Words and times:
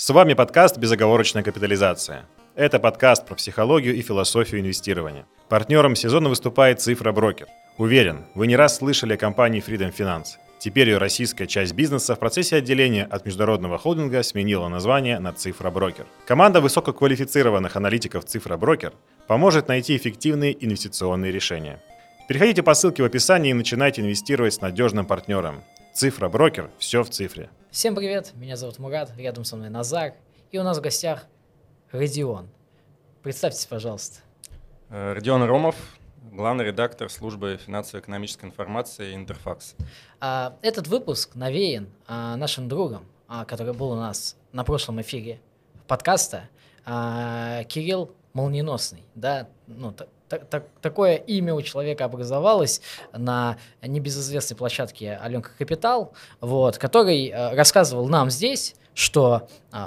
С 0.00 0.10
вами 0.10 0.34
подкаст 0.34 0.78
«Безоговорочная 0.78 1.42
капитализация». 1.42 2.24
Это 2.54 2.78
подкаст 2.78 3.26
про 3.26 3.34
психологию 3.34 3.96
и 3.96 4.00
философию 4.00 4.60
инвестирования. 4.60 5.26
Партнером 5.48 5.96
сезона 5.96 6.28
выступает 6.28 6.80
«Цифра 6.80 7.10
Брокер». 7.10 7.48
Уверен, 7.78 8.24
вы 8.36 8.46
не 8.46 8.54
раз 8.54 8.76
слышали 8.76 9.14
о 9.14 9.16
компании 9.16 9.60
Freedom 9.60 9.92
Finance. 9.92 10.36
Теперь 10.60 10.90
ее 10.90 10.98
российская 10.98 11.48
часть 11.48 11.74
бизнеса 11.74 12.14
в 12.14 12.20
процессе 12.20 12.54
отделения 12.54 13.06
от 13.10 13.26
международного 13.26 13.76
холдинга 13.76 14.22
сменила 14.22 14.68
название 14.68 15.18
на 15.18 15.32
«Цифра 15.32 15.68
Брокер». 15.68 16.06
Команда 16.28 16.60
высококвалифицированных 16.60 17.74
аналитиков 17.74 18.24
«Цифра 18.24 18.56
Брокер» 18.56 18.92
поможет 19.26 19.66
найти 19.66 19.96
эффективные 19.96 20.64
инвестиционные 20.64 21.32
решения. 21.32 21.82
Переходите 22.28 22.62
по 22.62 22.74
ссылке 22.74 23.02
в 23.02 23.06
описании 23.06 23.50
и 23.50 23.54
начинайте 23.54 24.02
инвестировать 24.02 24.54
с 24.54 24.60
надежным 24.60 25.06
партнером. 25.06 25.64
«Цифра 25.98 26.28
Брокер»– 26.28 26.70
все 26.78 27.02
в 27.02 27.10
цифре. 27.10 27.50
Всем 27.72 27.96
привет, 27.96 28.30
меня 28.36 28.54
зовут 28.54 28.78
Мурат, 28.78 29.10
рядом 29.16 29.44
со 29.44 29.56
мной 29.56 29.68
Назар, 29.68 30.14
и 30.52 30.58
у 30.58 30.62
нас 30.62 30.78
в 30.78 30.80
гостях 30.80 31.26
Родион. 31.90 32.46
Представьтесь, 33.24 33.66
пожалуйста. 33.66 34.20
Э, 34.90 35.14
Родион 35.14 35.42
Ромов, 35.42 35.74
главный 36.30 36.66
редактор 36.66 37.10
службы 37.10 37.58
финансово-экономической 37.66 38.44
информации 38.44 39.12
«Интерфакс». 39.16 39.74
А, 40.20 40.56
этот 40.62 40.86
выпуск 40.86 41.34
навеян 41.34 41.88
а, 42.06 42.36
нашим 42.36 42.68
другом, 42.68 43.04
а, 43.26 43.44
который 43.44 43.74
был 43.74 43.90
у 43.90 43.96
нас 43.96 44.36
на 44.52 44.62
прошлом 44.62 45.00
эфире 45.00 45.40
подкаста, 45.88 46.48
Кирилл 46.84 48.14
Молниеносный, 48.34 49.02
да, 49.16 49.48
ну, 49.66 49.92
так, 50.28 50.46
так, 50.48 50.66
такое 50.80 51.16
имя 51.16 51.54
у 51.54 51.62
человека 51.62 52.04
образовалось 52.04 52.80
на 53.12 53.56
небезызвестной 53.82 54.56
площадке 54.56 55.18
Аленка 55.22 55.50
Капитал, 55.56 56.12
вот, 56.40 56.78
который 56.78 57.28
э, 57.28 57.54
рассказывал 57.54 58.08
нам 58.08 58.30
здесь, 58.30 58.74
что 58.94 59.48
э, 59.72 59.78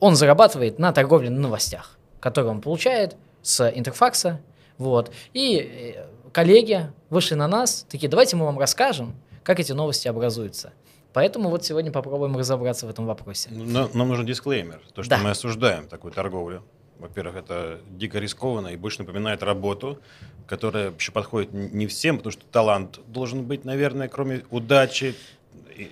он 0.00 0.16
зарабатывает 0.16 0.78
на 0.78 0.92
торговле 0.92 1.30
на 1.30 1.40
новостях, 1.40 1.98
которые 2.20 2.52
он 2.52 2.60
получает 2.60 3.16
с 3.42 3.68
Интерфакса, 3.68 4.40
вот, 4.78 5.10
и 5.32 5.94
э, 5.96 6.30
коллеги 6.32 6.90
вышли 7.10 7.34
на 7.34 7.48
нас, 7.48 7.86
такие, 7.88 8.08
давайте 8.08 8.36
мы 8.36 8.46
вам 8.46 8.58
расскажем, 8.58 9.14
как 9.42 9.60
эти 9.60 9.72
новости 9.72 10.08
образуются. 10.08 10.72
Поэтому 11.12 11.50
вот 11.50 11.64
сегодня 11.64 11.92
попробуем 11.92 12.36
разобраться 12.36 12.86
в 12.86 12.90
этом 12.90 13.06
вопросе. 13.06 13.50
Но, 13.52 13.90
нам 13.92 14.08
нужен 14.08 14.24
дисклеймер, 14.24 14.80
то, 14.94 15.02
что 15.02 15.10
да. 15.10 15.18
мы 15.18 15.30
осуждаем 15.30 15.86
такую 15.88 16.12
торговлю. 16.12 16.64
Во-первых, 17.02 17.34
это 17.34 17.80
дико 17.90 18.20
рискованно 18.20 18.68
и 18.68 18.76
больше 18.76 19.00
напоминает 19.00 19.42
работу, 19.42 19.98
которая 20.46 20.90
вообще 20.90 21.10
подходит 21.10 21.52
не 21.52 21.88
всем, 21.88 22.18
потому 22.18 22.30
что 22.30 22.44
талант 22.46 23.00
должен 23.08 23.44
быть, 23.44 23.64
наверное, 23.64 24.06
кроме 24.06 24.44
удачи, 24.50 25.16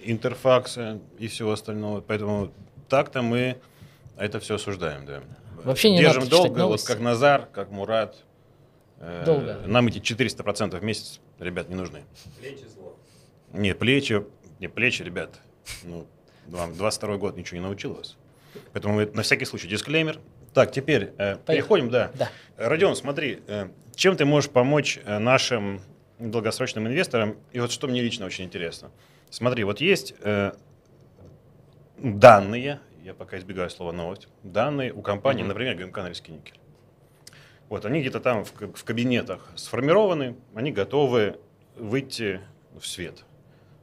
интерфакса 0.05 1.01
и 1.19 1.27
всего 1.27 1.51
остального. 1.51 2.01
Поэтому 2.01 2.53
так-то 2.89 3.23
мы 3.23 3.57
это 4.17 4.39
все 4.39 4.55
осуждаем, 4.55 5.05
да. 5.05 5.21
Вообще 5.65 5.91
не 5.91 5.99
Держим 5.99 6.23
надо 6.25 6.31
долго, 6.31 6.67
вот 6.67 6.83
как 6.85 7.01
Назар, 7.01 7.49
как 7.53 7.73
Мурат. 7.73 8.17
Э, 9.01 9.25
долго. 9.25 9.61
Нам 9.67 9.89
эти 9.89 9.99
400% 9.99 10.79
в 10.79 10.85
месяц, 10.85 11.21
ребят, 11.41 11.69
не 11.69 11.75
нужны. 11.75 12.05
Плечи 12.39 12.65
зло. 12.73 12.97
Не, 13.53 13.75
плечи, 13.75 14.25
не, 14.61 14.69
плечи, 14.69 15.03
ребят. 15.03 15.41
Ну, 15.83 16.07
вам 16.47 16.77
22 16.77 17.17
год 17.17 17.37
ничего 17.37 17.57
не 17.59 17.65
научил 17.65 17.95
вас. 17.95 18.17
Поэтому 18.73 19.01
на 19.13 19.23
всякий 19.23 19.45
случай 19.45 19.67
дисклеймер, 19.67 20.21
так, 20.53 20.73
теперь 20.73 21.13
э, 21.19 21.37
переходим, 21.47 21.91
да. 21.91 22.11
да. 22.15 22.29
Родион, 22.57 22.97
смотри, 22.97 23.41
э, 23.47 23.69
чем 23.95 24.17
ты 24.17 24.25
можешь 24.25 24.51
помочь 24.51 24.99
э, 25.05 25.19
нашим 25.19 25.81
долгосрочным 26.19 26.89
инвесторам? 26.89 27.37
И 27.53 27.61
вот 27.61 27.71
что 27.71 27.87
мне 27.87 28.03
лично 28.03 28.27
очень 28.27 28.45
интересно. 28.45 28.91
Смотри, 29.31 29.63
вот 29.63 29.81
есть 29.81 30.15
э, 30.23 30.53
данные, 31.99 32.81
я 33.05 33.15
пока 33.15 33.39
избегаю 33.39 33.71
слова 33.71 33.93
новость, 33.93 34.27
данные 34.43 34.93
у 34.93 35.03
компании, 35.03 35.45
mm-hmm. 35.45 35.49
например, 35.49 35.77
ГМК 35.77 35.99
Норильский 35.99 36.35
никель. 36.35 36.59
Вот 37.69 37.85
они 37.85 38.01
где-то 38.01 38.19
там 38.19 38.45
в, 38.45 38.53
в 38.53 38.85
кабинетах 38.85 39.53
сформированы, 39.55 40.37
они 40.57 40.73
готовы 40.73 41.39
выйти 41.77 42.41
в 42.77 42.85
свет. 42.85 43.25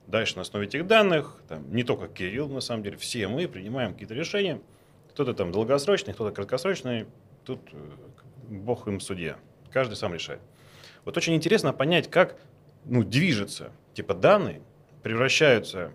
Дальше 0.07 0.35
на 0.35 0.41
основе 0.41 0.67
этих 0.67 0.85
данных, 0.85 1.41
там, 1.47 1.73
не 1.73 1.83
только 1.83 2.09
Кирилл, 2.09 2.49
на 2.49 2.59
самом 2.59 2.83
деле, 2.83 2.97
все 2.97 3.29
мы 3.29 3.47
принимаем 3.47 3.93
какие-то 3.93 4.13
решения– 4.13 4.59
кто-то 5.17 5.33
там 5.33 5.51
долгосрочный, 5.51 6.13
кто-то 6.13 6.31
краткосрочный. 6.31 7.07
Тут 7.43 7.59
э, 7.71 7.77
бог 8.49 8.87
им 8.87 8.99
судья. 8.99 9.37
Каждый 9.71 9.95
сам 9.95 10.13
решает. 10.13 10.39
Вот 11.05 11.17
очень 11.17 11.33
интересно 11.33 11.73
понять, 11.73 12.07
как 12.07 12.35
ну, 12.85 13.03
движется. 13.03 13.71
Типа 13.95 14.13
данные 14.13 14.61
превращаются 15.01 15.91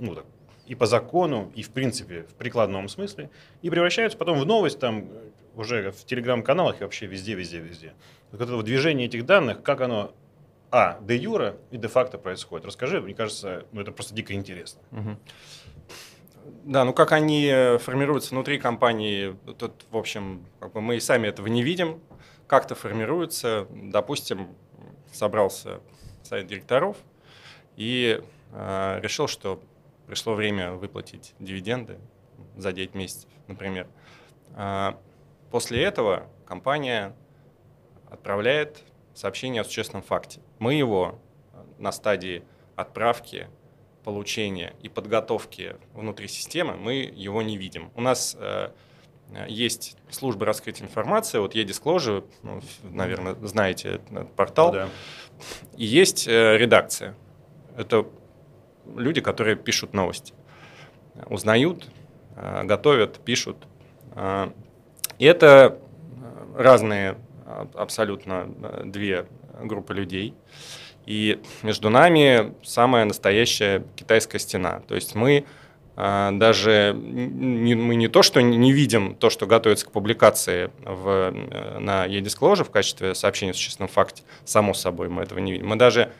ну, 0.00 0.16
так, 0.16 0.24
и 0.66 0.74
по 0.74 0.86
закону, 0.86 1.52
и 1.54 1.62
в 1.62 1.70
принципе 1.70 2.24
в 2.24 2.34
прикладном 2.34 2.88
смысле, 2.88 3.30
и 3.62 3.70
превращаются 3.70 4.18
потом 4.18 4.40
в 4.40 4.44
новость 4.44 4.80
там 4.80 5.08
уже 5.54 5.92
в 5.92 6.04
телеграм-каналах 6.04 6.80
и 6.80 6.82
вообще 6.82 7.06
везде, 7.06 7.34
везде, 7.34 7.58
везде. 7.58 7.92
Вот 8.32 8.40
это 8.40 8.56
вот 8.56 8.64
движение 8.64 9.06
этих 9.06 9.24
данных, 9.24 9.62
как 9.62 9.82
оно 9.82 10.12
а, 10.72 10.98
де 11.00 11.14
юра 11.14 11.54
и 11.70 11.76
де 11.76 11.86
факто 11.86 12.18
происходит. 12.18 12.66
Расскажи, 12.66 13.00
мне 13.00 13.14
кажется, 13.14 13.66
ну 13.70 13.82
это 13.82 13.92
просто 13.92 14.16
дико 14.16 14.34
интересно. 14.34 14.80
Угу. 14.90 15.16
Да, 16.64 16.84
ну 16.84 16.92
как 16.92 17.12
они 17.12 17.46
э, 17.46 17.78
формируются 17.78 18.30
внутри 18.30 18.58
компании, 18.58 19.36
тут, 19.58 19.86
в 19.90 19.96
общем, 19.96 20.46
как 20.60 20.72
бы 20.72 20.80
мы 20.80 20.96
и 20.96 21.00
сами 21.00 21.28
этого 21.28 21.46
не 21.46 21.62
видим. 21.62 22.00
Как-то 22.46 22.74
формируются, 22.74 23.66
допустим, 23.70 24.48
собрался 25.12 25.80
совет 26.22 26.46
директоров 26.46 26.96
и 27.76 28.22
э, 28.52 29.00
решил, 29.02 29.28
что 29.28 29.62
пришло 30.06 30.34
время 30.34 30.72
выплатить 30.72 31.34
дивиденды 31.38 31.98
за 32.56 32.72
9 32.72 32.94
месяцев, 32.94 33.30
например. 33.46 33.86
Э, 34.56 34.94
после 35.50 35.82
этого 35.82 36.26
компания 36.46 37.14
отправляет 38.10 38.82
сообщение 39.14 39.62
о 39.62 39.64
существенном 39.64 40.02
факте. 40.02 40.40
Мы 40.58 40.74
его 40.74 41.18
на 41.78 41.92
стадии 41.92 42.42
отправки 42.76 43.48
получения 44.04 44.74
и 44.82 44.88
подготовки 44.88 45.76
внутри 45.94 46.28
системы, 46.28 46.76
мы 46.76 46.94
его 46.94 47.42
не 47.42 47.56
видим. 47.56 47.90
У 47.94 48.00
нас 48.00 48.36
э, 48.38 48.70
есть 49.48 49.96
служба 50.10 50.46
раскрытия 50.46 50.86
информации, 50.86 51.38
вот 51.38 51.54
e-disclosure, 51.54 52.24
ну, 52.42 52.60
наверное, 52.82 53.34
знаете 53.46 54.00
этот 54.08 54.32
портал, 54.34 54.72
да. 54.72 54.88
и 55.76 55.84
есть 55.84 56.26
э, 56.26 56.56
редакция. 56.56 57.14
Это 57.76 58.06
люди, 58.96 59.20
которые 59.20 59.56
пишут 59.56 59.92
новости, 59.92 60.34
узнают, 61.26 61.88
э, 62.36 62.64
готовят, 62.64 63.18
пишут. 63.24 63.66
Э, 64.14 64.50
и 65.18 65.24
это 65.24 65.78
разные 66.56 67.16
абсолютно 67.74 68.48
э, 68.62 68.82
две 68.84 69.26
группы 69.60 69.94
людей. 69.94 70.34
И 71.08 71.40
между 71.62 71.88
нами 71.88 72.52
самая 72.62 73.06
настоящая 73.06 73.82
китайская 73.96 74.38
стена. 74.38 74.82
То 74.86 74.94
есть 74.94 75.14
мы 75.14 75.46
а, 75.96 76.32
даже 76.32 76.94
не, 76.94 77.74
мы 77.74 77.94
не 77.94 78.08
то, 78.08 78.22
что 78.22 78.42
не 78.42 78.72
видим 78.72 79.14
то, 79.14 79.30
что 79.30 79.46
готовится 79.46 79.86
к 79.86 79.90
публикации 79.90 80.70
в, 80.84 81.32
э, 81.32 81.78
на 81.78 82.04
e-disclosure 82.04 82.64
в 82.64 82.70
качестве 82.70 83.14
сообщения 83.14 83.52
о 83.52 83.54
существенном 83.54 83.88
факте, 83.88 84.22
само 84.44 84.74
собой 84.74 85.08
мы 85.08 85.22
этого 85.22 85.38
не 85.38 85.52
видим. 85.52 85.68
Мы 85.68 85.76
даже 85.76 86.12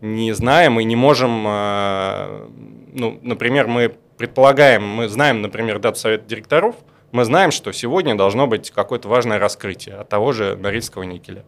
не 0.00 0.32
знаем 0.32 0.78
и 0.78 0.84
не 0.84 0.94
можем, 0.94 1.44
а, 1.48 2.48
ну, 2.92 3.18
например, 3.22 3.66
мы 3.66 3.96
предполагаем, 4.16 4.86
мы 4.86 5.08
знаем, 5.08 5.42
например, 5.42 5.80
дату 5.80 5.98
совета 5.98 6.24
директоров, 6.28 6.76
мы 7.10 7.24
знаем, 7.24 7.50
что 7.50 7.72
сегодня 7.72 8.14
должно 8.14 8.46
быть 8.46 8.70
какое-то 8.70 9.08
важное 9.08 9.40
раскрытие 9.40 9.96
от 9.96 10.08
того 10.08 10.30
же 10.30 10.54
Норильского 10.54 11.02
никеля 11.02 11.44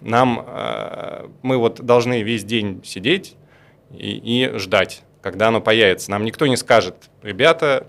нам 0.00 0.44
э, 0.46 1.28
мы 1.42 1.56
вот 1.58 1.80
должны 1.80 2.22
весь 2.22 2.44
день 2.44 2.82
сидеть 2.84 3.36
и, 3.90 4.44
и 4.46 4.58
ждать, 4.58 5.02
когда 5.22 5.48
оно 5.48 5.60
появится. 5.60 6.10
Нам 6.10 6.24
никто 6.24 6.46
не 6.46 6.56
скажет, 6.56 7.10
ребята, 7.22 7.86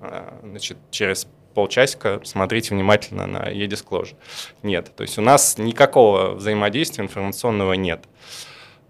э, 0.00 0.38
значит, 0.42 0.78
через 0.90 1.26
полчасика 1.54 2.20
смотрите 2.24 2.74
внимательно 2.74 3.26
на 3.26 3.50
e-disclosure. 3.50 4.16
Нет, 4.62 4.92
то 4.96 5.02
есть 5.02 5.18
у 5.18 5.22
нас 5.22 5.58
никакого 5.58 6.34
взаимодействия 6.34 7.04
информационного 7.04 7.74
нет. 7.74 8.04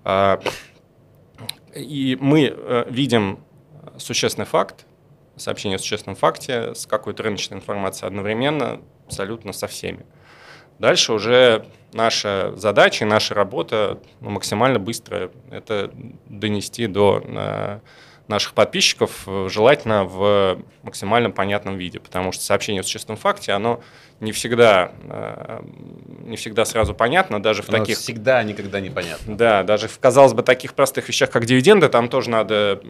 Э, 0.05 0.39
и 1.75 2.17
мы 2.21 2.55
э, 2.55 2.85
видим 2.89 3.41
существенный 3.97 4.47
факт, 4.47 4.87
сообщение 5.37 5.77
о 5.77 5.79
существенном 5.79 6.17
факте 6.17 6.75
с 6.75 6.87
какой-то 6.87 7.23
рыночной 7.23 7.57
информацией 7.57 8.07
одновременно 8.07 8.81
абсолютно 9.07 9.53
со 9.53 9.67
всеми. 9.67 10.05
Дальше 10.79 11.13
уже 11.13 11.67
наша 11.93 12.53
задача 12.57 13.05
и 13.05 13.09
наша 13.09 13.35
работа 13.35 13.99
ну, 14.21 14.31
максимально 14.31 14.79
быстро 14.79 15.31
это 15.51 15.91
донести 16.29 16.87
до 16.87 17.23
э, 17.25 17.81
наших 18.29 18.55
подписчиков, 18.55 19.27
желательно 19.49 20.05
в 20.05 20.59
максимально 20.83 21.31
понятном 21.31 21.77
виде, 21.77 22.01
потому 22.01 22.33
что 22.33 22.43
сообщение 22.43 22.81
о 22.81 22.85
существенном 22.85 23.19
факте, 23.19 23.53
оно 23.53 23.83
не 24.21 24.31
всегда, 24.31 24.93
э, 25.03 25.61
не 26.27 26.37
всегда 26.37 26.65
сразу 26.65 26.95
понятно, 26.95 27.43
даже 27.43 27.63
в 27.63 27.69
оно 27.69 27.79
таких... 27.79 27.99
всегда 27.99 28.43
никогда 28.45 28.81
не 28.81 28.89
понятно. 28.89 29.37
Да, 29.37 29.63
даже 29.65 29.89
в, 29.89 29.99
казалось 29.99 30.33
бы, 30.33 30.43
таких 30.43 30.75
простых 30.75 31.09
вещах, 31.09 31.31
как 31.31 31.45
дивиденды, 31.45 31.89
там 31.89 32.09
тоже 32.09 32.31
надо 32.31 32.81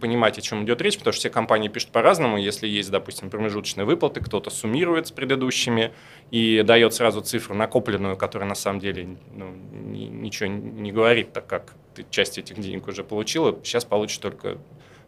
понимать, 0.00 0.38
о 0.38 0.40
чем 0.40 0.64
идет 0.64 0.80
речь, 0.80 0.96
потому 0.96 1.12
что 1.12 1.20
все 1.20 1.30
компании 1.30 1.68
пишут 1.68 1.90
по-разному. 1.90 2.38
Если 2.38 2.68
есть, 2.68 2.90
допустим, 2.90 3.30
промежуточные 3.30 3.84
выплаты, 3.84 4.20
кто-то 4.20 4.50
суммирует 4.50 5.08
с 5.08 5.10
предыдущими 5.10 5.92
и 6.30 6.62
дает 6.62 6.94
сразу 6.94 7.20
цифру 7.20 7.54
накопленную, 7.54 8.16
которая 8.16 8.48
на 8.48 8.54
самом 8.54 8.80
деле 8.80 9.16
ну, 9.34 9.50
ничего 9.72 10.48
не 10.48 10.92
говорит, 10.92 11.32
так 11.32 11.46
как 11.46 11.74
ты 11.94 12.06
часть 12.10 12.38
этих 12.38 12.58
денег 12.58 12.86
уже 12.86 13.02
получила, 13.02 13.58
сейчас 13.64 13.84
получишь 13.84 14.18
только 14.18 14.58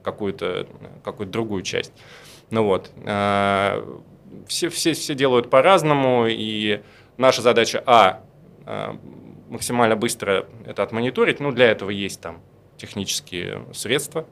какую-то 0.03 0.67
какую 1.05 1.29
другую 1.29 1.63
часть. 1.63 1.93
Ну 2.51 2.65
вот. 2.65 2.91
Э, 3.05 3.83
все, 4.47 4.69
все, 4.69 4.95
все 4.95 5.15
делают 5.15 5.51
по-разному, 5.51 6.27
и 6.29 6.83
наша 7.17 7.43
задача, 7.43 7.83
а, 7.87 8.23
э, 8.67 8.95
максимально 9.49 9.97
быстро 9.97 10.47
это 10.67 10.83
отмониторить, 10.83 11.39
ну, 11.39 11.53
для 11.53 11.67
этого 11.67 11.91
есть 11.91 12.21
там 12.21 12.41
технические 12.77 13.67
средства. 13.73 14.27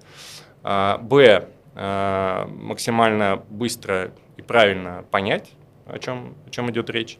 А, 0.62 0.98
б, 0.98 1.48
а, 1.74 2.46
максимально 2.46 3.42
быстро 3.48 4.12
и 4.36 4.42
правильно 4.42 5.04
понять, 5.10 5.50
о 5.92 5.98
чем, 5.98 6.34
о 6.46 6.50
чем 6.50 6.70
идет 6.70 6.90
речь, 6.90 7.18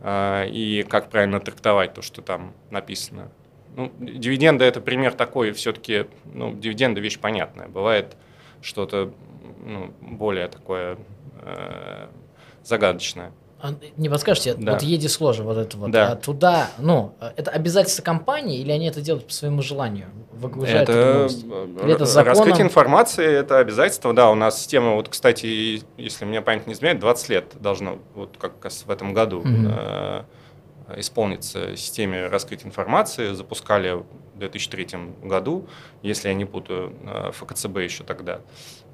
а, 0.00 0.44
и 0.44 0.82
как 0.82 1.10
правильно 1.10 1.40
трактовать 1.40 1.94
то, 1.94 2.02
что 2.02 2.22
там 2.22 2.52
написано. 2.70 3.30
Ну, 3.76 3.92
дивиденды– 3.98 4.64
это 4.66 4.80
пример 4.80 5.14
такой, 5.14 5.52
все-таки, 5.52 6.06
ну, 6.32 6.54
дивиденды– 6.54 7.00
вещь 7.02 7.18
понятная. 7.18 7.68
Бывает 7.68 8.16
что-то 8.62 9.12
ну, 9.64 9.92
более 10.00 10.48
такое 10.48 10.98
э, 11.42 12.08
загадочное. 12.62 13.32
А 13.64 13.74
не 13.96 14.10
подскажете, 14.10 14.52
да. 14.52 14.72
вот 14.72 14.82
Едисложа, 14.82 15.42
вот 15.42 15.56
это 15.56 15.78
вот, 15.78 15.90
да. 15.90 16.12
а 16.12 16.16
туда, 16.16 16.68
ну, 16.76 17.14
это 17.34 17.50
обязательство 17.50 18.02
компании 18.02 18.58
или 18.60 18.70
они 18.70 18.88
это 18.88 19.00
делают 19.00 19.28
по 19.28 19.32
своему 19.32 19.62
желанию? 19.62 20.08
Выгружают 20.32 20.86
это, 20.86 21.28
или 21.82 21.94
это 21.94 22.04
законом? 22.04 22.34
Раскрытие 22.34 22.66
информации– 22.66 23.24
это 23.26 23.60
обязательство, 23.60 24.12
да, 24.12 24.30
у 24.30 24.34
нас 24.34 24.58
система, 24.58 24.96
вот, 24.96 25.08
кстати, 25.08 25.80
если 25.96 26.26
мне 26.26 26.42
память 26.42 26.66
не 26.66 26.74
изменяет, 26.74 26.98
20 26.98 27.28
лет 27.30 27.52
должно, 27.58 28.00
вот 28.14 28.36
как 28.38 28.62
раз 28.62 28.84
в 28.86 28.90
этом 28.90 29.14
году 29.14 29.42
э, 29.46 30.24
исполниться 30.98 31.74
системе 31.74 32.26
раскрытия 32.26 32.66
информации, 32.66 33.32
запускали 33.32 33.92
в 33.92 34.04
2003 34.40 34.88
году, 35.22 35.66
если 36.02 36.28
я 36.28 36.34
не 36.34 36.44
путаю, 36.44 36.92
э, 37.02 37.30
ФКЦБ 37.32 37.78
еще 37.78 38.04
тогда, 38.04 38.40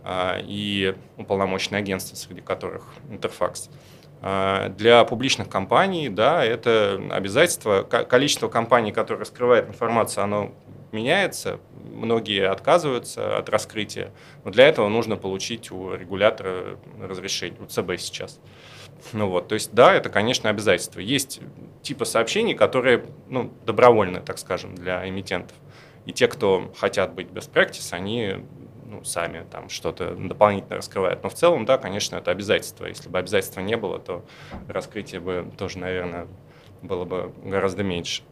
э, 0.04 0.42
и 0.44 0.94
уполномоченное 1.16 1.80
агентство, 1.80 2.14
среди 2.14 2.40
которых 2.40 2.84
Интерфакс. 3.10 3.68
Для 4.20 5.04
публичных 5.04 5.48
компаний, 5.48 6.08
да, 6.10 6.44
это 6.44 7.00
обязательство. 7.10 7.82
Количество 7.82 8.48
компаний, 8.48 8.92
которые 8.92 9.20
раскрывают 9.22 9.68
информацию, 9.68 10.24
оно 10.24 10.52
меняется. 10.92 11.58
Многие 11.90 12.48
отказываются 12.48 13.38
от 13.38 13.48
раскрытия. 13.48 14.12
Но 14.44 14.50
для 14.50 14.68
этого 14.68 14.88
нужно 14.88 15.16
получить 15.16 15.70
у 15.70 15.94
регулятора 15.94 16.78
разрешение, 17.00 17.60
у 17.62 17.66
ЦБ 17.66 17.98
сейчас. 17.98 18.40
Ну 19.12 19.28
вот, 19.28 19.48
то 19.48 19.54
есть, 19.54 19.72
да, 19.72 19.94
это, 19.94 20.10
конечно, 20.10 20.50
обязательство. 20.50 21.00
Есть 21.00 21.40
типы 21.82 22.04
сообщений, 22.04 22.54
которые, 22.54 23.06
ну, 23.28 23.50
добровольны, 23.64 24.20
так 24.20 24.38
скажем, 24.38 24.74
для 24.74 25.08
эмитентов. 25.08 25.56
И 26.04 26.12
те, 26.12 26.28
кто 26.28 26.70
хотят 26.76 27.14
быть 27.14 27.28
best 27.28 27.50
practice, 27.52 27.92
они 27.92 28.44
ну, 28.90 29.04
сами 29.04 29.46
там 29.50 29.68
что-то 29.68 30.16
дополнительно 30.16 30.76
раскрывают. 30.76 31.22
Но 31.22 31.28
в 31.28 31.34
целом, 31.34 31.64
да, 31.64 31.78
конечно, 31.78 32.16
это 32.16 32.32
обязательство. 32.32 32.86
Если 32.86 33.08
бы 33.08 33.18
обязательства 33.18 33.60
не 33.60 33.76
было, 33.76 34.00
то 34.00 34.24
раскрытие 34.68 35.20
бы 35.20 35.50
тоже, 35.56 35.78
наверное, 35.78 36.26
было 36.82 37.04
бы 37.04 37.32
гораздо 37.44 37.82
меньше. 37.82 38.22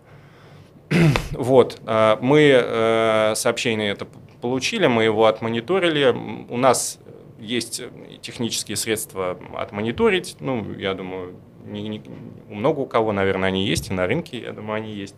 Вот, 1.33 1.81
а, 1.85 2.19
мы 2.21 2.51
э, 2.51 3.35
сообщение 3.37 3.91
это 3.91 4.07
получили, 4.41 4.87
мы 4.87 5.05
его 5.05 5.27
отмониторили. 5.27 6.09
У 6.49 6.57
нас 6.57 6.99
есть 7.39 7.83
технические 8.23 8.77
средства 8.77 9.39
отмониторить. 9.55 10.37
Ну, 10.41 10.73
я 10.73 10.95
думаю, 10.95 11.37
не, 11.67 11.87
не, 11.87 12.03
много 12.49 12.81
у 12.81 12.87
кого, 12.87 13.13
наверное, 13.13 13.49
они 13.49 13.67
есть, 13.67 13.91
и 13.91 13.93
на 13.93 14.07
рынке, 14.07 14.41
я 14.41 14.53
думаю, 14.53 14.79
они 14.79 14.93
есть. 14.93 15.15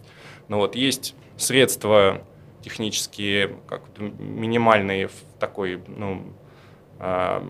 Но 0.49 0.59
вот 0.59 0.75
есть 0.75 1.15
средства 1.37 2.23
технические, 2.63 3.57
как 3.67 3.83
минимальные 3.99 5.09
в 5.09 5.15
такой, 5.39 5.83
ну, 5.87 6.23
э, 6.99 7.43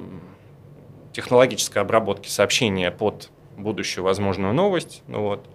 технологической 1.13 1.83
обработке 1.83 2.31
сообщения 2.31 2.91
под 2.91 3.31
будущую 3.57 4.05
возможную 4.05 4.55
новость. 4.55 5.03
Ну, 5.09 5.23
вот. 5.23 5.47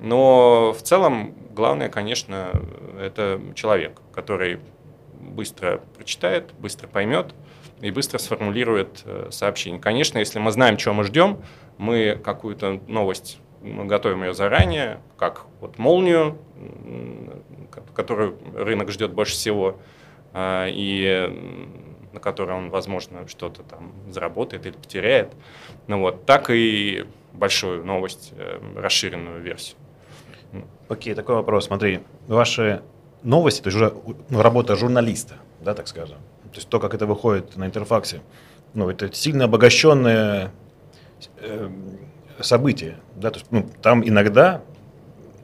Но 0.00 0.72
в 0.72 0.82
целом 0.82 1.34
главное, 1.52 1.88
конечно, 1.88 2.50
это 2.98 3.40
человек, 3.54 4.00
который 4.12 4.60
быстро 5.20 5.80
прочитает, 5.96 6.52
быстро 6.58 6.86
поймет 6.86 7.34
и 7.80 7.90
быстро 7.90 8.18
сформулирует 8.18 9.02
э, 9.04 9.28
сообщение. 9.30 9.80
Конечно, 9.80 10.18
если 10.18 10.38
мы 10.38 10.50
знаем, 10.50 10.76
чего 10.76 10.94
мы 10.94 11.04
ждем, 11.04 11.38
мы 11.78 12.20
какую-то 12.22 12.80
новость 12.88 13.38
мы 13.62 13.86
готовим 13.86 14.22
ее 14.22 14.34
заранее, 14.34 15.00
как 15.16 15.46
вот 15.60 15.78
молнию, 15.78 16.38
которую 17.94 18.38
рынок 18.54 18.90
ждет 18.90 19.12
больше 19.12 19.32
всего, 19.32 19.78
а, 20.32 20.66
и 20.68 21.98
на 22.12 22.20
которой 22.20 22.56
он, 22.56 22.70
возможно, 22.70 23.28
что-то 23.28 23.62
там 23.62 23.92
заработает 24.10 24.66
или 24.66 24.74
потеряет. 24.74 25.32
Ну 25.86 26.00
вот, 26.00 26.26
так 26.26 26.50
и 26.50 27.04
большую 27.32 27.84
новость, 27.84 28.32
э, 28.36 28.60
расширенную 28.76 29.40
версию. 29.40 29.76
Окей, 30.88 31.14
такой 31.14 31.36
вопрос. 31.36 31.66
Смотри, 31.66 32.00
ваши 32.26 32.82
новости, 33.22 33.62
то 33.62 33.68
есть 33.68 33.76
уже 33.76 33.94
ну, 34.30 34.42
работа 34.42 34.76
журналиста, 34.76 35.34
да, 35.60 35.74
так 35.74 35.88
скажем, 35.88 36.16
то 36.44 36.56
есть 36.56 36.68
то, 36.68 36.80
как 36.80 36.94
это 36.94 37.06
выходит 37.06 37.56
на 37.56 37.66
интерфаксе, 37.66 38.22
ну, 38.74 38.88
это 38.88 39.12
сильно 39.12 39.44
обогащенное 39.44 40.50
э, 41.40 41.70
событие, 42.40 42.96
да, 43.16 43.30
то 43.30 43.38
есть, 43.38 43.50
ну, 43.50 43.68
там 43.82 44.06
иногда, 44.06 44.62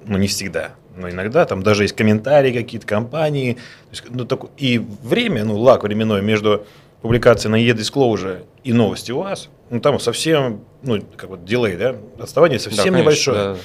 ну, 0.07 0.19
не 0.19 0.29
всегда, 0.29 0.75
но 0.96 1.11
иногда 1.11 1.44
там 1.44 1.62
даже 1.62 1.85
есть 1.85 1.96
комментарии 1.96 2.52
какие-то 2.52 2.87
компании, 2.87 3.58
есть, 3.91 4.05
ну, 4.08 4.25
так, 4.25 4.46
и 4.56 4.79
время, 4.79 5.44
ну, 5.44 5.58
лак 5.58 5.82
временной 5.82 6.23
между 6.23 6.67
публикацией 7.02 7.52
на 7.52 7.56
e-disclosure 7.56 8.44
и 8.62 8.73
новости 8.73 9.12
у 9.12 9.19
вас, 9.19 9.49
ну, 9.70 9.81
там 9.81 9.99
совсем, 10.00 10.64
ну, 10.82 11.02
как 11.17 11.31
вот 11.31 11.44
дилей, 11.44 11.76
да, 11.76 11.96
отставание 12.19 12.58
совсем 12.58 12.94
да, 12.94 13.00
небольшое. 13.00 13.37
Да. 13.37 13.56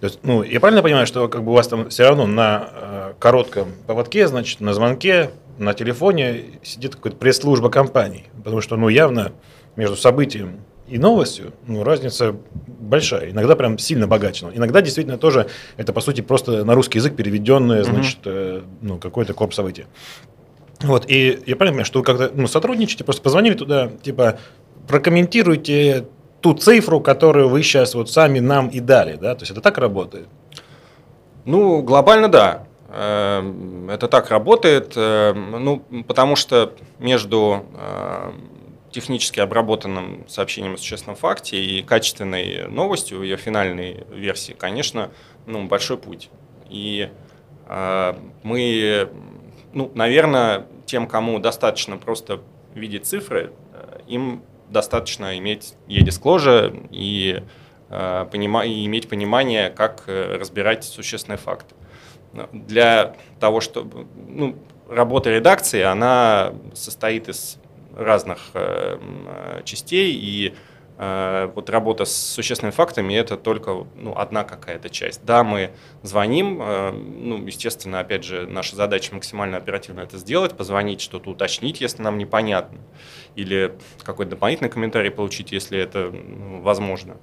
То 0.00 0.06
есть, 0.06 0.18
ну, 0.22 0.42
я 0.42 0.60
правильно 0.60 0.82
понимаю, 0.82 1.06
что 1.06 1.28
как 1.28 1.42
бы 1.42 1.52
у 1.52 1.54
вас 1.54 1.68
там 1.68 1.88
все 1.88 2.04
равно 2.04 2.26
на 2.26 2.68
э, 2.72 3.12
коротком 3.18 3.72
поводке, 3.86 4.28
значит, 4.28 4.60
на 4.60 4.74
звонке, 4.74 5.30
на 5.58 5.72
телефоне 5.72 6.44
сидит 6.62 6.96
какая-то 6.96 7.16
пресс-служба 7.16 7.70
компании, 7.70 8.26
потому 8.36 8.60
что, 8.60 8.76
ну, 8.76 8.88
явно 8.88 9.32
между 9.74 9.96
событием 9.96 10.60
и 10.88 10.98
новостью, 10.98 11.52
ну, 11.66 11.82
разница 11.82 12.36
большая. 12.66 13.30
Иногда 13.30 13.56
прям 13.56 13.78
сильно 13.78 14.06
богаче. 14.06 14.46
Но 14.46 14.52
иногда 14.54 14.80
действительно 14.80 15.18
тоже 15.18 15.48
это, 15.76 15.92
по 15.92 16.00
сути, 16.00 16.20
просто 16.20 16.64
на 16.64 16.74
русский 16.74 16.98
язык 16.98 17.16
переведенное, 17.16 17.82
значит, 17.82 18.18
mm-hmm. 18.24 18.64
ну, 18.82 18.98
какое-то 18.98 19.34
корп 19.34 19.54
событие. 19.54 19.86
Вот, 20.82 21.04
и 21.08 21.42
я 21.46 21.56
понимаю, 21.56 21.84
что 21.84 22.00
вы 22.00 22.04
когда 22.04 22.30
ну, 22.32 22.46
сотрудничаете, 22.46 23.04
просто 23.04 23.22
позвонили 23.22 23.54
туда, 23.54 23.90
типа, 24.02 24.38
прокомментируйте 24.86 26.06
ту 26.40 26.54
цифру, 26.54 27.00
которую 27.00 27.48
вы 27.48 27.62
сейчас 27.62 27.94
вот 27.94 28.10
сами 28.10 28.40
нам 28.40 28.68
и 28.68 28.80
дали, 28.80 29.16
да? 29.16 29.34
То 29.34 29.42
есть 29.42 29.52
это 29.52 29.60
так 29.60 29.78
работает? 29.78 30.28
Ну, 31.44 31.82
глобально 31.82 32.28
да. 32.28 32.66
Эм, 32.88 33.90
это 33.90 34.06
так 34.06 34.30
работает, 34.30 34.92
эм, 34.96 35.64
ну, 35.64 36.04
потому 36.06 36.36
что 36.36 36.72
между 36.98 37.64
эм, 37.74 38.55
технически 38.96 39.40
обработанным 39.40 40.24
сообщением 40.26 40.72
о 40.72 40.78
существенном 40.78 41.16
факте 41.16 41.62
и 41.62 41.82
качественной 41.82 42.66
новостью, 42.66 43.22
ее 43.22 43.36
финальной 43.36 44.06
версии, 44.10 44.54
конечно, 44.54 45.10
ну, 45.44 45.66
большой 45.66 45.98
путь. 45.98 46.30
И 46.70 47.10
э, 47.68 48.14
мы, 48.42 49.10
ну, 49.74 49.92
наверное, 49.94 50.66
тем, 50.86 51.06
кому 51.06 51.38
достаточно 51.38 51.98
просто 51.98 52.40
видеть 52.74 53.04
цифры, 53.04 53.52
э, 53.74 53.98
им 54.06 54.42
достаточно 54.70 55.36
иметь 55.36 55.74
e-disclosure 55.88 56.88
и, 56.90 57.42
э, 57.90 58.26
понима- 58.32 58.66
и 58.66 58.86
иметь 58.86 59.10
понимание, 59.10 59.68
как 59.68 60.04
э, 60.06 60.38
разбирать 60.38 60.84
существенные 60.84 61.36
факты. 61.36 61.74
Для 62.50 63.14
того, 63.40 63.60
чтобы... 63.60 64.06
Ну, 64.26 64.56
работа 64.88 65.28
редакции, 65.28 65.82
она 65.82 66.54
состоит 66.72 67.28
из 67.28 67.58
разных 67.96 68.50
э, 68.54 68.98
э, 68.98 69.62
частей, 69.64 70.12
и 70.12 70.54
э, 70.98 71.50
вот 71.54 71.70
работа 71.70 72.04
с 72.04 72.14
существенными 72.14 72.72
фактами– 72.72 73.14
это 73.14 73.36
только 73.36 73.86
ну, 73.96 74.16
одна 74.16 74.44
какая-то 74.44 74.90
часть. 74.90 75.24
Да, 75.24 75.42
мы 75.42 75.70
звоним, 76.02 76.58
ну, 76.58 77.44
естественно, 77.46 78.00
опять 78.00 78.24
же, 78.24 78.46
наша 78.46 78.76
задача 78.76 79.14
максимально 79.14 79.56
оперативно 79.56 80.00
это 80.00 80.18
сделать, 80.18 80.56
позвонить, 80.56 81.00
что-то 81.00 81.30
уточнить, 81.30 81.80
если 81.80 82.02
нам 82.02 82.18
непонятно, 82.18 82.78
или 83.34 83.76
какой-то 84.02 84.32
дополнительный 84.32 84.70
комментарий 84.70 85.10
получить, 85.10 85.52
если 85.52 85.78
это 85.78 86.10
ну, 86.10 86.60
возможно. 86.60 87.16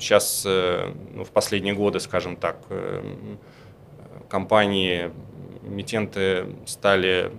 Сейчас, 0.00 0.44
ну, 0.44 1.22
в 1.22 1.30
последние 1.30 1.74
годы, 1.74 2.00
скажем 2.00 2.34
так, 2.34 2.58
компании, 4.28 5.12
эмитенты 5.62 6.46
стали 6.66 7.30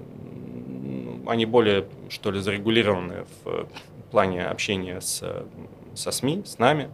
они 1.28 1.46
более, 1.46 1.86
что 2.10 2.32
ли, 2.32 2.40
зарегулированы 2.40 3.26
в 3.44 3.68
плане 4.12 4.46
общения 4.46 5.02
с, 5.02 5.24
со 5.94 6.12
СМИ, 6.12 6.44
с 6.46 6.60
нами. 6.60 6.90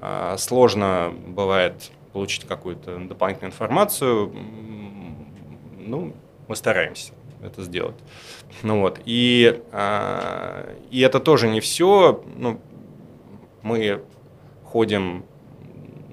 А, 0.00 0.36
сложно 0.36 1.14
бывает 1.26 1.90
получить 2.12 2.44
какую-то 2.44 2.98
дополнительную 2.98 3.52
информацию. 3.52 4.32
Ну, 5.78 6.14
мы 6.48 6.56
стараемся 6.56 7.12
это 7.42 7.62
сделать. 7.62 7.96
Ну 8.62 8.80
вот, 8.80 9.00
и, 9.04 9.62
а, 9.72 10.74
и 10.90 11.00
это 11.00 11.20
тоже 11.20 11.48
не 11.48 11.60
все. 11.60 12.22
Ну, 12.36 12.60
мы 13.62 14.02
ходим 14.64 15.24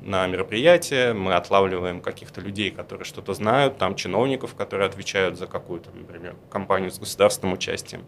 на 0.09 0.27
мероприятия, 0.27 1.13
мы 1.13 1.35
отлавливаем 1.35 2.01
каких-то 2.01 2.41
людей, 2.41 2.71
которые 2.71 3.05
что-то 3.05 3.33
знают, 3.33 3.77
там 3.77 3.95
чиновников, 3.95 4.55
которые 4.55 4.87
отвечают 4.87 5.37
за 5.37 5.47
какую-то, 5.47 5.91
например, 5.93 6.35
компанию 6.49 6.91
с 6.91 6.99
государственным 6.99 7.53
участием, 7.53 8.05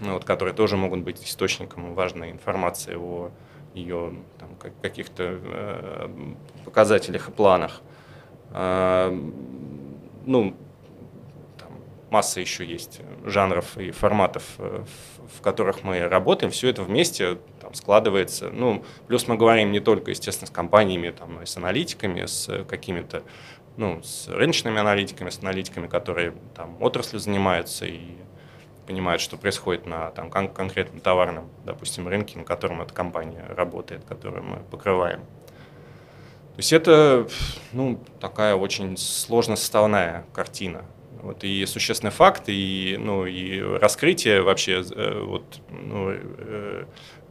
ну, 0.00 0.12
вот, 0.12 0.24
которые 0.24 0.54
тоже 0.54 0.76
могут 0.76 1.00
быть 1.00 1.24
источником 1.24 1.94
важной 1.94 2.30
информации 2.30 2.94
о 2.94 3.30
ее 3.74 4.14
там, 4.38 4.50
каких-то 4.82 5.40
э, 5.42 6.08
показателях 6.64 7.30
и 7.30 7.32
планах. 7.32 7.80
Э, 8.50 9.10
ну, 10.26 10.54
масса 12.10 12.40
еще 12.40 12.66
есть 12.66 13.00
жанров 13.24 13.78
и 13.78 13.90
форматов, 13.90 14.44
э, 14.58 14.84
в 15.34 15.40
которых 15.40 15.82
мы 15.82 16.06
работаем. 16.06 16.52
Все 16.52 16.68
это 16.68 16.82
вместе 16.82 17.38
там, 17.72 17.74
складывается. 17.74 18.50
Ну, 18.50 18.84
плюс 19.08 19.26
мы 19.26 19.36
говорим 19.36 19.72
не 19.72 19.80
только, 19.80 20.10
естественно, 20.10 20.46
с 20.46 20.50
компаниями, 20.50 21.10
там, 21.10 21.34
но 21.34 21.42
и 21.42 21.46
с 21.46 21.56
аналитиками, 21.56 22.26
с 22.26 22.64
какими-то 22.64 23.22
ну, 23.76 24.02
с 24.02 24.28
рыночными 24.28 24.78
аналитиками, 24.78 25.30
с 25.30 25.38
аналитиками, 25.38 25.86
которые 25.86 26.34
там 26.54 26.76
отраслью 26.82 27.20
занимаются 27.20 27.86
и 27.86 28.00
понимают, 28.86 29.22
что 29.22 29.38
происходит 29.38 29.86
на 29.86 30.10
там, 30.10 30.30
кон- 30.30 30.52
конкретном 30.52 31.00
товарном, 31.00 31.48
допустим, 31.64 32.06
рынке, 32.06 32.38
на 32.38 32.44
котором 32.44 32.82
эта 32.82 32.92
компания 32.92 33.46
работает, 33.48 34.04
которую 34.04 34.44
мы 34.44 34.56
покрываем. 34.70 35.20
То 35.20 36.58
есть 36.58 36.72
это 36.74 37.26
ну, 37.72 37.98
такая 38.20 38.56
очень 38.56 38.98
сложно 38.98 39.56
составная 39.56 40.26
картина. 40.34 40.84
Вот, 41.22 41.44
и 41.44 41.64
существенный 41.66 42.10
факт, 42.10 42.44
и, 42.48 42.96
ну, 42.98 43.24
и 43.26 43.60
раскрытие 43.60 44.42
вообще, 44.42 44.82
э, 44.82 45.22
вот, 45.24 45.60
ну, 45.70 46.10
э, 46.10 46.84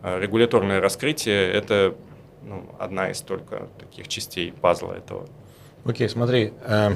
регуляторное 0.03 0.79
раскрытие– 0.79 1.51
это 1.53 1.96
ну, 2.43 2.65
одна 2.79 3.12
из 3.12 3.22
только 3.22 3.67
таких 3.79 4.08
частей 4.08 4.51
пазла 4.51 4.93
этого. 4.93 5.27
Окей, 5.86 6.08
okay, 6.08 6.10
смотри, 6.10 6.53
э, 6.65 6.96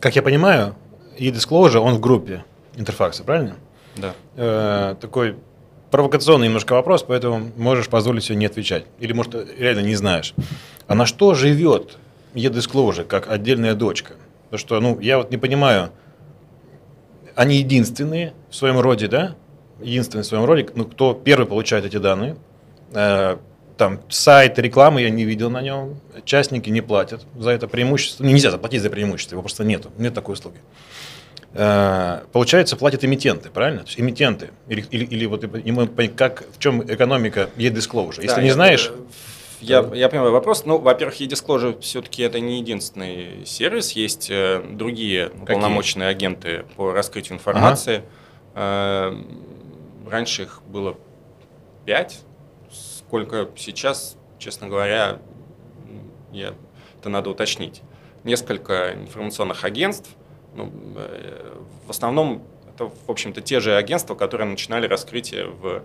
как 0.00 0.16
я 0.16 0.22
понимаю, 0.22 0.74
e-disclosure, 1.18 1.78
он 1.78 1.94
в 1.94 2.00
группе 2.00 2.44
интерфакса, 2.76 3.24
правильно? 3.24 3.56
Да. 3.96 4.14
Э, 4.36 4.96
такой 5.00 5.36
провокационный 5.90 6.46
немножко 6.46 6.72
вопрос, 6.72 7.02
поэтому 7.02 7.52
можешь 7.56 7.88
позволить 7.88 8.24
себе 8.24 8.36
не 8.36 8.46
отвечать. 8.46 8.86
Или, 8.98 9.12
может, 9.12 9.34
реально 9.58 9.80
не 9.80 9.94
знаешь. 9.94 10.34
А 10.86 10.94
на 10.94 11.06
что 11.06 11.34
живет 11.34 11.98
e-disclosure 12.34 13.04
как 13.04 13.30
отдельная 13.30 13.74
дочка? 13.74 14.14
Потому 14.44 14.58
что, 14.58 14.80
ну, 14.80 15.00
я 15.00 15.18
вот 15.18 15.30
не 15.30 15.36
понимаю, 15.36 15.90
они 17.34 17.56
единственные 17.56 18.34
в 18.50 18.56
своем 18.56 18.78
роде, 18.80 19.08
да? 19.08 19.34
Единственные 19.82 20.24
в 20.24 20.26
своем 20.26 20.44
роде, 20.44 20.68
ну, 20.74 20.84
кто 20.84 21.14
первый 21.14 21.46
получает 21.46 21.84
эти 21.84 21.96
данные. 21.96 22.36
Э, 22.92 23.36
там 23.76 24.00
сайт, 24.08 24.58
рекламы 24.58 25.02
я 25.02 25.10
не 25.10 25.24
видел 25.24 25.50
на 25.50 25.60
нем, 25.60 26.00
частники 26.24 26.70
не 26.70 26.80
платят 26.80 27.26
за 27.36 27.50
это 27.50 27.66
преимущество. 27.68 28.22
Ну, 28.22 28.30
нельзя 28.30 28.50
заплатить 28.50 28.82
за 28.82 28.90
преимущество, 28.90 29.34
его 29.34 29.42
просто 29.42 29.64
нету, 29.64 29.90
нет 29.98 30.14
такой 30.14 30.34
услуги. 30.34 30.58
Э, 31.54 32.20
получается, 32.32 32.76
платят 32.76 33.04
эмитенты, 33.04 33.50
правильно? 33.50 33.80
То 33.80 33.86
есть 33.86 34.00
эмитенты. 34.00 34.50
Или, 34.68 34.84
или, 34.90 35.04
или 35.04 35.26
вот 35.26 35.44
как, 36.16 36.44
в 36.52 36.58
чем 36.58 36.82
экономика 36.82 37.50
e-disclosure? 37.56 38.22
Если 38.22 38.36
да, 38.36 38.42
не 38.42 38.50
знаешь... 38.50 38.90
Э, 38.90 39.00
я, 39.60 39.88
я 39.94 40.08
понимаю 40.08 40.32
вопрос. 40.32 40.64
Ну, 40.64 40.78
во-первых, 40.78 41.20
e-disclosure 41.20 41.80
все-таки 41.80 42.22
это 42.22 42.40
не 42.40 42.58
единственный 42.58 43.44
сервис. 43.46 43.92
Есть 43.92 44.28
э, 44.30 44.62
другие 44.70 45.28
Какие? 45.28 45.46
полномочные 45.46 46.08
агенты 46.08 46.64
по 46.76 46.92
раскрытию 46.92 47.34
информации. 47.34 48.02
Ага. 48.54 49.16
Раньше 50.12 50.42
их 50.42 50.62
было 50.66 50.96
пять. 51.84 52.20
Сколько 52.70 53.48
сейчас, 53.56 54.16
честно 54.38 54.68
говоря, 54.68 55.18
я, 56.32 56.54
это 57.00 57.08
надо 57.08 57.30
уточнить. 57.30 57.82
Несколько 58.22 58.94
информационных 58.94 59.64
агентств– 59.64 60.10
ну, 60.54 60.72
э, 60.96 61.60
в 61.86 61.90
основном 61.90 62.42
это, 62.74 62.90
в 63.06 63.10
общем-то, 63.10 63.40
те 63.40 63.60
же 63.60 63.76
агентства, 63.76 64.14
которые 64.14 64.48
начинали 64.48 64.86
раскрытие 64.86 65.46
в 65.46 65.82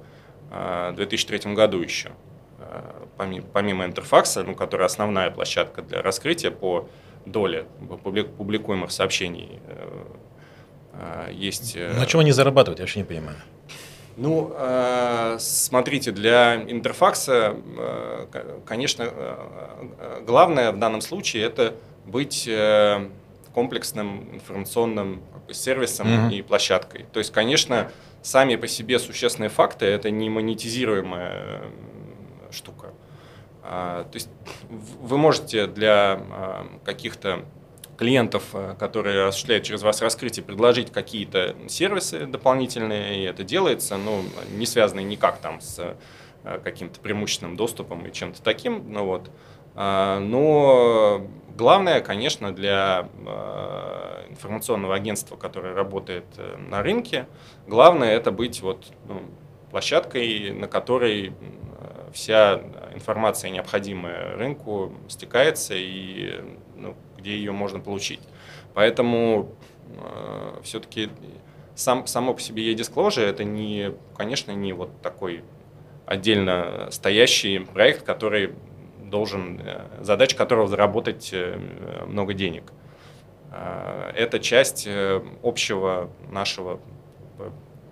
2003 0.95 1.41
э, 1.43 1.53
году 1.53 1.81
еще. 1.81 2.11
Э, 2.59 3.05
помимо, 3.17 3.45
помимо 3.53 3.85
Интерфакса, 3.85 4.43
ну, 4.43 4.55
которая 4.55 4.87
основная 4.87 5.31
площадка 5.31 5.81
для 5.81 6.01
раскрытия 6.01 6.51
по 6.51 6.89
доле 7.25 7.65
публикуемых 8.37 8.91
сообщений, 8.91 9.59
есть... 11.29 11.75
На 11.75 12.05
чем 12.05 12.21
они 12.21 12.31
зарабатывают, 12.31 12.79
я 12.79 12.83
вообще 12.83 12.99
не 12.99 13.05
понимаю. 13.05 13.35
Ну, 14.17 14.53
смотрите, 15.39 16.11
для 16.11 16.55
интерфакса, 16.55 17.55
конечно, 18.65 19.11
главное 20.25 20.71
в 20.71 20.77
данном 20.77 21.01
случае 21.01 21.43
это 21.43 21.75
быть 22.05 22.49
комплексным 23.53 24.27
информационным 24.33 25.21
сервисом 25.51 26.07
mm-hmm. 26.07 26.33
и 26.33 26.41
площадкой. 26.41 27.05
То 27.13 27.19
есть, 27.19 27.31
конечно, 27.31 27.91
сами 28.21 28.55
по 28.55 28.67
себе 28.67 28.99
существенные 28.99 29.49
факты 29.49 29.85
это 29.85 30.11
не 30.11 30.29
монетизируемая 30.29 31.61
штука. 32.51 32.87
А, 33.63 34.03
то 34.03 34.15
есть 34.15 34.29
вы 34.69 35.17
можете 35.17 35.67
для 35.67 36.21
каких-то 36.83 37.45
клиентов, 37.97 38.43
а, 38.53 38.75
которые 38.75 39.27
осуществляют 39.27 39.65
через 39.65 39.83
вас 39.83 40.01
раскрытие, 40.01 40.45
предложить 40.45 40.91
какие-то 40.91 41.55
сервисы 41.67 42.25
дополнительные, 42.25 43.19
и 43.19 43.23
это 43.23 43.43
делается, 43.43 43.97
ну, 43.97 44.23
не 44.51 44.65
связанные 44.65 45.05
никак 45.05 45.39
там 45.39 45.59
с 45.61 45.95
каким-то 46.63 47.01
преимущественным 47.01 47.57
доступом 47.57 48.05
и 48.05 48.13
чем-то 48.13 48.41
таким, 48.41 48.93
ну 48.93 49.05
вот. 49.05 49.29
Но 49.75 51.27
Главное, 51.57 52.01
конечно, 52.01 52.51
для 52.51 53.09
э, 53.25 54.25
информационного 54.29 54.93
агентства, 54.93 55.37
которое 55.37 55.73
работает 55.73 56.25
э, 56.37 56.55
на 56.55 56.83
рынке, 56.83 57.25
главное 57.65 58.11
это 58.11 58.31
быть 58.31 58.61
вот, 58.61 58.85
ну, 59.07 59.23
площадкой, 59.71 60.51
на 60.51 60.67
которой 60.67 61.29
э, 61.29 61.31
вся 62.13 62.61
информация, 62.93 63.49
необходимая 63.49 64.37
рынку, 64.37 64.93
стекается 65.07 65.73
и 65.75 66.43
ну, 66.75 66.95
где 67.17 67.35
ее 67.37 67.51
можно 67.51 67.79
получить. 67.79 68.21
Поэтому 68.73 69.55
э, 69.89 70.59
все-таки 70.63 71.09
сам, 71.75 72.07
само 72.07 72.33
по 72.33 72.41
себе 72.41 72.71
e-disclosure 72.71 73.23
это 73.23 73.43
не, 73.43 73.93
конечно, 74.15 74.51
не 74.51 74.73
вот 74.73 75.01
такой 75.01 75.43
отдельно 76.05 76.87
стоящий 76.89 77.59
проект, 77.59 78.03
который 78.03 78.53
должен, 79.09 79.59
э, 79.59 79.81
задача 80.01 80.35
которого 80.35 80.67
заработать 80.67 81.29
э, 81.33 81.57
много 82.07 82.33
денег. 82.33 82.71
Э, 83.51 84.11
это 84.15 84.39
часть 84.39 84.87
общего 85.43 86.09
нашего 86.29 86.79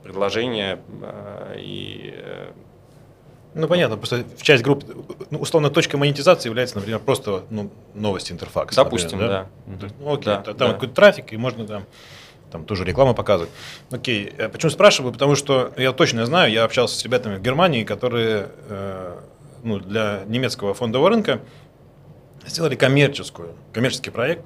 предложения 0.03 0.79
и 1.57 2.13
ну, 3.55 3.67
понятно, 3.67 3.97
просто 3.97 4.23
в 4.37 4.43
часть 4.43 4.63
групп, 4.63 4.83
ну, 5.31 5.39
условно, 5.39 5.69
точка 5.69 5.97
монетизации 5.97 6.49
является, 6.49 6.75
например, 6.75 6.99
просто 6.99 7.43
ну, 7.49 7.71
новости 7.93 8.31
интерфакса. 8.31 8.83
Допустим, 8.83 9.19
например, 9.19 9.47
да. 9.65 9.87
да. 9.87 9.93
Ну, 9.99 10.13
окей, 10.13 10.25
да, 10.25 10.41
там 10.41 10.55
да. 10.57 10.73
какой-то 10.73 10.93
трафик, 10.93 11.33
и 11.33 11.37
можно 11.37 11.65
там, 11.65 11.85
там 12.51 12.65
тоже 12.65 12.83
рекламу 12.83 13.15
показывать. 13.15 13.51
Окей, 13.91 14.31
почему 14.51 14.69
спрашиваю? 14.69 15.11
Потому 15.13 15.35
что 15.35 15.71
я 15.77 15.91
точно 15.93 16.25
знаю, 16.25 16.51
я 16.51 16.63
общался 16.63 16.97
с 16.97 17.03
ребятами 17.03 17.37
в 17.37 17.41
Германии, 17.41 17.83
которые 17.83 18.49
ну, 19.65 19.79
для 19.79 20.21
немецкого 20.27 20.73
фондового 20.73 21.09
рынка 21.09 21.41
сделали 22.45 22.75
коммерческую, 22.75 23.55
коммерческий 23.73 24.11
проект 24.11 24.45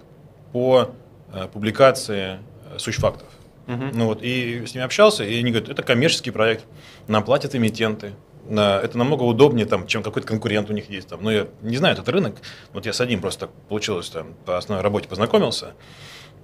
по 0.54 0.92
э, 1.34 1.48
публикации 1.52 2.40
э, 2.74 2.80
сущфактов. 2.80 3.28
Угу. 3.68 3.84
Ну 3.94 4.06
вот, 4.06 4.24
и 4.24 4.66
с 4.66 4.74
ними 4.74 4.86
общался, 4.86 5.24
и 5.24 5.38
они 5.38 5.52
говорят, 5.52 5.70
это 5.70 5.84
коммерческий 5.84 6.32
проект, 6.32 6.64
нам 7.08 7.24
платят 7.24 7.54
эмитенты, 7.54 8.14
это 8.50 8.98
намного 8.98 9.24
удобнее, 9.24 9.66
там, 9.66 9.88
чем 9.88 10.04
какой-то 10.04 10.28
конкурент 10.28 10.70
у 10.70 10.74
них 10.74 10.90
есть. 10.90 11.10
Там. 11.10 11.24
Но 11.24 11.32
я 11.32 11.48
не 11.62 11.78
знаю 11.78 11.94
этот 11.94 12.10
рынок, 12.10 12.36
вот 12.74 12.86
я 12.86 12.94
с 12.94 13.02
одним 13.02 13.22
просто 13.22 13.48
так 13.48 13.52
получилось, 13.68 14.10
там, 14.10 14.34
по 14.46 14.58
основной 14.58 14.84
работе 14.84 15.08
познакомился, 15.08 15.74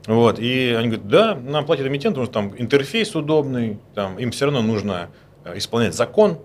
вот, 0.08 0.40
и 0.40 0.76
они 0.78 0.90
говорят, 0.90 1.08
да, 1.08 1.36
нам 1.36 1.66
платят 1.66 1.88
эмитенты, 1.88 2.20
потому 2.20 2.26
что 2.26 2.34
там 2.34 2.62
интерфейс 2.62 3.16
удобный, 3.16 3.80
там, 3.96 4.20
им 4.20 4.32
все 4.32 4.46
равно 4.46 4.62
нужно 4.62 5.10
э, 5.44 5.58
исполнять 5.58 5.96
закон, 5.96 6.40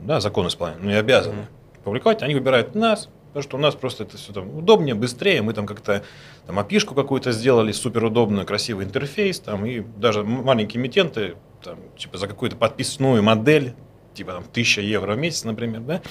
да, 0.00 0.20
закон 0.20 0.46
исполнять, 0.46 0.78
ну 0.80 0.90
и 0.90 0.94
обязаны. 0.94 1.40
Mm-hmm 1.40 1.62
публиковать, 1.82 2.22
они 2.22 2.34
выбирают 2.34 2.74
нас, 2.74 3.08
потому 3.28 3.42
что 3.42 3.56
у 3.56 3.60
нас 3.60 3.74
просто 3.74 4.04
это 4.04 4.16
все 4.16 4.32
там 4.32 4.56
удобнее, 4.56 4.94
быстрее, 4.94 5.42
мы 5.42 5.52
там 5.52 5.66
как-то 5.66 6.02
там 6.46 6.58
опишку 6.58 6.94
какую-то 6.94 7.32
сделали, 7.32 7.72
супер 7.72 8.04
удобную, 8.04 8.46
красивый 8.46 8.84
интерфейс, 8.84 9.40
там, 9.40 9.66
и 9.66 9.80
даже 9.80 10.22
маленькие 10.22 10.80
эмитенты 10.80 11.34
там, 11.62 11.78
типа 11.96 12.18
за 12.18 12.26
какую-то 12.26 12.56
подписную 12.56 13.22
модель, 13.22 13.74
типа 14.14 14.32
там 14.32 14.42
1000 14.42 14.82
евро 14.82 15.14
в 15.14 15.18
месяц, 15.18 15.44
например, 15.44 15.80
да, 15.80 16.02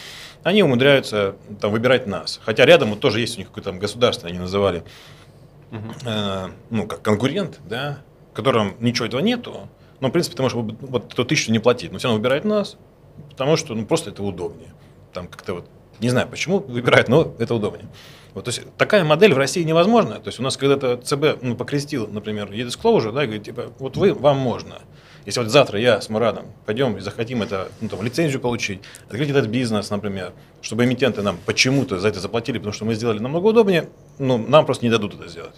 они 0.43 0.63
умудряются 0.63 1.35
там 1.59 1.71
выбирать 1.71 2.07
нас. 2.07 2.39
Хотя 2.43 2.65
рядом 2.65 2.89
вот 2.89 2.99
тоже 2.99 3.19
есть 3.19 3.35
у 3.35 3.39
них 3.39 3.47
какое-то 3.49 3.71
там 3.71 3.79
государство, 3.79 4.29
они 4.29 4.39
называли, 4.39 4.83
э, 5.71 6.47
ну, 6.69 6.87
как 6.87 7.01
конкурент, 7.01 7.59
да, 7.67 7.99
в 8.31 8.35
котором 8.35 8.75
ничего 8.79 9.05
этого 9.05 9.21
нету, 9.21 9.69
но, 9.99 10.07
в 10.07 10.11
принципе, 10.11 10.35
ты 10.35 10.41
можешь 10.41 10.57
вот, 10.57 11.13
эту 11.13 11.25
тысячу 11.25 11.51
не 11.51 11.59
платить, 11.59 11.91
но 11.91 11.99
все 11.99 12.07
равно 12.07 12.17
выбирает 12.17 12.43
нас, 12.43 12.77
потому 13.29 13.55
что, 13.55 13.75
ну, 13.75 13.85
просто 13.85 14.09
это 14.09 14.23
удобнее. 14.23 14.73
Там 15.13 15.27
как-то 15.27 15.53
вот, 15.53 15.69
не 15.99 16.09
знаю 16.09 16.27
почему 16.27 16.59
выбирают, 16.59 17.07
но 17.07 17.33
это 17.37 17.53
удобнее. 17.53 17.87
Вот, 18.33 18.45
то 18.45 18.49
есть 18.49 18.63
такая 18.77 19.03
модель 19.03 19.33
в 19.33 19.37
России 19.37 19.61
невозможна. 19.63 20.15
То 20.15 20.29
есть 20.29 20.39
у 20.39 20.43
нас 20.43 20.57
когда-то 20.57 20.97
ЦБ 20.97 21.41
ну, 21.41 21.55
покрестил, 21.55 22.07
например, 22.07 22.51
e-disclosure, 22.51 23.11
да, 23.11 23.23
и 23.23 23.27
говорит, 23.27 23.43
типа, 23.43 23.73
вот 23.77 23.97
вы, 23.97 24.13
вам 24.13 24.37
можно. 24.37 24.79
Если 25.25 25.39
вот 25.39 25.49
завтра 25.49 25.79
я 25.79 26.01
с 26.01 26.09
Марадом 26.09 26.45
пойдем 26.65 26.97
и 26.97 26.99
захотим 26.99 27.43
это, 27.43 27.69
ну, 27.79 27.89
там, 27.89 28.01
лицензию 28.01 28.41
получить, 28.41 28.81
открыть 29.05 29.29
этот 29.29 29.47
бизнес, 29.47 29.89
например, 29.89 30.33
чтобы 30.61 30.85
эмитенты 30.85 31.21
нам 31.21 31.37
почему-то 31.45 31.99
за 31.99 32.07
это 32.07 32.19
заплатили, 32.19 32.57
потому 32.57 32.73
что 32.73 32.85
мы 32.85 32.95
сделали 32.95 33.19
намного 33.19 33.47
удобнее, 33.47 33.89
ну, 34.17 34.37
нам 34.37 34.65
просто 34.65 34.85
не 34.85 34.91
дадут 34.91 35.13
это 35.13 35.27
сделать. 35.29 35.55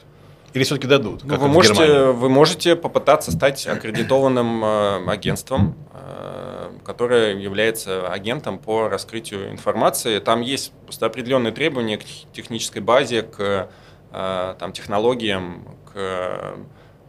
Или 0.54 0.64
все-таки 0.64 0.88
дадут? 0.88 1.24
Ну, 1.24 1.36
вы, 1.38 1.48
можете, 1.48 2.06
вы 2.12 2.30
можете 2.30 2.76
попытаться 2.76 3.32
стать 3.32 3.66
аккредитованным 3.66 4.64
э, 4.64 5.10
агентством, 5.10 5.76
э, 5.94 6.70
которое 6.86 7.36
является 7.36 8.08
агентом 8.08 8.60
по 8.60 8.88
раскрытию 8.88 9.50
информации. 9.52 10.20
Там 10.20 10.42
есть 10.42 10.72
просто 10.84 11.08
определенные 11.08 11.54
требования 11.54 11.98
к 11.98 12.04
тех- 12.04 12.32
технической 12.34 12.84
базе, 12.84 13.24
к 13.24 13.70
э, 14.12 14.56
там, 14.60 14.74
технологиям, 14.74 15.68
к 15.92 16.56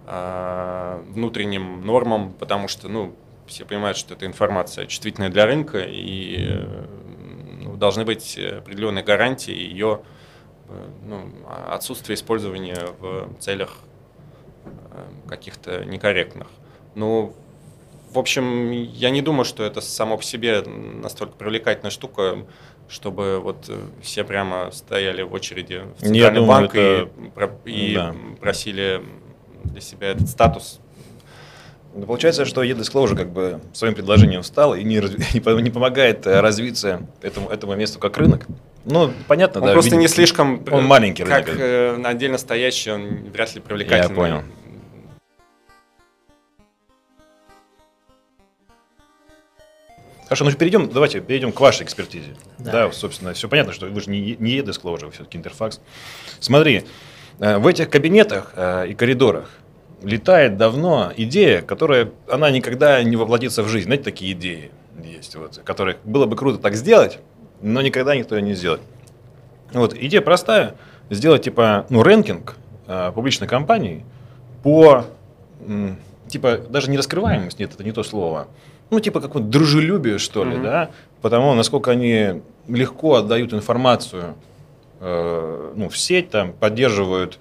внутренним 0.06 1.84
нормам, 1.86 2.32
потому 2.32 2.68
что 2.68 2.88
ну, 2.88 3.14
все 3.46 3.64
понимают, 3.64 3.96
что 3.96 4.14
эта 4.14 4.26
информация 4.26 4.86
чувствительная 4.86 5.30
для 5.30 5.46
рынка, 5.46 5.78
и 5.80 6.60
ну, 7.62 7.76
должны 7.76 8.04
быть 8.04 8.38
определенные 8.38 9.02
гарантии 9.04 9.54
ее 9.54 10.02
ну, 11.06 11.22
отсутствие 11.68 12.14
использования 12.14 12.78
в 12.98 13.28
целях 13.38 13.78
э, 14.64 14.68
каких-то 15.28 15.84
некорректных. 15.84 16.48
Ну, 16.94 17.34
в 18.10 18.18
общем, 18.18 18.70
я 18.70 19.10
не 19.10 19.20
думаю, 19.22 19.44
что 19.44 19.64
это 19.64 19.80
само 19.80 20.16
по 20.16 20.22
себе 20.22 20.62
настолько 20.62 21.34
привлекательная 21.34 21.90
штука, 21.90 22.46
чтобы 22.88 23.40
вот 23.40 23.70
все 24.02 24.24
прямо 24.24 24.70
стояли 24.70 25.22
в 25.22 25.32
очереди 25.32 25.82
в 25.98 26.02
Я 26.02 26.08
центральный 26.08 26.40
думаю, 26.40 26.46
банк 26.60 26.74
это- 26.74 27.10
и, 27.66 27.90
и 27.90 27.94
да. 27.94 28.14
просили 28.40 29.02
для 29.64 29.80
себя 29.80 30.08
этот 30.08 30.28
статус. 30.28 30.80
Ну, 31.94 32.06
Получается, 32.06 32.44
что 32.44 32.62
e-disclosure 32.64 33.16
как 33.16 33.30
бы 33.30 33.60
своим 33.72 33.94
предложением 33.94 34.42
встал 34.42 34.74
и 34.74 34.82
не, 34.82 34.96
не 35.34 35.40
по- 35.40 35.50
не 35.60 35.70
помогает 35.70 36.26
э, 36.26 36.40
развиться 36.40 37.06
этому, 37.22 37.48
этому 37.50 37.74
месту 37.76 37.98
как 38.00 38.16
рынок. 38.16 38.46
Ну, 38.84 39.12
понятно, 39.28 39.60
Он 39.60 39.66
да. 39.68 39.72
просто 39.72 39.88
видимо, 39.90 40.02
не 40.02 40.08
слишком... 40.08 40.64
э, 40.66 40.70
Он 40.72 40.84
маленький 40.84 41.24
Как 41.24 41.46
рынок. 41.46 41.60
э, 41.60 42.02
отдельно 42.04 42.38
стоящий, 42.38 42.90
он 42.90 43.30
вряд 43.30 43.54
ли 43.54 43.60
привлекательный. 43.60 44.14
понял. 44.16 44.42
Хорошо, 50.24 50.44
ну 50.46 50.52
перейдем, 50.52 50.88
давайте 50.88 51.20
перейдем 51.20 51.52
к 51.52 51.60
вашей 51.60 51.84
экспертизе. 51.84 52.34
Да. 52.58 52.72
Да, 52.72 52.92
собственно, 52.92 53.34
все 53.34 53.48
понятно, 53.48 53.72
что 53.72 53.86
вы 53.86 54.00
же 54.00 54.10
не, 54.10 54.36
не 54.38 54.52
e-disclosure, 54.58 55.06
вы 55.06 55.10
все-таки 55.12 55.36
интерфакс. 55.36 55.80
Смотри, 56.40 56.76
э, 56.78 56.82
в 57.38 57.66
этих 57.66 57.90
кабинетах 57.90 58.52
э, 58.56 58.88
и 58.88 58.94
коридорах 58.94 59.50
летает 60.02 60.56
давно 60.56 61.12
идея, 61.16 61.62
которая, 61.62 62.10
она 62.28 62.50
никогда 62.50 63.02
не 63.02 63.16
воплотится 63.16 63.62
в 63.62 63.68
жизнь. 63.68 63.86
Знаете, 63.86 64.04
такие 64.04 64.32
идеи 64.32 64.70
есть, 65.02 65.34
вот, 65.36 65.60
которые 65.64 65.96
было 66.04 66.26
бы 66.26 66.36
круто 66.36 66.58
так 66.58 66.74
сделать, 66.74 67.18
но 67.60 67.80
никогда 67.82 68.14
никто 68.14 68.36
ее 68.36 68.42
не 68.42 68.54
сделает. 68.54 68.82
Вот, 69.72 69.94
идея 69.94 70.20
простая, 70.20 70.74
сделать 71.10 71.42
типа, 71.42 71.86
ну, 71.88 72.02
рэнкинг 72.02 72.56
э, 72.86 73.12
публичной 73.14 73.48
компании 73.48 74.04
по, 74.62 75.04
м, 75.66 75.96
типа, 76.28 76.58
даже 76.68 76.90
не 76.90 76.96
раскрываемость, 76.98 77.58
нет, 77.58 77.72
это 77.74 77.82
не 77.82 77.92
то 77.92 78.02
слово, 78.02 78.46
ну, 78.90 79.00
типа, 79.00 79.20
какое-то 79.20 79.48
дружелюбие, 79.48 80.18
что 80.18 80.44
ли, 80.44 80.54
Мгм. 80.54 80.62
да, 80.62 80.90
потому 81.22 81.54
насколько 81.54 81.90
они 81.90 82.42
легко 82.68 83.16
отдают 83.16 83.52
информацию 83.52 84.34
э, 85.04 85.72
ну, 85.76 85.88
в 85.88 85.98
сеть, 85.98 86.30
там, 86.30 86.52
поддерживают 86.52 87.38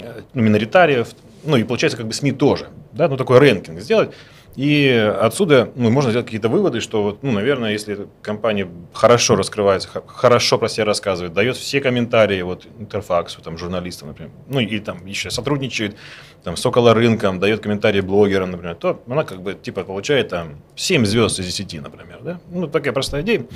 э, 0.00 0.22
ну, 0.32 0.42
миноритариев, 0.42 1.08
ну, 1.44 1.56
и 1.56 1.64
получается, 1.64 1.98
как 1.98 2.06
бы 2.06 2.14
СМИ 2.14 2.32
тоже, 2.32 2.68
да, 2.92 3.08
ну, 3.08 3.16
такой 3.16 3.38
рэнкинг 3.38 3.80
сделать, 3.80 4.14
и 4.54 5.14
отсюда 5.20 5.70
ну, 5.76 5.90
можно 5.90 6.10
сделать 6.10 6.26
какие-то 6.26 6.50
выводы, 6.50 6.80
что, 6.80 7.18
ну, 7.22 7.32
наверное, 7.32 7.72
если 7.72 8.06
компания 8.20 8.68
хорошо 8.92 9.34
раскрывается, 9.34 9.88
хорошо 10.06 10.58
про 10.58 10.68
себя 10.68 10.84
рассказывает, 10.84 11.32
дает 11.32 11.56
все 11.56 11.80
комментарии 11.80 12.42
вот, 12.42 12.66
Интерфаксу, 12.78 13.40
там, 13.40 13.56
журналистам, 13.56 14.08
например, 14.08 14.30
ну, 14.48 14.60
и 14.60 14.78
там 14.78 15.06
еще 15.06 15.30
сотрудничает 15.30 15.96
там, 16.44 16.58
с 16.58 16.66
около 16.66 16.92
рынком, 16.92 17.40
дает 17.40 17.60
комментарии 17.60 18.02
блогерам, 18.02 18.50
например, 18.50 18.74
то 18.74 19.02
она 19.06 19.24
как 19.24 19.40
бы 19.40 19.54
типа 19.54 19.84
получает 19.84 20.28
там 20.28 20.56
7 20.76 21.06
звезд 21.06 21.38
из 21.38 21.46
10, 21.46 21.80
например, 21.80 22.20
да? 22.22 22.40
Ну, 22.50 22.66
такая 22.66 22.92
простая 22.92 23.22
идея. 23.22 23.46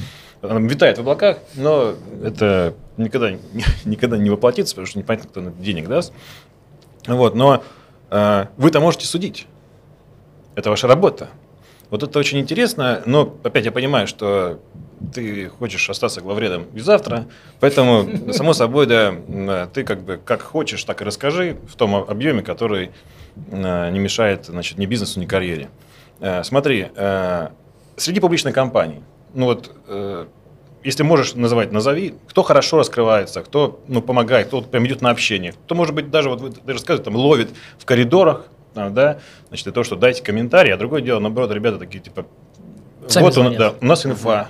Она 0.40 0.60
витает 0.60 0.96
в 0.96 1.00
облаках, 1.02 1.38
но 1.56 1.94
это 2.24 2.74
никогда, 2.96 3.32
никогда 3.84 4.16
не 4.16 4.30
воплотится, 4.30 4.74
потому 4.74 4.86
что 4.86 4.98
непонятно, 4.98 5.28
кто 5.28 5.62
денег 5.62 5.88
даст. 5.88 6.14
Вот, 7.06 7.34
но 7.34 7.62
э, 8.10 8.46
вы-то 8.56 8.80
можете 8.80 9.06
судить. 9.06 9.46
Это 10.56 10.70
ваша 10.70 10.88
работа. 10.88 11.28
Вот 11.90 12.02
это 12.02 12.18
очень 12.18 12.38
интересно, 12.38 13.02
но 13.06 13.36
опять 13.44 13.66
я 13.66 13.72
понимаю, 13.72 14.06
что 14.06 14.58
ты 15.14 15.50
хочешь 15.50 15.88
остаться 15.88 16.22
главредом 16.22 16.64
и 16.74 16.80
завтра, 16.80 17.26
поэтому, 17.60 18.08
само 18.32 18.54
собой, 18.54 18.86
да, 18.86 19.66
ты 19.72 19.84
как 19.84 20.00
бы 20.00 20.16
как 20.16 20.42
хочешь, 20.42 20.82
так 20.82 21.02
и 21.02 21.04
расскажи 21.04 21.58
в 21.68 21.76
том 21.76 21.94
объеме, 21.94 22.42
который 22.42 22.90
не 23.36 23.98
мешает, 23.98 24.46
значит, 24.46 24.78
ни 24.78 24.86
бизнесу, 24.86 25.20
ни 25.20 25.26
карьере. 25.26 25.68
Э, 26.20 26.42
Смотри, 26.42 26.88
э, 26.96 27.48
среди 27.98 28.20
публичных 28.20 28.54
компаний, 28.54 29.02
ну 29.34 29.44
вот, 29.44 29.70
э, 29.86 30.24
если 30.82 31.02
можешь 31.02 31.34
называть, 31.34 31.70
назови, 31.70 32.14
кто 32.28 32.42
хорошо 32.42 32.78
раскрывается, 32.78 33.42
кто 33.42 33.80
ну, 33.88 34.00
помогает, 34.00 34.46
кто 34.46 34.60
вот 34.60 34.70
прям 34.70 34.86
идет 34.86 35.02
на 35.02 35.10
общение, 35.10 35.52
кто, 35.52 35.74
может 35.74 35.94
быть, 35.94 36.10
даже, 36.10 36.30
вот 36.30 36.40
вы 36.40 36.50
ты 36.50 36.72
рассказываете, 36.72 37.04
там, 37.04 37.16
ловит 37.16 37.50
в 37.78 37.84
коридорах, 37.84 38.46
да, 38.76 39.18
значит, 39.48 39.66
и 39.66 39.70
то, 39.72 39.82
что 39.84 39.96
дайте 39.96 40.22
комментарий, 40.22 40.72
а 40.72 40.76
другое 40.76 41.00
дело, 41.02 41.18
наоборот, 41.18 41.50
ребята 41.52 41.78
такие, 41.78 42.00
типа, 42.00 42.26
Сами 43.08 43.24
вот 43.24 43.38
он, 43.38 43.56
да, 43.56 43.74
у 43.80 43.84
нас 43.84 44.04
инфа, 44.04 44.48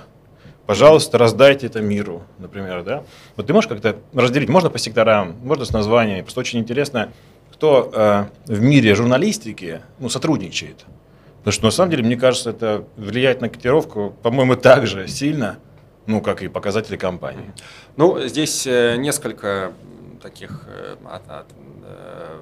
пожалуйста, 0.65 1.17
раздайте 1.17 1.67
это 1.67 1.81
миру, 1.81 2.23
например, 2.39 2.83
да. 2.83 3.03
Вот 3.35 3.47
ты 3.47 3.53
можешь 3.53 3.67
как-то 3.67 3.97
разделить, 4.13 4.49
можно 4.49 4.69
по 4.69 4.77
секторам, 4.79 5.35
можно 5.43 5.65
с 5.65 5.71
названиями, 5.71 6.21
просто 6.21 6.39
очень 6.41 6.59
интересно, 6.59 7.11
кто 7.51 7.91
э, 7.93 8.25
в 8.45 8.61
мире 8.61 8.93
журналистики 8.95 9.81
ну, 9.99 10.09
сотрудничает. 10.09 10.85
Потому 11.39 11.51
что, 11.53 11.65
на 11.65 11.71
самом 11.71 11.91
деле, 11.91 12.03
мне 12.03 12.17
кажется, 12.17 12.49
это 12.49 12.83
влияет 12.97 13.41
на 13.41 13.49
котировку, 13.49 14.13
по-моему, 14.21 14.55
так 14.55 14.85
же 14.85 15.07
сильно, 15.07 15.57
ну, 16.05 16.21
как 16.21 16.41
и 16.43 16.47
показатели 16.49 16.97
компании. 16.97 17.51
Ну, 17.95 18.19
здесь 18.27 18.67
э, 18.67 18.97
несколько 18.97 19.71
таких 20.21 20.65
э, 20.67 20.95
от- 21.05 21.29
от, 21.29 21.45
э, 21.85 22.39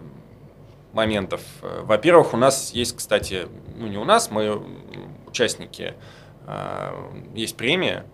моментов. 0.96 1.42
Во-первых, 1.62 2.34
у 2.34 2.38
нас 2.38 2.72
есть, 2.72 2.98
кстати, 2.98 3.48
ну 3.76 3.88
не 3.88 3.98
у 3.98 4.06
нас, 4.06 4.32
мы 4.32 4.62
участники, 5.28 5.94
э, 6.48 6.92
есть 7.36 7.58
премия 7.58 8.06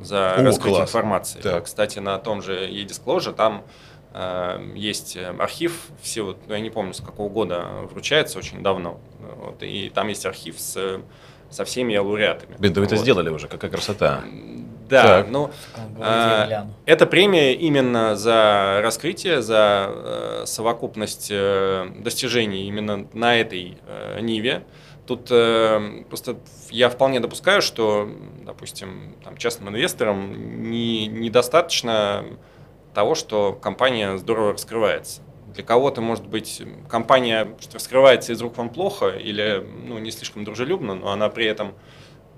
за 0.00 0.34
О, 0.34 0.42
раскрытие 0.42 0.78
класс. 0.78 0.88
информации. 0.90 1.40
Так. 1.40 1.64
Кстати, 1.64 2.00
на 2.00 2.18
том 2.18 2.42
же 2.42 2.68
e-disclosure 2.68 3.32
там 3.32 3.64
э, 4.12 4.72
есть 4.74 5.16
э, 5.16 5.28
архив, 5.38 5.88
все 6.02 6.22
вот, 6.22 6.38
ну, 6.48 6.54
я 6.54 6.60
не 6.60 6.70
помню, 6.70 6.92
с 6.92 7.00
какого 7.00 7.28
года 7.28 7.66
вручается, 7.90 8.38
очень 8.38 8.62
давно. 8.62 9.00
Вот, 9.36 9.62
и 9.62 9.88
там 9.94 10.08
есть 10.08 10.26
архив 10.26 10.58
с, 10.58 11.00
со 11.50 11.64
всеми 11.64 11.96
лауреатами. 11.96 12.56
Блин, 12.58 12.72
да 12.72 12.80
вы 12.80 12.86
это 12.86 12.96
Вот. 12.96 13.02
сделали 13.02 13.28
уже, 13.30 13.46
какая 13.46 13.70
красота. 13.70 14.24
Да, 14.88 15.02
Так. 15.02 15.28
ну, 15.30 15.50
А, 16.00 16.68
это 16.84 17.06
премия 17.06 17.54
именно 17.54 18.16
за 18.16 18.80
раскрытие, 18.82 19.40
за 19.40 19.86
э, 19.88 20.42
совокупность 20.46 21.28
э, 21.30 21.86
достижений 22.00 22.66
именно 22.68 23.06
на 23.12 23.36
этой 23.36 23.78
э, 23.86 24.20
ниве. 24.20 24.64
Тут 25.06 25.28
э, 25.30 26.04
просто 26.08 26.36
я 26.70 26.88
вполне 26.88 27.20
допускаю, 27.20 27.62
что, 27.62 28.08
допустим, 28.44 29.16
там, 29.22 29.36
частным 29.36 29.68
инвесторам 29.70 30.70
не, 30.70 31.06
недостаточно 31.06 32.24
того, 32.94 33.14
что 33.14 33.52
компания 33.52 34.16
здорово 34.18 34.52
раскрывается. 34.52 35.22
Для 35.54 35.62
кого-то, 35.62 36.00
может 36.00 36.26
быть, 36.26 36.62
компания 36.88 37.54
что 37.60 37.74
раскрывается 37.74 38.32
из 38.32 38.40
рук 38.40 38.56
вон 38.56 38.70
плохо 38.70 39.08
или 39.08 39.64
ну, 39.86 39.98
не 39.98 40.10
слишком 40.10 40.44
дружелюбно, 40.44 40.94
но 40.94 41.12
она 41.12 41.28
при 41.28 41.46
этом 41.46 41.74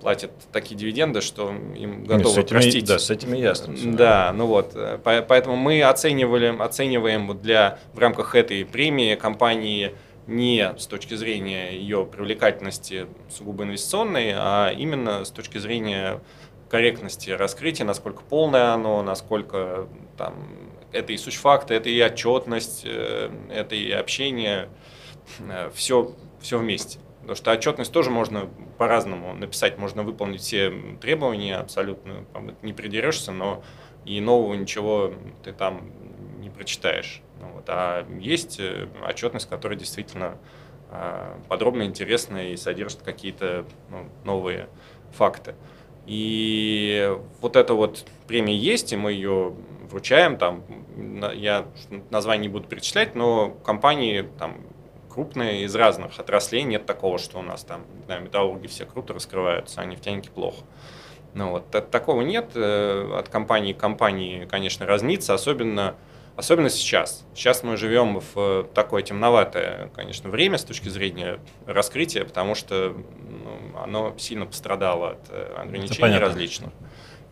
платит 0.07 0.31
такие 0.53 0.77
дивиденды, 0.77 1.21
что 1.21 1.51
им 1.51 2.05
готовы 2.05 2.33
с 2.33 2.39
этими, 2.39 2.59
простить. 2.59 2.85
Да, 2.87 3.01
с 3.01 3.11
этими 3.11 3.39
ясно. 3.39 3.75
Да, 3.77 4.33
ну 4.33 4.47
вот, 4.47 4.71
э, 4.77 4.99
по- 5.03 5.21
поэтому 5.21 5.57
мы 5.57 5.83
оценивали, 5.83 6.57
оцениваем 6.57 7.37
для 7.37 7.81
в 7.93 7.99
рамках 7.99 8.37
этой 8.37 8.65
премии 8.65 9.17
компании 9.17 9.97
не 10.29 10.73
с 10.79 10.87
точки 10.87 11.15
зрения 11.15 11.73
ее 11.73 12.07
привлекательности 12.07 13.09
сугубо 13.29 13.65
инвестиционной, 13.65 14.33
а 14.37 14.71
именно 14.71 15.25
с 15.25 15.33
точки 15.33 15.59
зрения 15.59 16.21
корректности 16.71 17.31
раскрытия, 17.31 17.85
насколько 17.85 18.23
полное 18.23 18.75
оно, 18.75 19.03
насколько 19.03 19.89
там, 20.17 20.35
это 20.93 21.13
и 21.13 21.17
суть 21.17 21.35
факта, 21.35 21.75
это 21.75 21.89
и 21.89 22.01
отчетность, 22.01 22.83
э, 22.85 23.29
это 23.51 23.75
и 23.75 23.91
общение, 23.91 24.69
все, 25.75 26.13
все 26.41 26.59
вместе. 26.59 27.01
Потому 27.27 27.37
что 27.39 27.51
отчетность 27.51 27.93
тоже 27.93 28.11
можно 28.11 28.49
по-разному 28.79 29.35
написать, 29.35 29.79
можно 29.79 30.05
выполнить 30.05 30.43
все 30.43 30.73
требования 31.01 31.57
абсолютно, 31.57 32.25
не 32.63 32.73
придерешься, 32.73 33.33
но 33.33 33.65
и 34.05 34.21
нового 34.21 34.55
ничего 34.55 35.13
ты 35.43 35.53
там 35.53 35.91
не 36.39 36.51
прочитаешь. 36.51 37.23
Ну 37.41 37.49
вот. 37.49 37.65
А 37.67 38.07
есть 38.21 38.61
э, 38.61 38.87
отчетность, 39.05 39.49
которая 39.49 39.77
действительно 39.77 40.39
а, 40.89 41.41
подробно, 41.49 41.83
интересная 41.83 42.51
и 42.51 42.57
содержит 42.57 43.03
какие-то 43.03 43.67
ну, 43.91 44.09
новые 44.23 44.69
факты. 45.11 45.57
И 46.07 47.13
вот 47.41 47.57
эта 47.57 47.75
вот 47.75 48.05
премия 48.29 48.57
есть, 48.57 48.93
и 48.93 48.97
мы 48.97 49.11
ее 49.11 49.53
вручаем, 49.91 50.37
там, 50.37 50.63
я 51.35 51.67
название 52.11 52.49
не 52.49 52.53
буду 52.53 52.69
перечислять, 52.69 53.17
но 53.17 53.51
компании 53.51 54.29
там 54.39 54.59
крупные 55.17 55.65
из 55.65 55.75
разных 55.75 56.19
отраслей, 56.21 56.63
нет 56.63 56.85
такого, 56.85 57.17
что 57.17 57.39
у 57.39 57.43
нас 57.43 57.65
там, 57.65 57.87
знаю, 58.05 58.23
металлурги 58.23 58.67
все 58.67 58.85
круто 58.85 59.15
раскрываются, 59.15 59.81
а 59.81 59.87
нефтяники 59.87 60.29
плохо. 60.29 60.59
Ну, 61.33 61.53
вот, 61.53 61.71
такого 61.91 62.21
нет, 62.21 62.51
э, 62.55 63.15
от 63.19 63.31
компании 63.31 63.73
к 63.73 63.79
компании, 63.79 64.45
конечно, 64.45 64.85
разнится, 64.85 65.33
особенно, 65.33 65.95
особенно 66.37 66.69
сейчас. 66.69 67.25
Сейчас 67.35 67.63
мы 67.63 67.79
живем 67.79 68.21
в 68.35 68.69
такое 68.75 69.01
темноватое, 69.01 69.91
конечно, 69.97 70.29
время 70.29 70.59
с 70.59 70.65
точки 70.65 70.91
зрения 70.91 71.41
раскрытия, 71.65 72.27
потому 72.27 72.55
что 72.55 72.95
ну, 73.19 73.79
оно 73.83 74.15
сильно 74.19 74.45
пострадало 74.45 75.13
от 75.13 75.31
э, 75.31 75.55
ограничений 75.57 76.19
различных. 76.19 76.75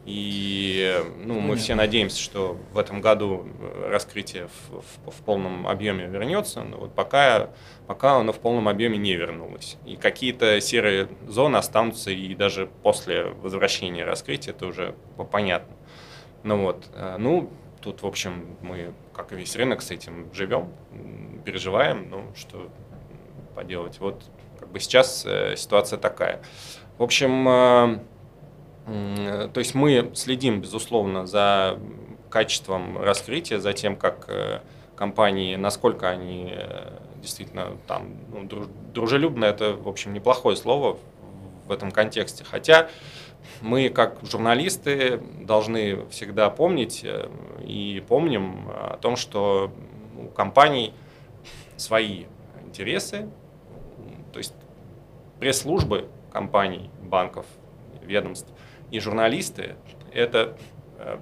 И 0.04 1.02
ну, 1.24 1.40
мы 1.40 1.56
все 1.56 1.74
надеемся, 1.74 2.20
что 2.20 2.58
в 2.72 2.78
этом 2.78 3.00
году 3.00 3.46
э, 3.58 3.88
раскрытие 3.88 4.48
в, 4.48 4.82
в, 5.06 5.10
в 5.10 5.22
полном 5.24 5.66
объеме 5.66 6.06
вернется, 6.06 6.62
но 6.62 6.76
вот 6.76 6.94
пока, 6.94 7.50
пока 7.86 8.16
оно 8.16 8.34
в 8.34 8.38
полном 8.38 8.68
объеме 8.68 8.98
не 8.98 9.14
вернулось. 9.14 9.78
И 9.86 9.96
какие-то 9.96 10.60
серые 10.60 11.08
зоны 11.26 11.56
останутся 11.56 12.10
и 12.10 12.34
даже 12.34 12.68
после 12.82 13.24
возвращения 13.24 14.04
раскрытия, 14.04 14.52
это 14.52 14.66
уже 14.66 14.94
понятно. 15.32 15.74
Ну 16.42 16.64
вот, 16.64 16.84
э, 16.92 17.16
ну, 17.18 17.50
тут, 17.80 18.02
в 18.02 18.06
общем, 18.06 18.58
мы, 18.60 18.92
как 19.14 19.32
и 19.32 19.36
весь 19.36 19.56
рынок, 19.56 19.80
с 19.80 19.90
этим 19.90 20.28
живем, 20.34 20.70
переживаем, 21.46 22.10
ну, 22.10 22.24
что 22.36 22.68
поделать. 23.54 24.00
Вот, 24.00 24.22
как 24.60 24.70
бы 24.70 24.80
сейчас 24.80 25.24
э, 25.24 25.54
ситуация 25.56 25.98
такая. 25.98 26.42
В 26.98 27.02
общем, 27.02 28.04
то 28.86 29.52
есть 29.56 29.74
мы 29.74 30.10
следим, 30.14 30.60
безусловно, 30.60 31.26
за 31.26 31.78
качеством 32.28 32.98
раскрытия, 32.98 33.58
за 33.58 33.72
тем, 33.72 33.96
как 33.96 34.26
э, 34.28 34.60
компании, 34.96 35.56
насколько 35.56 36.10
они 36.10 36.52
э, 36.54 36.90
действительно 37.22 37.76
там 37.86 38.08
ну, 38.30 38.68
дружелюбно, 38.92 39.46
это, 39.46 39.74
в 39.74 39.88
общем, 39.88 40.12
неплохое 40.12 40.56
слово 40.56 40.98
в 41.66 41.72
этом 41.72 41.90
контексте. 41.92 42.44
Хотя 42.44 42.90
мы, 43.62 43.88
как 43.88 44.18
журналисты, 44.22 45.22
должны 45.40 46.06
всегда 46.10 46.50
помнить 46.50 47.02
э, 47.04 47.30
и 47.64 48.04
помним 48.06 48.68
о 48.68 48.98
том, 49.00 49.16
что 49.16 49.72
у 50.20 50.26
компаний 50.28 50.92
свои 51.76 52.24
интересы, 52.66 53.28
то 54.32 54.38
есть 54.38 54.54
пресс-службы 55.40 56.08
компаний, 56.30 56.90
банков, 57.00 57.46
ведомств– 58.02 58.48
и 58.94 59.00
журналисты– 59.00 59.74
это 60.12 60.56
э, 60.98 61.18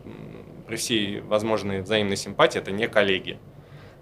при 0.67 0.77
всей 0.77 1.21
возможной 1.21 1.81
взаимной 1.81 2.19
симпатии, 2.19 2.59
это 2.59 2.71
не 2.71 2.87
коллеги. 2.87 3.39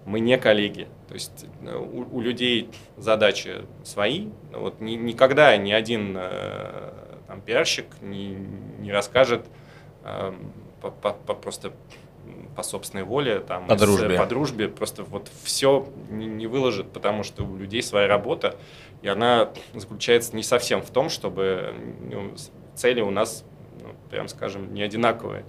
Мы 0.05 0.19
не 0.19 0.37
коллеги. 0.39 0.89
То 1.07 1.15
есть 1.15 1.47
э, 1.63 1.77
у, 1.77 2.17
у 2.17 2.21
людей 2.21 2.69
задачи 2.97 3.65
свои. 3.85 4.31
Вот 4.53 4.81
ни, 4.81 4.95
никогда 4.95 5.57
ни 5.57 5.71
один 5.71 6.17
э, 6.19 6.93
там, 7.29 7.41
пиарщик 7.43 7.87
не, 8.01 8.31
не 8.81 8.91
расскажет 8.91 9.47
э, 10.03 10.33
по, 10.81 10.91
по, 10.91 11.13
по, 11.13 11.35
просто 11.35 11.73
по 12.57 12.65
собственной 12.65 13.05
воле, 13.05 13.39
там, 13.39 13.69
по, 13.69 13.77
дружбе. 13.77 14.19
по 14.19 14.27
дружбе, 14.27 14.69
просто 14.69 15.05
вот 15.05 15.31
все 15.45 15.89
не, 16.11 16.27
не 16.27 16.49
выложит, 16.49 16.91
потому 16.91 17.23
что 17.23 17.45
у 17.45 17.57
людей 17.57 17.85
своя 17.85 18.09
работа, 18.09 18.57
и 19.03 19.07
она 19.07 19.51
заключается 19.75 20.35
не 20.35 20.43
совсем 20.43 20.83
в 20.83 20.91
том, 20.91 21.09
чтобы 21.09 21.73
ну, 22.01 22.35
цели 22.75 23.01
у 23.01 23.11
нас 23.11 23.45
прям 24.11 24.29
скажем, 24.29 24.73
не 24.73 24.83
одинаковые. 24.83 25.45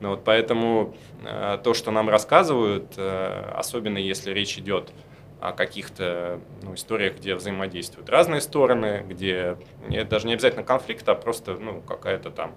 Но 0.00 0.10
вот 0.10 0.24
поэтому 0.24 0.94
э, 1.22 1.58
то, 1.62 1.74
что 1.74 1.90
нам 1.90 2.08
рассказывают, 2.08 2.94
э, 2.96 3.50
особенно 3.54 3.98
если 3.98 4.32
речь 4.32 4.58
идет 4.58 4.92
о 5.40 5.52
каких-то 5.52 6.40
ну, 6.62 6.74
историях, 6.74 7.16
где 7.16 7.34
взаимодействуют 7.34 8.08
разные 8.08 8.40
стороны, 8.40 9.04
где 9.06 9.58
это 9.90 10.10
даже 10.10 10.26
не 10.26 10.32
обязательно 10.32 10.64
конфликт, 10.64 11.06
а 11.08 11.14
просто 11.14 11.54
ну, 11.54 11.80
какая-то 11.82 12.30
там 12.30 12.54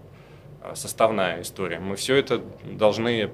э, 0.64 0.74
составная 0.76 1.42
история. 1.42 1.80
Мы 1.80 1.96
все 1.96 2.16
это 2.16 2.42
должны 2.64 3.32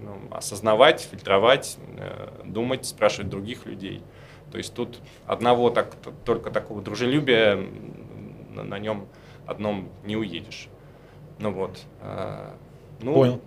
ну, 0.00 0.20
осознавать, 0.30 1.02
фильтровать, 1.02 1.76
э, 1.98 2.42
думать, 2.44 2.86
спрашивать 2.86 3.28
других 3.28 3.66
людей. 3.66 4.02
То 4.50 4.58
есть 4.58 4.74
тут 4.74 4.98
одного 5.26 5.70
так, 5.70 5.94
только 6.24 6.50
такого 6.50 6.80
дружелюбия 6.80 7.56
на 8.54 8.78
нем 8.78 9.08
одном 9.46 9.90
не 10.04 10.16
уедешь. 10.16 10.68
Ну 11.38 11.50
вот. 11.52 11.78
А, 12.00 12.54
ну, 13.00 13.14
Понял. 13.14 13.40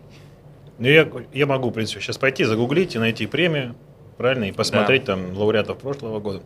Ну, 0.77 0.87
я, 0.87 1.09
я 1.33 1.45
могу, 1.45 1.69
в 1.69 1.73
принципе, 1.73 1.99
сейчас 1.99 2.17
пойти, 2.17 2.45
загуглить 2.45 2.95
и 2.95 2.99
найти 2.99 3.27
премию, 3.27 3.75
правильно, 4.17 4.45
и 4.45 4.51
посмотреть 4.51 5.03
да. 5.05 5.15
там 5.15 5.37
лауреатов 5.37 5.79
прошлого 5.79 6.19
года. 6.19 6.41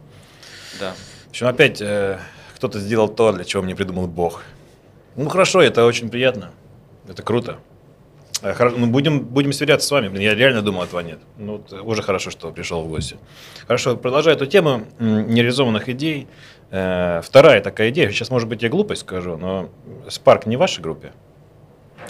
Да. 0.79 0.93
В 1.27 1.29
общем, 1.29 1.47
опять 1.47 1.81
э, 1.81 2.19
кто-то 2.55 2.79
сделал 2.79 3.09
то, 3.09 3.31
для 3.31 3.43
чего 3.43 3.61
мне 3.61 3.75
придумал 3.75 4.07
Бог. 4.07 4.43
Ну 5.15 5.29
хорошо, 5.29 5.61
это 5.61 5.85
очень 5.85 6.09
приятно. 6.09 6.51
Это 7.07 7.21
круто. 7.21 7.59
Э, 8.41 8.53
хорошо, 8.53 8.77
ну, 8.77 8.87
будем, 8.87 9.19
будем 9.19 9.53
сверяться 9.53 9.87
с 9.87 9.91
вами. 9.91 10.07
Блин, 10.07 10.21
я 10.21 10.33
реально 10.33 10.61
думал, 10.61 10.83
этого 10.83 11.01
нет. 11.01 11.19
Ну, 11.37 11.57
вот, 11.57 11.71
уже 11.83 12.01
хорошо, 12.01 12.31
что 12.31 12.51
пришел 12.51 12.81
в 12.81 12.89
гости. 12.89 13.17
Хорошо, 13.67 13.95
продолжая 13.95 14.35
эту 14.35 14.45
тему 14.45 14.85
нереализованных 14.99 15.89
идей. 15.89 16.27
Э, 16.71 17.21
вторая 17.23 17.61
такая 17.61 17.89
идея, 17.89 18.09
сейчас, 18.09 18.31
может 18.31 18.49
быть, 18.49 18.63
я 18.63 18.69
глупость 18.69 19.01
скажу, 19.01 19.37
но 19.37 19.69
Spark 20.07 20.47
не 20.47 20.57
в 20.57 20.59
вашей 20.59 20.81
группе? 20.81 21.11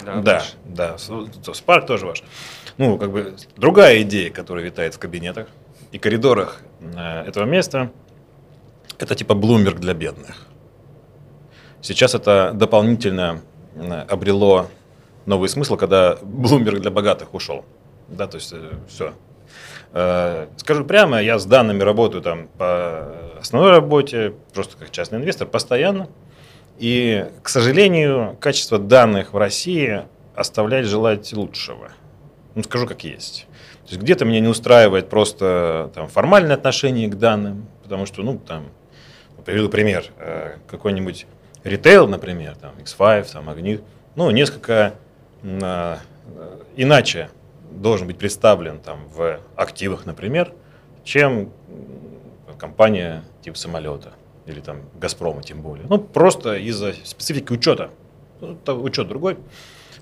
Да, 0.04 0.20
да, 0.20 0.42
да. 0.64 0.96
Spark 0.96 1.86
тоже 1.86 2.06
ваш. 2.06 2.22
Ну, 2.78 2.98
как 2.98 3.12
бы 3.12 3.36
другая 3.56 4.02
идея, 4.02 4.30
которая 4.30 4.64
витает 4.64 4.94
в 4.94 4.98
кабинетах 4.98 5.48
и 5.92 5.98
коридорах 5.98 6.60
э, 6.80 7.22
этого 7.22 7.44
места, 7.44 7.90
это 8.98 9.14
типа 9.14 9.32
Bloomberg 9.34 9.78
для 9.78 9.94
бедных. 9.94 10.48
Сейчас 11.80 12.14
это 12.14 12.52
дополнительно 12.52 13.42
э, 13.76 14.00
обрело 14.08 14.66
новый 15.26 15.48
смысл, 15.48 15.76
когда 15.76 16.14
Bloomberg 16.14 16.80
для 16.80 16.90
богатых 16.90 17.32
ушел. 17.34 17.64
Да, 18.08 18.26
то 18.26 18.36
есть 18.36 18.52
э, 18.52 18.72
все. 18.88 19.12
Скажу 20.56 20.84
прямо, 20.84 21.22
я 21.22 21.38
с 21.38 21.46
данными 21.46 21.80
работаю 21.84 22.20
там 22.20 22.48
по 22.58 23.38
основной 23.38 23.70
работе, 23.70 24.34
просто 24.52 24.76
как 24.76 24.90
частный 24.90 25.20
инвестор, 25.20 25.46
постоянно. 25.46 26.08
И, 26.78 27.26
к 27.42 27.48
сожалению, 27.48 28.36
качество 28.40 28.78
данных 28.78 29.32
в 29.32 29.36
России 29.36 30.02
оставляет 30.34 30.86
желать 30.86 31.32
лучшего. 31.32 31.92
Ну, 32.54 32.62
скажу 32.62 32.86
как 32.86 33.04
есть. 33.04 33.46
То 33.84 33.90
есть 33.90 34.02
где-то 34.02 34.24
меня 34.24 34.40
не 34.40 34.48
устраивает 34.48 35.08
просто 35.08 35.90
там, 35.94 36.08
формальное 36.08 36.56
отношение 36.56 37.08
к 37.08 37.16
данным, 37.16 37.68
потому 37.82 38.06
что, 38.06 38.22
ну, 38.22 38.38
там, 38.38 38.66
приведу 39.44 39.68
пример, 39.68 40.06
э, 40.18 40.56
какой-нибудь 40.66 41.26
ритейл, 41.64 42.08
например, 42.08 42.56
там, 42.56 42.72
X5, 42.78 43.32
там, 43.32 43.44
Магнит, 43.44 43.82
ну, 44.16 44.30
несколько 44.30 44.94
э, 45.42 45.96
иначе 46.76 47.30
должен 47.70 48.06
быть 48.06 48.18
представлен 48.18 48.78
там, 48.78 49.06
в 49.08 49.40
активах, 49.56 50.06
например, 50.06 50.52
чем 51.04 51.52
компания 52.58 53.22
типа 53.42 53.58
самолета 53.58 54.12
или 54.46 54.60
там 54.60 54.82
Газпрома 55.00 55.42
тем 55.42 55.62
более. 55.62 55.86
Ну, 55.88 55.98
просто 55.98 56.56
из-за 56.56 56.94
специфики 57.04 57.52
учета. 57.52 57.90
Ну, 58.40 58.58
учет 58.82 59.08
другой. 59.08 59.38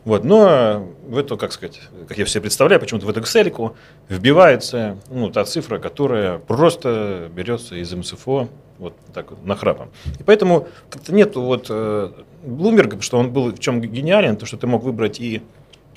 Вот, 0.05 0.24
но 0.24 0.88
в 1.07 1.16
эту, 1.16 1.37
как 1.37 1.52
сказать, 1.52 1.81
как 2.09 2.18
я 2.18 2.24
все 2.24 2.40
представляю, 2.40 2.81
почему-то 2.81 3.07
в 3.07 3.11
эту 3.11 3.20
Excel 3.20 3.76
вбивается 4.09 4.98
ну, 5.09 5.31
та 5.31 5.44
цифра, 5.44 5.78
которая 5.78 6.38
просто 6.38 7.31
берется 7.33 7.76
из 7.76 7.92
МСФО 7.94 8.48
вот 8.78 8.94
так 9.14 9.31
вот, 9.31 9.44
нахрапом. 9.44 9.90
И 10.18 10.24
поэтому 10.24 10.66
как-то 10.90 11.14
нет 11.14 11.37
вот 11.37 11.66
э, 11.70 12.11
Bloomberg, 12.44 13.00
что 13.00 13.18
он 13.18 13.33
был 13.33 13.52
в 13.52 13.61
чем 13.61 13.81
гениален, 13.81 14.37
то, 14.37 14.44
что 14.44 14.57
ты 14.57 14.66
мог 14.66 14.83
выбрать 14.83 15.20
и 15.20 15.42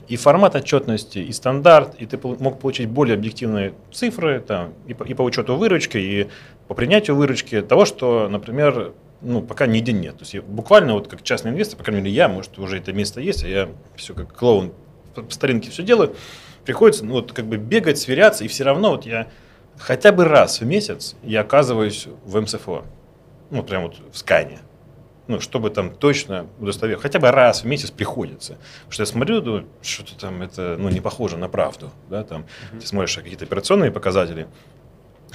и 0.07 0.17
формат 0.17 0.55
отчетности, 0.55 1.19
и 1.19 1.31
стандарт, 1.31 1.95
и 1.97 2.05
ты 2.05 2.19
мог 2.21 2.59
получить 2.59 2.87
более 2.87 3.15
объективные 3.15 3.73
цифры 3.91 4.39
там, 4.39 4.73
и, 4.85 4.93
по, 4.93 5.03
и 5.03 5.13
по 5.13 5.23
учету 5.23 5.55
выручки, 5.55 5.97
и 5.97 6.27
по 6.67 6.73
принятию 6.73 7.15
выручки 7.15 7.61
того, 7.61 7.85
что, 7.85 8.27
например, 8.29 8.93
ну, 9.21 9.41
пока 9.41 9.65
нигде 9.67 9.93
нет. 9.93 10.15
То 10.17 10.21
есть 10.21 10.33
я, 10.33 10.41
буквально 10.41 10.93
вот 10.93 11.07
как 11.07 11.23
частный 11.23 11.51
инвестор, 11.51 11.77
по 11.77 11.83
крайней 11.83 12.01
мере, 12.01 12.15
я, 12.15 12.27
может, 12.27 12.57
уже 12.59 12.77
это 12.77 12.93
место 12.93 13.21
есть, 13.21 13.43
а 13.43 13.47
я 13.47 13.69
все 13.95 14.13
как 14.13 14.33
клоун 14.33 14.73
по, 15.13 15.23
старинке 15.29 15.71
все 15.71 15.83
делаю, 15.83 16.15
приходится, 16.65 17.05
ну, 17.05 17.13
вот 17.13 17.31
как 17.31 17.45
бы 17.45 17.57
бегать, 17.57 17.97
сверяться, 17.97 18.43
и 18.43 18.47
все 18.47 18.63
равно 18.63 18.91
вот 18.91 19.05
я 19.05 19.27
хотя 19.77 20.11
бы 20.11 20.25
раз 20.25 20.61
в 20.61 20.65
месяц 20.65 21.15
я 21.23 21.41
оказываюсь 21.41 22.07
в 22.25 22.39
МСФО, 22.39 22.83
ну, 23.51 23.63
прям 23.63 23.83
вот 23.83 23.95
в 24.11 24.17
скане 24.17 24.59
ну, 25.27 25.39
чтобы 25.39 25.69
там 25.69 25.91
точно 25.91 26.47
удостоверить. 26.59 27.01
Хотя 27.01 27.19
бы 27.19 27.31
раз 27.31 27.63
в 27.63 27.65
месяц 27.65 27.91
приходится. 27.91 28.57
Потому 28.79 28.91
что 28.91 29.01
я 29.03 29.07
смотрю, 29.07 29.41
думаю, 29.41 29.65
что-то 29.81 30.17
там 30.17 30.41
это 30.41 30.75
ну, 30.77 30.89
не 30.89 31.01
похоже 31.01 31.37
на 31.37 31.49
правду. 31.49 31.91
Да, 32.09 32.23
там, 32.23 32.41
uh-huh. 32.41 32.79
Ты 32.79 32.87
смотришь 32.87 33.15
какие-то 33.15 33.45
операционные 33.45 33.91
показатели 33.91 34.47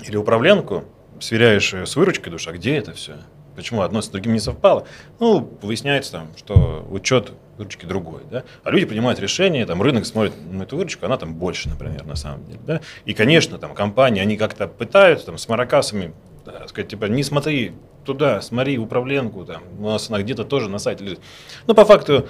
или 0.06 0.16
управленку, 0.16 0.84
сверяешь 1.20 1.72
с 1.72 1.96
выручкой 1.96 2.30
душа, 2.30 2.52
где 2.52 2.76
это 2.76 2.92
все? 2.92 3.14
Почему 3.56 3.82
одно 3.82 4.00
с 4.00 4.08
другим 4.08 4.32
не 4.32 4.40
совпало? 4.40 4.86
Ну, 5.18 5.58
выясняется 5.60 6.12
там, 6.12 6.28
что 6.36 6.86
учет 6.90 7.32
выручки 7.58 7.84
другой. 7.84 8.22
Да? 8.30 8.44
А 8.62 8.70
люди 8.70 8.86
принимают 8.86 9.20
решение, 9.20 9.66
там 9.66 9.82
рынок 9.82 10.06
смотрит 10.06 10.32
на 10.50 10.62
эту 10.62 10.76
выручку, 10.76 11.04
она 11.04 11.18
там 11.18 11.34
больше, 11.34 11.68
например, 11.68 12.06
на 12.06 12.16
самом 12.16 12.44
деле. 12.46 12.60
Да? 12.66 12.80
И, 13.04 13.12
конечно, 13.12 13.58
там 13.58 13.74
компании, 13.74 14.22
они 14.22 14.36
как-то 14.36 14.66
пытаются 14.66 15.26
там, 15.26 15.36
с 15.36 15.48
маракасами 15.48 16.14
да, 16.44 16.66
сказать, 16.68 16.88
типа, 16.88 17.06
не 17.06 17.22
смотри 17.22 17.72
туда, 18.04 18.40
смотри 18.40 18.78
управленку, 18.78 19.44
там, 19.44 19.62
у 19.78 19.84
нас 19.84 20.08
она 20.08 20.22
где-то 20.22 20.44
тоже 20.44 20.68
на 20.68 20.78
сайте 20.78 21.04
лежит. 21.04 21.20
Но 21.66 21.74
по 21.74 21.84
факту 21.84 22.28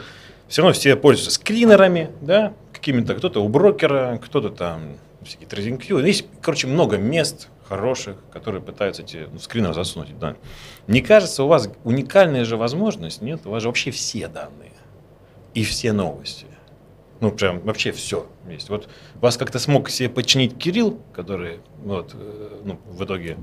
все 0.48 0.62
равно 0.62 0.72
все 0.72 0.96
пользуются 0.96 1.33
скринерами, 1.33 2.11
да, 2.20 2.55
какими-то, 2.72 3.14
кто-то 3.14 3.42
у 3.42 3.48
брокера, 3.48 4.20
кто-то 4.22 4.50
там 4.50 4.96
всякие 5.22 5.48
TradingView. 5.48 6.05
Есть, 6.05 6.26
короче, 6.40 6.66
много 6.66 6.96
мест 6.96 7.48
хороших, 7.70 8.16
которые 8.33 8.61
пытаются 8.61 9.02
эти 9.02 9.28
ну, 9.33 9.38
скринеры 9.38 9.74
засунуть. 9.74 10.18
Да. 10.18 10.35
Не 10.88 11.02
кажется, 11.02 11.44
у 11.44 11.46
вас 11.46 11.70
уникальная 11.85 12.44
же 12.44 12.56
возможность, 12.56 13.22
нет? 13.22 13.46
У 13.46 13.50
вас 13.50 13.62
же 13.62 13.68
вообще 13.68 13.92
все 13.92 14.26
данные 14.26 14.72
и 15.54 15.62
все 15.62 15.92
новости. 15.92 16.46
Ну, 17.20 17.30
прям 17.30 17.61
вообще 17.61 17.92
все 17.92 18.26
есть. 18.48 18.70
Вот 18.70 18.88
вас 19.20 19.37
как-то 19.37 19.61
смог 19.61 19.88
себе 19.88 20.09
подчинить 20.09 20.59
Кирилл, 20.59 21.00
который 21.12 21.61
вот, 21.85 22.11
э, 22.14 22.61
ну, 22.64 22.80
в 22.87 23.04
итоге 23.04 23.37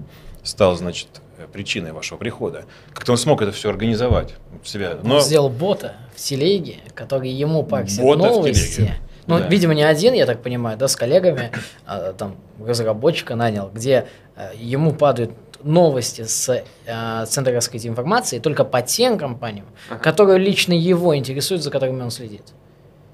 стал, 0.44 0.76
значит, 0.76 1.22
причиной 1.54 1.94
вашего 1.94 2.18
прихода. 2.18 2.66
Как-то 2.94 3.14
он 3.14 3.18
смог 3.18 3.42
это 3.42 3.54
все 3.54 3.70
организовать 3.70 4.34
в 4.62 4.68
себя. 4.68 4.98
Но... 5.04 5.16
Он 5.16 5.22
сделал 5.22 5.50
бота 5.50 5.96
в 6.14 6.20
телеге, 6.20 6.80
который 6.96 7.30
ему 7.30 7.64
паксит 7.64 8.04
новости. 8.04 8.94
Ну, 9.28 9.40
да. 9.40 9.48
видимо, 9.48 9.74
не 9.74 9.84
один, 9.84 10.14
я 10.14 10.26
так 10.26 10.42
понимаю, 10.42 10.78
да, 10.78 10.88
с 10.88 10.96
коллегами, 10.96 11.52
а, 11.86 12.14
там, 12.14 12.38
разработчика 12.66 13.36
нанял, 13.36 13.70
где 13.74 14.08
а, 14.36 14.52
ему 14.56 14.94
падают 14.94 15.32
новости 15.64 16.24
с 16.24 16.64
а, 16.88 17.26
центра 17.26 17.54
раскрытия 17.54 17.92
информации 17.92 18.40
только 18.40 18.64
по 18.64 18.82
тем 18.82 19.18
компаниям, 19.18 19.66
ага. 19.90 20.00
которые 20.00 20.40
лично 20.40 20.74
его 20.74 21.16
интересуют, 21.16 21.64
за 21.64 21.72
которыми 21.72 22.02
он 22.02 22.12
следит. 22.12 22.44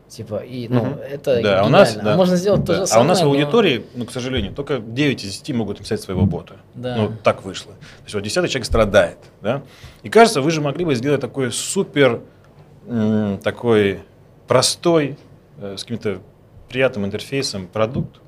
Типа, 0.08 0.44
и, 0.44 0.68
ну, 0.68 0.82
угу. 0.82 1.00
это 1.00 1.42
да, 1.42 1.62
а 1.62 1.66
у 1.66 1.70
нас, 1.70 1.96
да. 1.96 2.16
можно 2.16 2.36
сделать 2.36 2.64
да. 2.64 2.66
то 2.68 2.80
же 2.82 2.86
самое. 2.86 3.02
А 3.02 3.06
у 3.06 3.08
нас 3.08 3.22
в 3.24 3.26
аудитории, 3.26 3.80
но... 3.96 4.02
ну, 4.02 4.06
к 4.06 4.12
сожалению, 4.12 4.54
только 4.54 4.78
9 4.78 5.24
из 5.24 5.40
10 5.40 5.56
могут 5.56 5.80
написать 5.80 6.02
своего 6.02 6.28
бота. 6.28 6.58
Да. 6.76 6.96
Ну, 6.98 7.12
так 7.24 7.44
вышло. 7.44 7.72
То 7.72 8.04
есть, 8.04 8.14
вот 8.14 8.24
10 8.24 8.36
человек 8.36 8.66
страдает, 8.66 9.18
да. 9.42 9.64
И 10.04 10.10
кажется, 10.10 10.42
вы 10.42 10.52
же 10.52 10.62
могли 10.62 10.86
бы 10.86 10.94
сделать 10.94 11.20
такой 11.20 11.52
супер, 11.52 12.22
м, 12.86 13.40
такой 13.40 14.02
простой, 14.48 15.12
э, 15.12 15.33
с 15.60 15.84
каким-то 15.84 16.22
приятным 16.70 17.06
интерфейсом 17.06 17.68
продукт, 17.68 18.20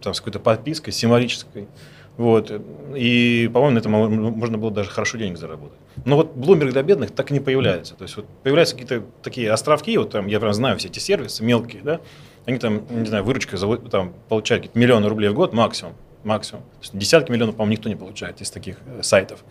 там, 0.00 0.14
с 0.14 0.20
какой-то 0.20 0.40
подпиской 0.40 0.92
символической, 0.92 1.68
вот. 2.16 2.52
И, 2.94 3.50
по-моему, 3.52 3.74
на 3.74 3.78
этом 3.78 3.92
можно 4.36 4.58
было 4.58 4.70
даже 4.70 4.90
хорошо 4.90 5.16
денег 5.18 5.38
заработать. 5.38 5.78
Но 6.04 6.16
вот 6.16 6.34
Bloomberg 6.36 6.70
для 6.70 6.82
бедных 6.82 7.10
так 7.10 7.30
и 7.30 7.34
не 7.34 7.40
появляется. 7.40 7.94
То 7.94 8.04
есть 8.04 8.16
вот 8.16 8.26
появляются 8.42 8.76
какие-то 8.76 9.06
такие 9.22 9.50
островки, 9.50 9.96
вот 9.96 10.10
там, 10.10 10.26
я 10.26 10.38
прям 10.40 10.52
знаю 10.52 10.78
все 10.78 10.88
эти 10.88 10.98
сервисы 10.98 11.42
мелкие, 11.42 11.82
да, 11.82 12.00
они 12.44 12.58
там, 12.58 12.82
не 12.90 13.06
знаю, 13.06 13.24
выручка 13.24 13.56
там, 13.90 14.14
получают 14.28 14.74
миллионы 14.74 15.08
рублей 15.08 15.30
в 15.30 15.34
год 15.34 15.52
максимум. 15.52 15.94
Максимум. 16.24 16.62
Десятки 16.92 17.32
миллионов, 17.32 17.56
по-моему, 17.56 17.72
никто 17.72 17.88
не 17.88 17.96
получает 17.96 18.40
из 18.40 18.50
таких 18.50 18.76
э, 18.86 19.02
сайтов. 19.02 19.44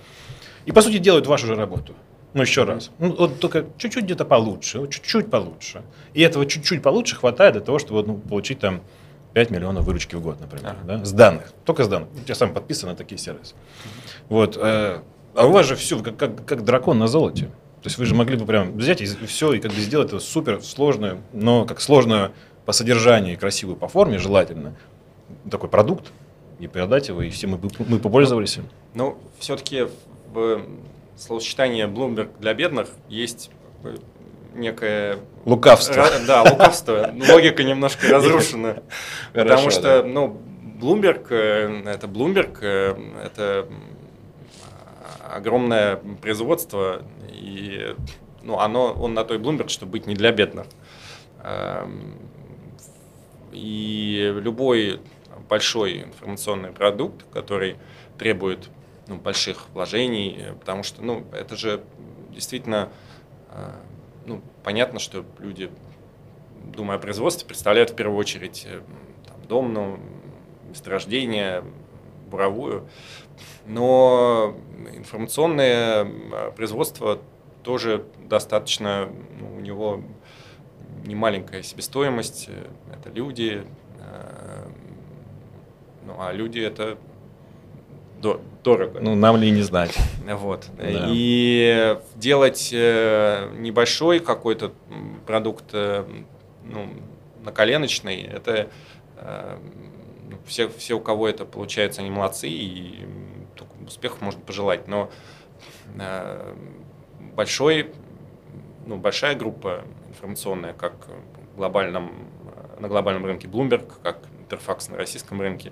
И, 0.66 0.72
по 0.72 0.82
сути, 0.82 1.00
делают 1.00 1.28
вашу 1.28 1.48
же 1.48 1.56
работу. 1.56 1.94
Ну, 2.34 2.42
еще 2.42 2.64
раз. 2.64 2.92
Ну, 3.00 3.14
вот 3.14 3.40
только 3.40 3.66
чуть-чуть 3.78 4.06
где-то 4.06 4.26
получше, 4.26 4.88
чуть-чуть 4.88 5.30
получше. 5.30 5.84
И 6.14 6.22
этого 6.22 6.46
чуть-чуть 6.46 6.82
получше 6.82 7.16
хватает 7.16 7.54
для 7.54 7.62
того, 7.62 7.78
чтобы 7.78 8.04
ну, 8.04 8.18
получить 8.18 8.60
там 8.60 8.82
5 9.34 9.50
миллионов 9.50 9.86
выручки 9.86 10.16
в 10.16 10.22
год, 10.22 10.40
например, 10.40 10.76
ага. 10.82 10.98
да? 10.98 11.06
с 11.06 11.12
данных, 11.12 11.54
только 11.66 11.84
с 11.84 11.88
данных. 11.88 12.10
Я 12.28 12.36
сам 12.36 12.54
подписан 12.54 12.90
на 12.90 12.96
такие 12.96 13.18
сервисы. 13.18 13.56
Вот, 14.30 14.58
э, 14.58 15.02
а 15.36 15.46
у 15.46 15.52
вас 15.52 15.66
же 15.66 15.76
все 15.76 16.00
как, 16.02 16.18
как, 16.18 16.46
как 16.46 16.64
дракон 16.64 17.00
на 17.00 17.08
золоте. 17.08 17.46
То 17.82 17.88
есть 17.88 17.98
вы 17.98 18.06
же 18.06 18.14
могли 18.14 18.38
бы 18.38 18.46
прям 18.46 18.78
взять 18.78 19.02
и 19.02 19.06
все, 19.06 19.54
и 19.54 19.60
как 19.60 19.72
бы 19.72 19.80
сделать 19.80 20.10
это 20.10 20.20
супер 20.20 20.62
сложную, 20.62 21.22
но 21.34 21.66
как 21.66 21.82
сложную 21.82 22.32
по 22.66 22.74
содержанию 22.74 23.34
и 23.34 23.38
красивую 23.38 23.76
по 23.76 23.88
форме, 23.88 24.20
желательно, 24.20 24.76
такой 25.50 25.70
продукт, 25.70 26.12
и 26.60 26.68
продать 26.68 27.08
его, 27.08 27.24
и 27.24 27.30
все 27.32 27.48
мы, 27.48 27.60
мы 27.80 27.98
попользовались 27.98 28.58
им. 28.58 28.66
Ну, 28.94 29.18
все-таки 29.40 29.88
в 30.32 30.62
словосочетании 31.18 31.86
Bloomberg 31.86 32.30
для 32.40 32.54
бедных 32.54 32.90
есть 33.10 33.52
некое... 34.54 35.20
Лукавство. 35.46 36.08
Да, 36.28 36.44
лукавство. 36.44 37.14
Логика 37.30 37.64
немножко 37.64 38.08
разрушена. 38.10 38.84
Потому 39.34 39.70
что, 39.70 40.04
ну, 40.04 40.42
Bloomberg, 40.80 41.28
э, 41.30 41.84
это 41.86 42.08
Bloomberg, 42.08 42.58
э, 42.62 42.96
это 43.24 43.68
огромное 45.32 45.98
производство, 46.22 47.04
и 47.30 47.96
ну, 48.44 48.60
оно, 48.60 48.94
он 48.94 49.14
на 49.14 49.24
той 49.24 49.38
Bloomberg, 49.38 49.70
чтобы 49.70 49.94
быть 49.94 50.08
не 50.08 50.16
для 50.16 50.32
бедных. 50.32 50.68
Эм, 51.44 52.18
и 53.52 54.34
любой 54.42 55.02
большой 55.50 56.04
информационный 56.04 56.72
продукт, 56.72 57.26
который 57.34 57.78
требует 58.18 58.70
ну, 59.08 59.18
больших 59.18 59.70
вложений, 59.74 60.54
потому 60.60 60.84
что 60.84 61.02
ну, 61.02 61.26
это 61.34 61.56
же 61.56 61.84
действительно 62.32 62.90
э, 63.50 63.72
ну, 64.26 64.42
понятно, 64.64 65.00
что 65.00 65.26
люди, 65.40 65.72
думая 66.64 66.98
о 66.98 67.00
производстве, 67.00 67.48
представляют 67.48 67.92
в 67.92 67.96
первую 67.96 68.18
очередь 68.18 68.66
э, 68.70 68.82
там, 69.26 69.36
дом, 69.48 69.74
ну, 69.74 70.00
месторождение, 70.70 71.64
буровую. 72.30 72.88
Но 73.66 74.56
информационное 74.94 76.06
э, 76.06 76.52
производство 76.52 77.20
тоже 77.64 78.06
достаточно, 78.28 79.10
ну, 79.40 79.56
у 79.58 79.60
него 79.60 80.02
немаленькая 81.06 81.64
себестоимость, 81.64 82.48
э, 82.50 82.68
это 82.94 83.10
люди, 83.10 83.66
ну, 86.06 86.16
а 86.20 86.34
люди 86.34 86.60
это 86.60 86.98
дорого. 88.64 89.00
Ну, 89.02 89.16
нам 89.16 89.38
ли 89.38 89.52
не 89.52 89.62
знать. 89.62 89.98
Вот. 90.26 90.68
Да. 90.78 91.06
И 91.08 91.98
делать 92.16 92.70
э, 92.74 93.50
небольшой 93.58 94.20
какой-то 94.20 94.74
продукт 95.26 95.66
э, 95.74 96.06
ну, 96.64 96.88
на 97.44 97.52
коленочный, 97.52 98.22
это 98.22 98.70
э, 99.18 99.58
ну, 100.30 100.38
все, 100.46 100.70
все, 100.70 100.96
у 100.96 101.00
кого 101.00 101.28
это 101.28 101.46
получается, 101.46 102.02
они 102.02 102.10
молодцы, 102.10 102.48
и 102.48 103.06
успехов 103.86 104.22
можно 104.22 104.42
пожелать. 104.42 104.88
Но 104.88 105.10
большой, 107.36 107.92
ну, 108.86 108.98
большая 108.98 109.36
группа 109.36 109.84
информационная, 110.10 110.74
как 110.74 110.94
глобальном, 111.56 112.12
на 112.80 112.88
глобальном 112.88 113.26
рынке 113.26 113.48
Bloomberg, 113.48 113.92
как 114.02 114.20
Интерфакс 114.40 114.90
на 114.90 114.98
российском 114.98 115.40
рынке, 115.42 115.72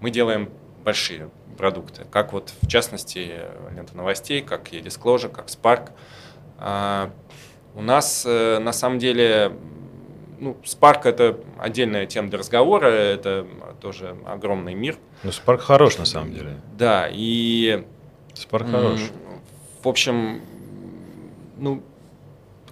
мы 0.00 0.10
делаем 0.10 0.50
большие 0.84 1.30
продукты, 1.62 2.04
как 2.10 2.32
вот 2.32 2.52
в 2.60 2.66
частности 2.66 3.34
лента 3.70 3.96
новостей, 3.96 4.42
как 4.42 4.72
e-disclosure, 4.72 5.28
как 5.28 5.46
Spark. 5.46 5.90
А, 6.58 7.12
у 7.76 7.82
нас 7.82 8.24
э, 8.26 8.58
на 8.58 8.72
самом 8.72 8.98
деле 8.98 9.52
ну, 10.40 10.56
Spark 10.64 11.02
это 11.04 11.38
отдельная 11.60 12.06
тема 12.06 12.30
для 12.30 12.40
разговора, 12.40 12.86
это 12.86 13.46
тоже 13.80 14.16
огромный 14.26 14.74
мир. 14.74 14.96
Ну, 15.22 15.30
Spark 15.30 15.58
хорош 15.58 15.98
на 15.98 16.04
самом 16.04 16.34
деле. 16.34 16.56
Да, 16.76 17.08
и... 17.08 17.86
Spark 18.34 18.68
хорош. 18.68 19.00
В 19.84 19.88
общем, 19.88 20.40
ну, 21.58 21.80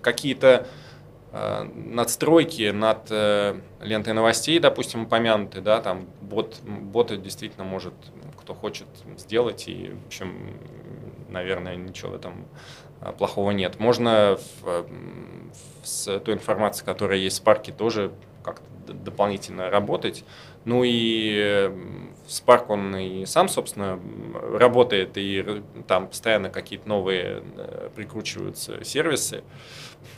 какие-то 0.02 0.66
э, 1.30 1.62
надстройки 1.76 2.70
над 2.70 3.06
э, 3.10 3.54
лентой 3.82 4.14
новостей, 4.14 4.58
допустим, 4.58 5.04
упомянуты, 5.04 5.60
да, 5.60 5.80
там 5.80 6.08
бот, 6.20 6.58
боты 6.64 7.18
действительно 7.18 7.62
может 7.62 7.94
кто 8.50 8.54
хочет 8.54 8.88
сделать, 9.16 9.68
и, 9.68 9.94
в 10.02 10.06
общем, 10.06 10.58
наверное, 11.28 11.76
ничего 11.76 12.10
в 12.10 12.14
этом 12.16 12.46
а, 13.00 13.12
плохого 13.12 13.52
нет. 13.52 13.78
Можно 13.78 14.38
в, 14.60 14.86
с 15.84 16.18
той 16.18 16.34
информацией, 16.34 16.84
которая 16.84 17.18
есть 17.18 17.36
в 17.36 17.38
Спарке, 17.38 17.70
тоже 17.70 18.12
как-то 18.42 18.92
дополнительно 18.92 19.70
работать. 19.70 20.24
Ну 20.64 20.82
и 20.84 21.70
Spark, 22.26 22.66
он 22.68 22.96
и 22.96 23.24
сам, 23.24 23.48
собственно, 23.48 24.00
работает, 24.58 25.12
и 25.14 25.62
там 25.86 26.08
постоянно 26.08 26.50
какие-то 26.50 26.88
новые 26.88 27.44
э, 27.56 27.90
прикручиваются 27.94 28.82
сервисы 28.84 29.44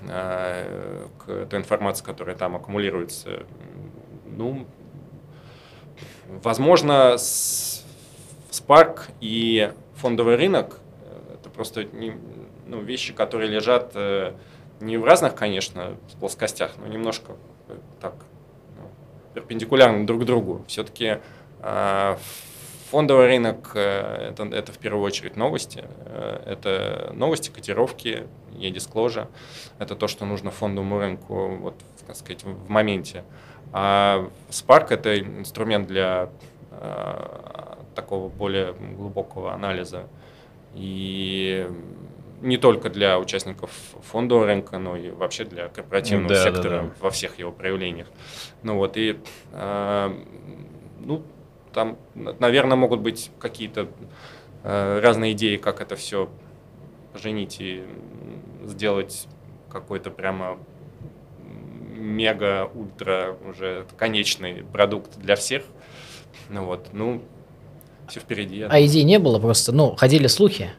э, 0.08 1.06
к 1.18 1.46
той 1.50 1.58
информации, 1.58 2.02
которая 2.02 2.34
там 2.34 2.56
аккумулируется. 2.56 3.44
Ну, 4.24 4.66
возможно, 6.42 7.16
Spark 8.52 9.10
и 9.20 9.72
фондовый 9.96 10.36
рынок– 10.36 10.78
это 11.34 11.48
просто 11.48 11.84
не, 11.84 12.14
ну, 12.66 12.82
вещи, 12.82 13.14
которые 13.14 13.50
лежат 13.50 13.92
э, 13.94 14.34
не 14.80 14.98
в 14.98 15.04
разных, 15.04 15.34
конечно, 15.34 15.96
плоскостях, 16.20 16.72
но 16.78 16.86
немножко 16.86 17.32
так 18.00 18.14
перпендикулярны 19.32 20.04
друг 20.04 20.26
другу. 20.26 20.64
Все-таки 20.68 21.18
э, 21.60 22.16
фондовый 22.90 23.26
рынок 23.26 23.70
э, 23.74 24.28
это, 24.30 24.44
это 24.44 24.70
в 24.70 24.76
первую 24.76 25.02
очередь 25.04 25.36
новости. 25.36 25.84
Э, 26.04 26.42
это 26.44 27.10
новости, 27.14 27.48
котировки, 27.48 28.26
e-disclosure. 28.52 29.28
Это 29.78 29.96
то, 29.96 30.08
что 30.08 30.26
нужно 30.26 30.50
фондовому 30.50 30.98
рынку 30.98 31.56
вот, 31.56 31.74
так 32.06 32.16
сказать, 32.16 32.44
в 32.44 32.68
моменте. 32.68 33.24
А 33.72 34.28
Spark– 34.50 34.88
это 34.90 35.18
инструмент 35.18 35.88
для 35.88 36.28
такого 37.94 38.28
более 38.28 38.72
глубокого 38.72 39.52
анализа. 39.52 40.08
И 40.74 41.68
не 42.40 42.56
только 42.56 42.90
для 42.90 43.18
участников 43.18 43.70
фондового 44.02 44.46
рынка, 44.46 44.78
но 44.78 44.96
и 44.96 45.10
вообще 45.10 45.44
для 45.44 45.68
корпоративного 45.68 46.34
да, 46.34 46.44
сектора 46.44 46.70
да, 46.70 46.82
да. 46.82 46.92
во 47.00 47.10
всех 47.10 47.38
его 47.38 47.52
проявлениях. 47.52 48.08
Ну 48.62 48.76
вот, 48.76 48.96
и 48.96 49.18
э, 49.52 50.10
ну, 51.00 51.22
там, 51.72 51.98
наверное, 52.14 52.76
могут 52.76 53.00
быть 53.00 53.30
какие-то 53.38 53.88
э, 54.64 55.00
разные 55.00 55.32
идеи, 55.32 55.56
как 55.56 55.80
это 55.80 55.96
все 55.96 56.28
женить 57.14 57.58
и 57.60 57.84
сделать 58.64 59.26
какой-то 59.70 60.10
прямо 60.10 60.58
мега-ультра 61.94 63.36
уже 63.46 63.86
конечный 63.96 64.64
продукт 64.64 65.16
для 65.16 65.36
всех. 65.36 65.62
Ну 66.48 66.64
вот, 66.64 66.88
ну, 66.92 67.22
все 68.08 68.20
впереди. 68.20 68.66
А 68.68 68.80
идей 68.84 69.04
не 69.04 69.18
было 69.18 69.38
просто, 69.38 69.72
ну, 69.72 69.94
ходили 69.96 70.26
слухи, 70.26 70.70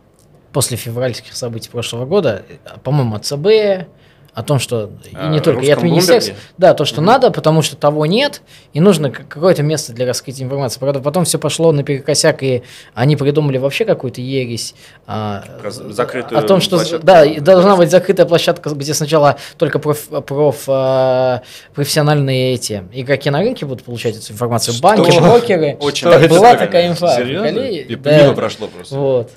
после 0.51 0.77
февральских 0.77 1.35
событий 1.35 1.69
прошлого 1.69 2.05
года, 2.05 2.45
по-моему, 2.83 3.15
от 3.15 3.25
ЦБ, 3.25 3.87
о 4.33 4.41
том, 4.41 4.59
что 4.59 4.89
и 5.05 5.15
не 5.27 5.37
а, 5.37 5.41
только, 5.41 5.61
и 5.61 5.69
от 5.69 5.83
министерства, 5.83 6.35
да, 6.57 6.73
то, 6.73 6.85
что 6.85 7.01
mm 7.01 7.03
надо, 7.03 7.31
потому 7.31 7.61
что 7.61 7.75
того 7.75 8.05
нет, 8.05 8.41
и 8.71 8.79
нужно 8.79 9.11
какое-то 9.11 9.61
место 9.61 9.91
для 9.91 10.05
раскрытия 10.07 10.45
информации. 10.45 10.79
Правда, 10.79 11.01
потом 11.01 11.25
все 11.25 11.37
пошло 11.37 11.73
наперекосяк, 11.73 12.41
и 12.41 12.63
они 12.93 13.17
придумали 13.17 13.57
вообще 13.57 13.83
какую-то 13.83 14.21
ересь 14.21 14.73
а, 15.05 15.43
Закрытую 15.69 16.39
о 16.39 16.41
том, 16.43 16.61
что 16.61 16.99
да, 16.99 17.25
должна 17.41 17.75
быть 17.75 17.91
закрытая 17.91 18.25
площадка, 18.25 18.69
где 18.69 18.93
сначала 18.93 19.37
только 19.57 19.79
проф, 19.79 20.07
проф 20.25 20.63
а, 20.67 21.41
профессиональные 21.75 22.53
эти 22.53 22.83
игроки 22.93 23.29
на 23.29 23.39
рынке 23.39 23.65
будут 23.65 23.83
получать 23.83 24.15
эту 24.15 24.31
информацию, 24.31 24.73
что? 24.73 24.83
банки, 24.83 25.19
брокеры. 25.19 25.77
Очень 25.79 26.07
была 26.29 26.55
такая 26.55 26.87
инфа. 26.87 27.17
Серьезно? 27.17 27.59
И 27.59 27.95
да. 27.95 28.31
прошло 28.31 28.67
просто. 28.67 28.95
Вот. 28.95 29.31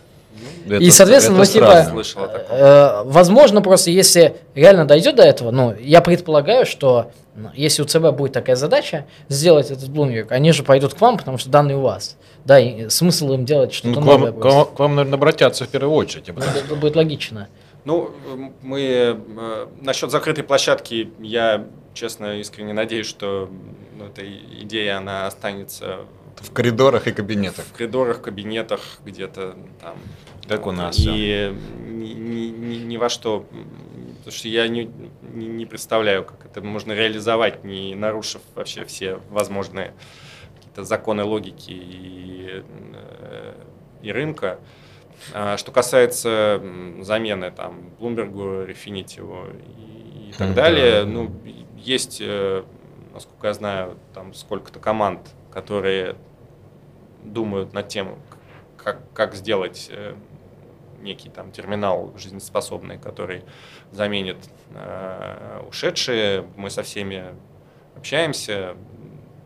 Это, 0.66 0.77
и, 0.77 0.90
соответственно, 0.90 1.42
это 1.42 1.92
ну, 1.94 2.03
типа, 2.03 2.20
э, 2.51 3.03
возможно, 3.05 3.62
просто 3.62 3.90
если 3.90 4.37
реально 4.55 4.85
дойдет 4.85 5.16
до 5.16 5.22
этого, 5.22 5.51
ну, 5.51 5.75
я 5.79 6.01
предполагаю, 6.01 6.66
что 6.66 7.12
ну, 7.37 7.51
если 7.55 7.83
у 7.83 7.85
ЦБ 7.85 8.11
будет 8.12 8.33
такая 8.33 8.57
задача 8.57 9.07
сделать 9.29 9.70
этот 9.70 9.88
Bloomberg, 9.88 10.29
они 10.31 10.53
же 10.53 10.62
пойдут 10.62 10.94
к 10.94 11.01
вам, 11.01 11.18
потому 11.18 11.38
что 11.38 11.51
данные 11.51 11.77
у 11.77 11.83
вас. 11.83 12.16
Да, 12.44 12.59
и 12.59 12.88
смысл 12.88 13.33
им 13.33 13.44
делать 13.44 13.72
что-то 13.72 14.01
ну, 14.01 14.07
новое. 14.07 14.33
К 14.33 14.44
вам, 14.44 14.66
к 14.66 14.79
вам, 14.79 14.94
наверное, 14.96 15.16
обратятся 15.16 15.64
в 15.64 15.68
первую 15.68 15.94
очередь. 15.94 16.29
Это, 16.29 16.40
это 16.40 16.75
будет 16.75 16.96
логично. 16.96 17.49
Ну, 17.85 18.11
мы 18.62 18.81
э, 18.81 19.66
насчет 19.81 20.11
закрытой 20.11 20.42
площадки, 20.42 21.12
я 21.20 21.66
честно 21.94 22.38
искренне 22.40 22.72
надеюсь, 22.72 23.07
что 23.07 23.49
ну, 23.96 24.07
эта 24.07 24.22
идея, 24.62 24.99
она 24.99 25.27
останется 25.27 26.01
в 26.40 26.53
коридорах 26.53 27.07
и 27.07 27.12
кабинетах. 27.12 27.64
В 27.64 27.72
коридорах, 27.72 28.22
кабинетах, 28.22 28.81
где-то 29.05 29.57
там. 29.81 29.96
Как 30.48 30.66
у 30.66 30.72
нас. 30.72 30.98
И 30.98 31.54
ни, 31.87 32.12
ни, 32.12 32.46
ни, 32.48 32.76
ни 32.76 32.96
во 32.96 33.09
что. 33.09 33.46
Потому 34.18 34.32
что 34.32 34.48
я 34.48 34.66
не, 34.68 34.90
не, 35.22 35.46
не 35.46 35.66
представляю, 35.66 36.24
как 36.24 36.46
это 36.46 36.61
можно 36.61 36.92
реализовать, 36.92 37.64
не 37.64 37.94
нарушив 37.94 38.42
вообще 38.54 38.85
все 38.85 39.20
возможные 39.30 39.94
какие-то 40.56 40.85
законы 40.85 41.22
логики 41.22 41.70
и, 41.70 42.64
э, 42.92 43.54
и 44.02 44.12
рынка. 44.12 44.59
А 45.32 45.56
что 45.56 45.72
касается 45.72 46.61
замены 47.00 47.50
там 47.50 47.90
Bloomberg, 48.00 48.66
Refinitiv 48.66 49.56
и, 49.78 50.30
и 50.30 50.32
так 50.32 50.54
далее, 50.54 51.04
ну, 51.04 51.30
есть, 51.76 52.18
э, 52.20 52.64
насколько 53.14 53.46
я 53.46 53.54
знаю, 53.54 53.96
там 54.12 54.35
сколько-то 54.35 54.78
команд, 54.78 55.20
которые 55.52 56.16
думают 57.22 57.72
над 57.72 57.88
тем, 57.88 58.16
как, 58.76 59.00
как 59.12 59.35
сделать 59.35 59.88
э, 59.90 60.14
некий 61.00 61.28
там 61.28 61.52
терминал 61.52 62.12
жизнеспособный, 62.16 62.98
который 62.98 63.42
заменит 63.92 64.37
э, 64.74 65.62
ушедшие. 65.68 66.46
Мы 66.56 66.70
со 66.70 66.82
всеми 66.82 67.35
общаемся, 67.96 68.76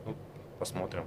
ну, 0.06 0.14
посмотрим, 0.58 1.04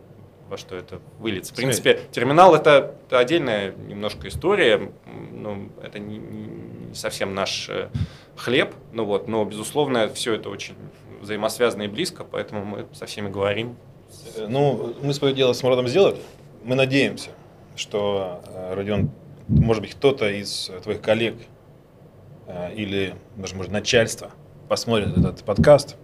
во 0.50 0.58
что 0.58 0.76
это 0.76 1.00
выльется. 1.20 1.54
В 1.54 1.56
принципе, 1.56 2.02
терминал 2.12 2.56
это, 2.56 2.96
это 3.08 3.20
отдельная 3.20 3.74
немножко 3.74 4.28
история, 4.28 4.92
ну, 5.32 5.70
это 5.82 6.00
не, 6.00 6.18
не 6.18 6.96
совсем 6.96 7.34
наш 7.34 7.70
э, 7.70 7.90
хлеб, 8.36 8.74
ну 8.92 9.06
вот, 9.06 9.28
но 9.28 9.44
безусловно 9.46 10.10
все 10.10 10.34
это 10.34 10.50
очень 10.50 10.76
взаимосвязано 11.22 11.84
и 11.84 11.88
близко, 11.88 12.24
поэтому 12.24 12.66
мы 12.66 12.86
со 12.94 13.06
всеми 13.06 13.30
говорим. 13.30 13.78
Ну, 14.38 14.96
мы 15.02 15.14
свое 15.14 15.34
дело 15.34 15.54
с 15.54 15.64
Мурадом 15.64 15.88
сделали 15.88 16.18
мы 16.64 16.76
надеемся, 16.76 17.32
что, 17.76 18.42
э, 18.46 18.74
Родион, 18.74 19.10
может 19.48 19.82
быть, 19.82 19.92
кто-то 19.92 20.30
из 20.30 20.72
твоих 20.84 21.02
коллег 21.02 21.36
э, 22.48 22.74
или, 22.76 23.16
даже, 23.36 23.56
может, 23.56 23.72
начальство 23.72 24.32
посмотрит 24.70 25.18
этот 25.18 25.44
подкаст 25.44 25.98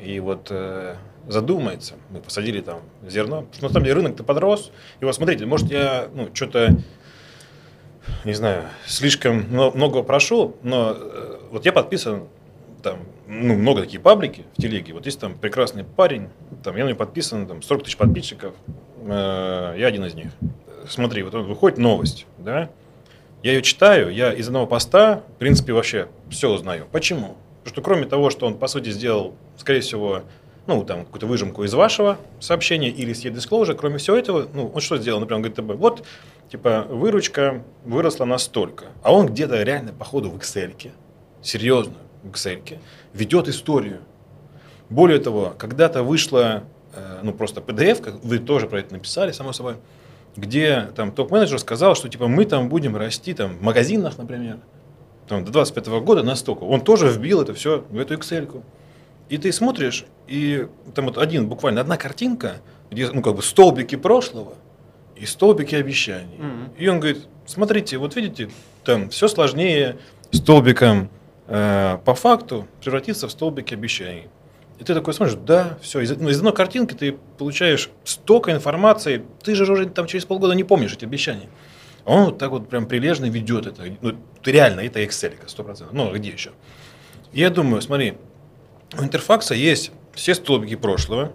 и 0.00 0.20
вот 0.20 0.48
э, 0.50 0.96
задумается. 1.28 1.94
Мы 2.10 2.20
посадили 2.20 2.60
там 2.60 2.80
зерно. 3.06 3.42
Потому 3.42 3.54
что, 3.54 3.64
на 3.64 3.72
самом 3.72 3.84
деле, 3.84 3.96
рынок-то 3.96 4.24
подрос. 4.24 4.72
И 5.00 5.04
вот 5.04 5.14
смотрите, 5.14 5.46
может, 5.46 5.70
я 5.70 6.08
ну, 6.14 6.28
что-то, 6.34 6.76
не 8.24 8.34
знаю, 8.34 8.64
слишком 8.86 9.46
много 9.50 10.02
прошу, 10.02 10.56
но 10.62 10.96
вот 11.50 11.64
я 11.64 11.72
подписан 11.72 12.28
там, 12.82 13.00
ну, 13.26 13.54
много 13.54 13.82
такие 13.82 14.00
паблики 14.00 14.44
в 14.56 14.60
телеге. 14.60 14.92
Вот 14.92 15.06
есть 15.06 15.20
там 15.20 15.38
прекрасный 15.38 15.84
парень, 15.84 16.28
там, 16.62 16.76
я 16.76 16.84
на 16.84 16.88
него 16.88 16.98
подписан, 16.98 17.46
там, 17.46 17.62
40 17.62 17.84
тысяч 17.84 17.96
подписчиков, 17.96 18.54
э, 19.06 19.74
я 19.78 19.86
один 19.86 20.04
из 20.04 20.14
них. 20.14 20.32
Смотри, 20.88 21.22
вот 21.22 21.34
выходит 21.34 21.78
новость, 21.78 22.26
да, 22.38 22.70
я 23.42 23.52
ее 23.52 23.62
читаю, 23.62 24.12
я 24.12 24.32
из 24.32 24.46
одного 24.46 24.66
поста, 24.66 25.22
в 25.36 25.38
принципе, 25.38 25.72
вообще 25.72 26.08
все 26.30 26.50
узнаю. 26.50 26.86
Почему? 26.92 27.36
Потому 27.64 27.74
что 27.74 27.82
кроме 27.82 28.06
того, 28.06 28.30
что 28.30 28.46
он, 28.46 28.56
по 28.56 28.68
сути, 28.68 28.90
сделал, 28.90 29.34
скорее 29.56 29.80
всего, 29.80 30.22
ну, 30.66 30.84
там, 30.84 31.04
какую-то 31.04 31.26
выжимку 31.26 31.64
из 31.64 31.74
вашего 31.74 32.18
сообщения 32.38 32.88
или 32.88 33.12
с 33.12 33.24
e-disclosure, 33.24 33.74
кроме 33.74 33.98
всего 33.98 34.16
этого, 34.16 34.48
ну, 34.52 34.70
он 34.72 34.80
что 34.80 34.96
сделал? 34.96 35.20
Например, 35.20 35.44
он 35.44 35.50
говорит, 35.50 35.80
вот, 35.80 36.06
типа, 36.50 36.86
выручка 36.88 37.64
выросла 37.84 38.24
настолько, 38.24 38.86
а 39.02 39.12
он 39.12 39.26
где-то 39.26 39.62
реально, 39.62 39.92
походу, 39.92 40.30
в 40.30 40.36
Excel, 40.36 40.92
серьезно, 41.42 41.94
в 42.22 42.28
Excel, 42.28 42.78
ведет 43.12 43.48
историю. 43.48 44.00
Более 44.88 45.18
того, 45.18 45.54
когда-то 45.58 46.02
вышла 46.02 46.64
Э, 46.94 47.20
ну, 47.22 47.32
просто 47.32 47.60
PDF, 47.60 48.02
как 48.02 48.22
вы 48.22 48.38
тоже 48.38 48.66
про 48.66 48.80
это 48.80 48.92
написали, 48.92 49.32
само 49.32 49.52
собой, 49.52 49.76
где 50.36 50.88
там 50.96 51.12
топ-менеджер 51.12 51.58
сказал, 51.58 51.94
что 51.94 52.08
типа 52.08 52.28
мы 52.28 52.44
там 52.44 52.68
будем 52.68 52.96
расти 52.96 53.34
там 53.34 53.56
в 53.56 53.62
магазинах, 53.62 54.18
например, 54.18 54.58
там, 55.28 55.44
до 55.44 55.52
25 55.52 55.86
года 56.02 56.22
настолько. 56.22 56.64
Он 56.64 56.80
тоже 56.80 57.08
вбил 57.08 57.42
это 57.42 57.54
все 57.54 57.84
в 57.90 57.98
эту 57.98 58.14
Excel. 58.14 58.46
-ку. 58.46 58.62
И 59.28 59.38
ты 59.38 59.52
смотришь, 59.52 60.04
и 60.26 60.66
там 60.94 61.06
вот 61.06 61.16
один, 61.16 61.48
буквально 61.48 61.80
одна 61.80 61.96
картинка, 61.96 62.56
где, 62.90 63.10
ну, 63.10 63.22
как 63.22 63.36
бы 63.36 63.42
столбики 63.42 63.96
прошлого 63.96 64.54
и 65.16 65.24
столбики 65.24 65.74
обещаний. 65.74 66.36
Mm-hmm. 66.38 66.78
И 66.78 66.88
он 66.88 67.00
говорит, 67.00 67.26
смотрите, 67.46 67.96
вот 67.96 68.16
видите, 68.16 68.50
там 68.84 69.08
все 69.08 69.28
сложнее 69.28 69.96
столбиком 70.32 71.08
э, 71.46 71.98
по 72.04 72.14
факту 72.14 72.66
превратиться 72.82 73.28
в 73.28 73.30
столбики 73.30 73.74
обещаний. 73.74 74.28
И 74.82 74.84
ты 74.84 74.94
такой 74.94 75.14
смотришь, 75.14 75.36
да, 75.36 75.78
все, 75.80 76.00
из, 76.00 76.10
ну, 76.16 76.28
из 76.28 76.38
одной 76.38 76.52
картинки 76.52 76.92
ты 76.94 77.12
получаешь 77.38 77.88
столько 78.02 78.50
информации, 78.50 79.24
ты 79.44 79.54
же 79.54 79.70
уже 79.70 79.86
там 79.86 80.08
через 80.08 80.24
полгода 80.24 80.54
не 80.54 80.64
помнишь 80.64 80.92
эти 80.92 81.04
обещания. 81.04 81.48
Он 82.04 82.24
вот 82.24 82.38
так 82.38 82.50
вот 82.50 82.68
прям 82.68 82.86
прилежно 82.86 83.26
ведет 83.26 83.68
это. 83.68 83.84
Ну, 84.00 84.16
реально, 84.44 84.80
это 84.80 85.00
Excel, 85.00 85.34
100%. 85.46 85.90
Ну, 85.92 86.10
а 86.10 86.12
где 86.12 86.30
еще? 86.30 86.50
Я 87.32 87.50
думаю, 87.50 87.80
смотри, 87.80 88.14
у 88.98 89.04
интерфакса 89.04 89.54
есть 89.54 89.92
все 90.14 90.34
столбики 90.34 90.74
прошлого. 90.74 91.32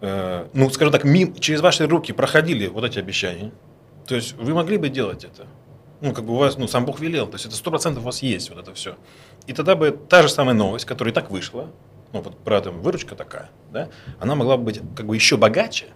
Э, 0.00 0.48
ну, 0.52 0.68
скажем 0.70 0.90
так, 0.90 1.04
мим, 1.04 1.36
через 1.36 1.60
ваши 1.60 1.86
руки 1.86 2.12
проходили 2.12 2.66
вот 2.66 2.82
эти 2.82 2.98
обещания. 2.98 3.52
То 4.08 4.16
есть 4.16 4.32
вы 4.32 4.54
могли 4.54 4.76
бы 4.76 4.88
делать 4.88 5.22
это. 5.22 5.46
Ну, 6.00 6.12
как 6.12 6.24
бы 6.24 6.32
у 6.32 6.36
вас, 6.36 6.58
ну, 6.58 6.66
сам 6.66 6.84
Бог 6.84 6.98
велел. 6.98 7.28
То 7.28 7.34
есть 7.34 7.46
это 7.46 7.54
сто 7.54 7.70
процентов 7.70 8.02
у 8.02 8.06
вас 8.06 8.24
есть 8.24 8.50
вот 8.50 8.58
это 8.58 8.74
все. 8.74 8.96
И 9.46 9.52
тогда 9.52 9.76
бы 9.76 9.92
та 9.92 10.22
же 10.22 10.28
самая 10.28 10.56
новость, 10.56 10.84
которая 10.84 11.12
и 11.12 11.14
так 11.14 11.30
вышла, 11.30 11.70
ну, 12.12 12.20
вот 12.22 12.38
про 12.38 12.60
там 12.60 12.80
выручка 12.80 13.14
такая, 13.14 13.50
да, 13.72 13.88
она 14.18 14.34
могла 14.34 14.56
бы 14.56 14.64
быть 14.64 14.80
как 14.96 15.06
бы 15.06 15.14
еще 15.14 15.36
богаче, 15.36 15.86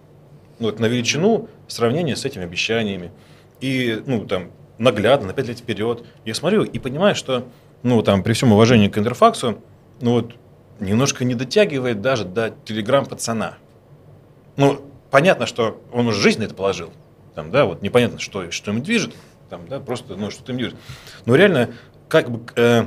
ну, 0.59 0.67
вот 0.67 0.79
на 0.79 0.85
величину 0.85 1.49
сравнения 1.67 2.15
с 2.15 2.25
этими 2.25 2.43
обещаниями. 2.43 3.11
И, 3.61 4.01
ну, 4.05 4.25
там, 4.25 4.51
наглядно, 4.77 5.27
на 5.27 5.33
5 5.33 5.47
лет 5.47 5.59
вперед. 5.59 6.03
Я 6.23 6.33
смотрю 6.33 6.63
и 6.63 6.79
понимаю, 6.79 7.15
что, 7.15 7.47
ну, 7.83 8.01
там, 8.01 8.23
при 8.23 8.33
всем 8.33 8.51
уважении 8.51 8.87
к 8.87 8.97
интерфаксу, 8.97 9.61
ну, 10.01 10.11
вот, 10.13 10.35
немножко 10.79 11.23
не 11.25 11.35
дотягивает 11.35 12.01
даже 12.01 12.25
до 12.25 12.51
телеграм-пацана. 12.65 13.57
Ну, 14.57 14.81
понятно, 15.11 15.45
что 15.45 15.81
он 15.91 16.07
уже 16.07 16.21
жизнь 16.21 16.39
на 16.39 16.43
это 16.43 16.55
положил. 16.55 16.91
Там, 17.33 17.51
да, 17.51 17.65
вот 17.65 17.81
непонятно, 17.81 18.19
что, 18.19 18.51
что 18.51 18.71
им 18.71 18.81
движет. 18.81 19.13
Там, 19.49 19.67
да, 19.67 19.79
просто, 19.79 20.15
ну, 20.15 20.31
что 20.31 20.51
им 20.51 20.57
движет. 20.57 20.75
Но 21.25 21.35
реально, 21.35 21.71
как 22.07 22.29
бы, 22.29 22.41
э, 22.55 22.85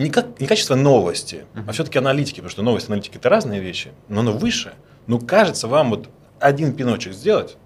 не, 0.00 0.10
как, 0.10 0.40
не 0.40 0.46
качество 0.46 0.74
новости, 0.74 1.44
uh-huh. 1.54 1.64
а 1.68 1.72
все-таки 1.72 1.98
аналитики, 1.98 2.36
потому 2.36 2.50
что 2.50 2.62
новости 2.62 2.88
и 2.88 2.92
аналитики 2.92 3.16
это 3.16 3.28
разные 3.28 3.60
вещи, 3.60 3.90
но 4.08 4.20
оно 4.20 4.32
выше. 4.32 4.72
Ну, 5.06 5.18
кажется, 5.18 5.68
вам 5.68 5.90
вот 5.90 6.08
один 6.38 6.72
пиночек 6.72 7.12
сделать 7.12 7.56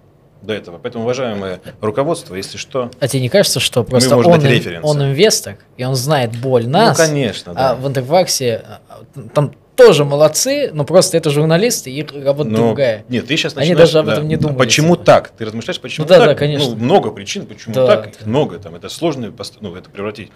до 0.41 0.53
этого. 0.53 0.77
Поэтому, 0.77 1.05
уважаемое 1.05 1.61
руководство, 1.81 2.35
если 2.35 2.57
что... 2.57 2.91
А 2.99 3.07
тебе 3.07 3.21
не 3.21 3.29
кажется, 3.29 3.59
что 3.59 3.83
просто 3.83 4.15
он, 4.17 4.25
он 4.27 5.03
инвестор, 5.03 5.57
и 5.77 5.83
он 5.83 5.95
знает 5.95 6.35
боль 6.39 6.67
нас? 6.67 6.97
Ну, 6.97 7.05
конечно, 7.05 7.53
да. 7.53 7.71
А 7.71 7.75
в 7.75 7.87
Интерфаксе 7.87 8.63
а, 8.89 9.01
там 9.33 9.53
тоже 9.75 10.05
молодцы, 10.05 10.71
но 10.73 10.85
просто 10.85 11.17
это 11.17 11.29
журналисты, 11.29 11.91
и 11.91 12.05
работа 12.23 12.49
но, 12.49 12.57
другая. 12.57 13.05
Нет, 13.09 13.27
ты 13.27 13.35
сейчас 13.35 13.55
начинаешь... 13.55 13.77
Они 13.77 13.85
даже 13.85 13.99
об 13.99 14.07
этом 14.07 14.23
да, 14.23 14.29
не 14.29 14.37
думают. 14.37 14.57
Почему 14.57 14.95
так? 14.95 15.29
Ты 15.29 15.45
размышляешь, 15.45 15.81
почему 15.81 16.05
ну, 16.05 16.09
да, 16.09 16.19
так? 16.19 16.27
Да, 16.29 16.35
конечно. 16.35 16.69
Ну, 16.69 16.75
много 16.75 17.11
причин, 17.11 17.45
почему 17.45 17.75
да, 17.75 17.87
так, 17.87 18.11
да. 18.19 18.25
много. 18.25 18.59
Там, 18.59 18.75
это 18.75 18.89
сложно 18.89 19.33
ну, 19.59 19.75
это 19.75 19.89
превратить 19.89 20.31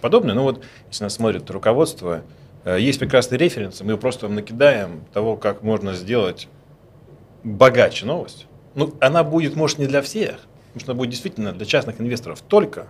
подобное. 0.00 0.34
Но 0.34 0.42
вот, 0.42 0.64
если 0.88 1.04
нас 1.04 1.14
смотрит 1.14 1.50
руководство, 1.50 2.22
э, 2.64 2.78
есть 2.80 2.98
прекрасный 2.98 3.38
референс, 3.38 3.80
мы 3.80 3.96
просто 3.96 4.26
вам 4.26 4.36
накидаем 4.36 5.04
того, 5.12 5.36
как 5.36 5.62
можно 5.62 5.94
сделать 5.94 6.48
богаче 7.42 8.06
новость. 8.06 8.46
Ну, 8.74 8.94
она 9.00 9.22
будет, 9.22 9.56
может, 9.56 9.78
не 9.78 9.86
для 9.86 10.02
всех, 10.02 10.40
потому 10.68 10.80
что 10.80 10.92
она 10.92 10.98
будет 10.98 11.10
действительно 11.10 11.52
для 11.52 11.66
частных 11.66 12.00
инвесторов 12.00 12.40
только. 12.40 12.88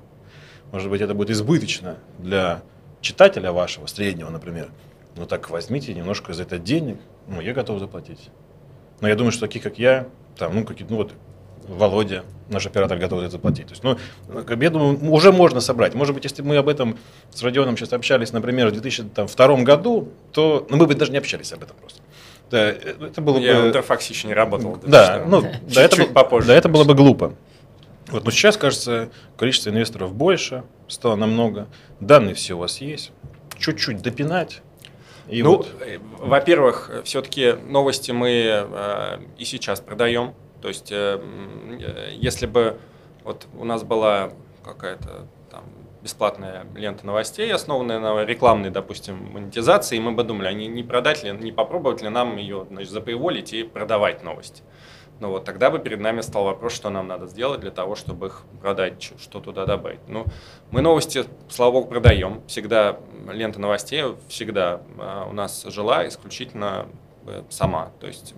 Может 0.73 0.91
быть, 0.91 1.01
это 1.01 1.15
будет 1.15 1.31
избыточно 1.31 1.99
для 2.19 2.63
читателя 3.01 3.53
вашего, 3.53 3.87
среднего, 3.87 4.31
например. 4.31 4.71
Ну 5.17 5.27
так 5.27 5.51
возьмите 5.51 5.95
немножко 5.95 6.33
за 6.33 6.43
это 6.43 6.59
денег, 6.59 6.99
ну, 7.29 7.41
я 7.41 7.53
готов 7.53 7.79
заплатить. 7.79 8.31
Но 9.01 9.09
я 9.09 9.15
думаю, 9.15 9.31
что 9.33 9.43
такие, 9.43 9.61
как 9.61 9.79
я, 9.79 10.09
там, 10.37 10.55
ну, 10.55 10.65
какие 10.65 10.87
ну, 10.89 10.97
вот, 10.97 11.13
Володя, 11.69 12.25
наш 12.49 12.67
оператор, 12.67 12.99
готов 12.99 13.21
это 13.21 13.31
заплатить. 13.31 13.67
То 13.67 13.73
есть, 13.73 13.83
ну, 13.83 13.97
я 14.29 14.71
думаю, 14.71 15.11
уже 15.11 15.33
можно 15.33 15.61
собрать. 15.61 15.95
Может 15.95 16.15
быть, 16.15 16.25
если 16.25 16.43
мы 16.43 16.57
об 16.57 16.69
этом 16.69 16.99
с 17.33 17.43
Родионом 17.43 17.77
сейчас 17.77 17.93
общались, 17.93 18.33
например, 18.33 18.69
в 18.69 18.73
2002 18.73 19.62
году, 19.62 20.09
то 20.33 20.67
ну, 20.69 20.77
мы 20.77 20.87
бы 20.87 20.95
даже 20.95 21.12
не 21.12 21.19
общались 21.19 21.53
об 21.53 21.62
этом 21.62 21.77
просто. 21.77 22.01
Да, 22.51 22.69
это 22.69 23.21
было 23.21 23.39
Я 23.39 23.57
бы... 23.57 23.62
в 23.62 23.67
Интерфаксе 23.69 24.12
еще 24.12 24.29
не 24.29 24.35
работал. 24.35 24.79
Да, 24.87 25.25
ну, 25.27 25.43
да, 25.62 25.83
это, 25.83 25.97
чуть 25.97 26.12
попозже. 26.12 26.49
Да, 26.49 26.55
это 26.55 26.69
было 26.69 26.85
бы 26.85 26.95
глупо. 26.95 27.35
Вот, 28.09 28.25
но 28.25 28.31
сейчас, 28.31 28.57
кажется, 28.57 29.11
количество 29.37 29.71
инвесторов 29.71 30.15
больше, 30.15 30.65
стало 30.89 31.17
намного. 31.17 31.69
Данные 32.01 32.35
все 32.35 32.55
у 32.55 32.59
вас 32.59 32.81
есть. 32.81 33.12
Чуть-чуть 33.59 34.03
допинать. 34.03 34.61
И 35.29 35.43
ну, 35.43 35.57
вот. 35.57 35.69
Э, 35.81 35.99
во-первых, 36.19 36.91
все-таки 37.05 37.55
новости 37.67 38.11
мы 38.11 38.31
э, 38.31 39.19
и 39.39 39.45
сейчас 39.45 39.81
продаем. 39.81 40.35
То 40.65 40.69
есть, 40.69 40.91
э, 40.93 41.21
э, 41.79 42.12
если 42.15 42.47
бы 42.47 42.79
вот 43.23 43.47
у 43.59 43.67
нас 43.67 43.83
была 43.83 44.33
какая-то 44.65 45.27
бесплатная 46.03 46.67
лента 46.75 47.05
новостей, 47.05 47.53
основанная 47.53 47.99
на 47.99 48.25
рекламной, 48.25 48.71
допустим, 48.71 49.31
монетизации, 49.31 49.99
мы 49.99 50.12
бы 50.12 50.25
думали, 50.25 50.47
а 50.47 50.55
не, 50.55 50.67
не 50.67 50.83
продать 50.83 51.23
ли, 51.23 51.33
не 51.33 51.53
попробовать 51.53 52.01
ли 52.01 52.09
нам 52.09 52.39
ее 52.39 52.67
значит, 52.71 52.91
запоеволить 52.91 53.53
и 53.53 53.62
продавать 53.62 54.23
новости. 54.23 54.62
Ну 55.21 55.29
вот 55.29 55.45
тогда 55.45 55.71
бы 55.71 55.79
перед 55.81 56.01
нами 56.01 56.23
стал 56.23 56.45
вопрос, 56.45 56.73
что 56.73 56.89
нам 56.89 57.09
надо 57.09 57.27
сделать 57.27 57.61
для 57.61 57.71
того, 57.71 57.95
чтобы 57.95 58.29
их 58.29 58.43
продать, 58.62 59.12
что 59.19 59.41
туда 59.41 59.67
добавить. 59.67 60.01
Ну, 60.09 60.25
мы 60.71 60.81
новости, 60.81 61.25
слава 61.51 61.73
богу, 61.73 61.89
продаем. 61.89 62.41
Всегда 62.47 62.99
лента 63.31 63.61
новостей 63.61 64.03
всегда 64.29 64.81
а, 64.99 65.27
у 65.29 65.33
нас 65.35 65.65
жила 65.65 66.09
исключительно 66.09 66.87
сама. 67.49 67.93
То 68.01 68.07
есть 68.07 68.35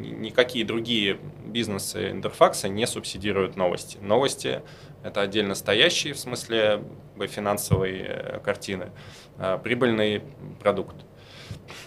никакие 0.00 0.64
другие 0.64 1.18
бизнесы 1.44 2.10
интерфакса 2.10 2.68
не 2.68 2.86
субсидируют 2.86 3.56
новости. 3.56 3.98
Новости 4.00 4.62
это 5.02 5.20
отдельно 5.22 5.54
стоящий, 5.54 6.12
в 6.12 6.18
смысле 6.18 6.82
финансовой 7.26 8.00
э, 8.00 8.40
картины, 8.44 8.90
э, 9.38 9.58
прибыльный 9.62 10.22
продукт. 10.60 10.96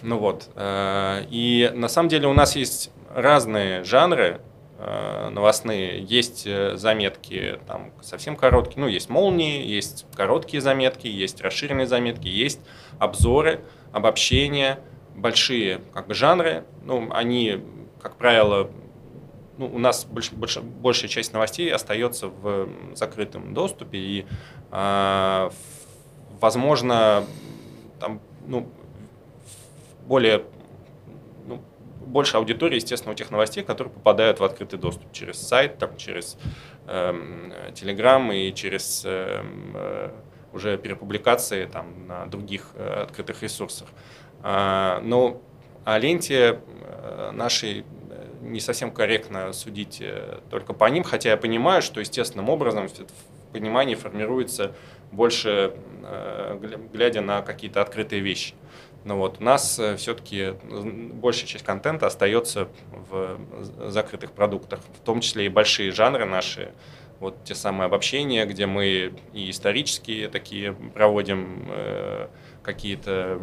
Ну 0.02 0.18
вот. 0.18 0.48
Э, 0.54 1.24
и 1.30 1.70
на 1.74 1.88
самом 1.88 2.08
деле 2.08 2.28
у 2.28 2.32
нас 2.32 2.56
есть 2.56 2.90
разные 3.14 3.84
жанры 3.84 4.40
новостные. 5.30 6.02
Есть 6.02 6.48
заметки 6.74 7.60
там 7.68 7.92
совсем 8.02 8.34
короткие, 8.34 8.80
ну, 8.80 8.88
есть 8.88 9.08
молнии, 9.08 9.64
есть 9.64 10.06
короткие 10.16 10.60
заметки, 10.60 11.06
есть 11.06 11.40
расширенные 11.40 11.86
заметки, 11.86 12.26
есть 12.26 12.58
обзоры, 12.98 13.60
обобщения, 13.92 14.80
большие 15.14 15.80
как 15.92 16.06
бы 16.06 16.14
жанры. 16.14 16.64
Ну, 16.82 17.08
они, 17.12 17.62
как 18.00 18.16
правило, 18.16 18.70
ну, 19.58 19.66
у 19.66 19.78
нас 19.78 20.04
больш, 20.04 20.32
больш, 20.32 20.58
большая 20.58 21.08
часть 21.08 21.32
новостей 21.32 21.72
остается 21.72 22.28
в 22.28 22.68
закрытом 22.94 23.54
доступе, 23.54 23.98
и, 23.98 24.26
э, 24.70 25.50
возможно, 26.40 27.24
там, 28.00 28.20
ну, 28.46 28.68
более 30.06 30.44
ну, 31.46 31.62
больше 32.06 32.36
аудитории, 32.38 32.76
естественно, 32.76 33.12
у 33.12 33.14
тех 33.14 33.30
новостей, 33.30 33.62
которые 33.62 33.92
попадают 33.92 34.40
в 34.40 34.44
открытый 34.44 34.78
доступ 34.78 35.12
через 35.12 35.38
сайт, 35.38 35.78
там, 35.78 35.96
через 35.96 36.38
э, 36.86 37.12
Telegram 37.74 38.34
и 38.34 38.54
через 38.54 39.04
э, 39.04 39.44
э, 39.74 40.10
уже 40.52 40.76
перепубликации 40.78 41.66
там, 41.66 42.06
на 42.06 42.26
других 42.26 42.70
э, 42.74 43.02
открытых 43.02 43.42
ресурсах. 43.42 43.88
Но 44.42 45.40
о 45.84 45.98
ленте 45.98 46.60
э, 46.60 47.30
нашей 47.32 47.84
не 48.42 48.60
совсем 48.60 48.90
корректно 48.90 49.52
судить 49.52 49.98
э, 50.00 50.40
только 50.50 50.72
по 50.74 50.84
ним, 50.86 51.04
хотя 51.04 51.30
я 51.30 51.36
понимаю, 51.36 51.82
что 51.82 52.00
естественным 52.00 52.48
образом 52.48 52.88
понимание 53.52 53.96
формируется 53.96 54.74
больше, 55.10 55.74
э, 56.04 56.86
глядя 56.92 57.20
на 57.20 57.42
какие-то 57.42 57.80
открытые 57.80 58.20
вещи. 58.20 58.54
Но 59.04 59.16
вот 59.16 59.40
у 59.40 59.44
нас 59.44 59.78
э, 59.78 59.96
все-таки 59.96 60.54
большая 60.62 61.46
часть 61.46 61.64
контента 61.64 62.06
остается 62.06 62.68
в 63.10 63.38
закрытых 63.90 64.32
продуктах, 64.32 64.80
в 64.80 65.04
том 65.04 65.20
числе 65.20 65.46
и 65.46 65.48
большие 65.48 65.90
жанры 65.90 66.24
наши, 66.24 66.72
вот 67.20 67.44
те 67.44 67.54
самые 67.54 67.86
обобщения, 67.86 68.44
где 68.46 68.66
мы 68.66 69.12
и 69.32 69.50
исторические 69.50 70.28
такие 70.28 70.72
проводим 70.72 71.70
какие-то 72.62 73.40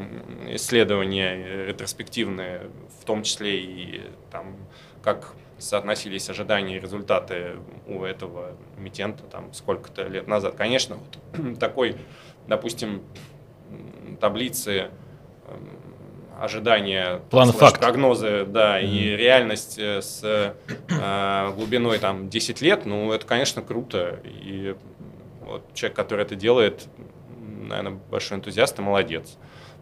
исследования 0.49 1.65
ретроспективные, 1.65 2.69
в 3.01 3.05
том 3.05 3.23
числе 3.23 3.59
и 3.59 4.01
там 4.31 4.55
как 5.03 5.33
соотносились 5.57 6.29
ожидания 6.29 6.77
и 6.77 6.79
результаты 6.79 7.57
у 7.87 8.03
этого 8.03 8.55
эмитента 8.77 9.23
там 9.23 9.53
сколько-то 9.53 10.03
лет 10.07 10.27
назад. 10.27 10.55
Конечно, 10.55 10.97
вот 10.97 11.59
такой, 11.59 11.97
допустим, 12.47 13.03
таблицы 14.19 14.89
ожидания, 16.39 17.21
План 17.29 17.51
факт. 17.51 17.79
прогнозы, 17.79 18.45
да, 18.45 18.81
mm-hmm. 18.81 18.87
и 18.87 19.17
реальность 19.17 19.77
э, 19.77 20.01
с 20.01 20.21
э, 20.23 21.51
глубиной 21.53 21.99
там 21.99 22.29
10 22.29 22.61
лет, 22.61 22.85
ну, 22.85 23.11
это, 23.11 23.25
конечно, 23.25 23.61
круто. 23.61 24.19
И 24.23 24.75
вот 25.41 25.63
человек, 25.73 25.95
который 25.97 26.23
это 26.23 26.35
делает, 26.35 26.87
наверное, 27.69 27.99
большой 28.09 28.37
энтузиаст 28.37 28.79
и 28.79 28.81
молодец. 28.81 29.37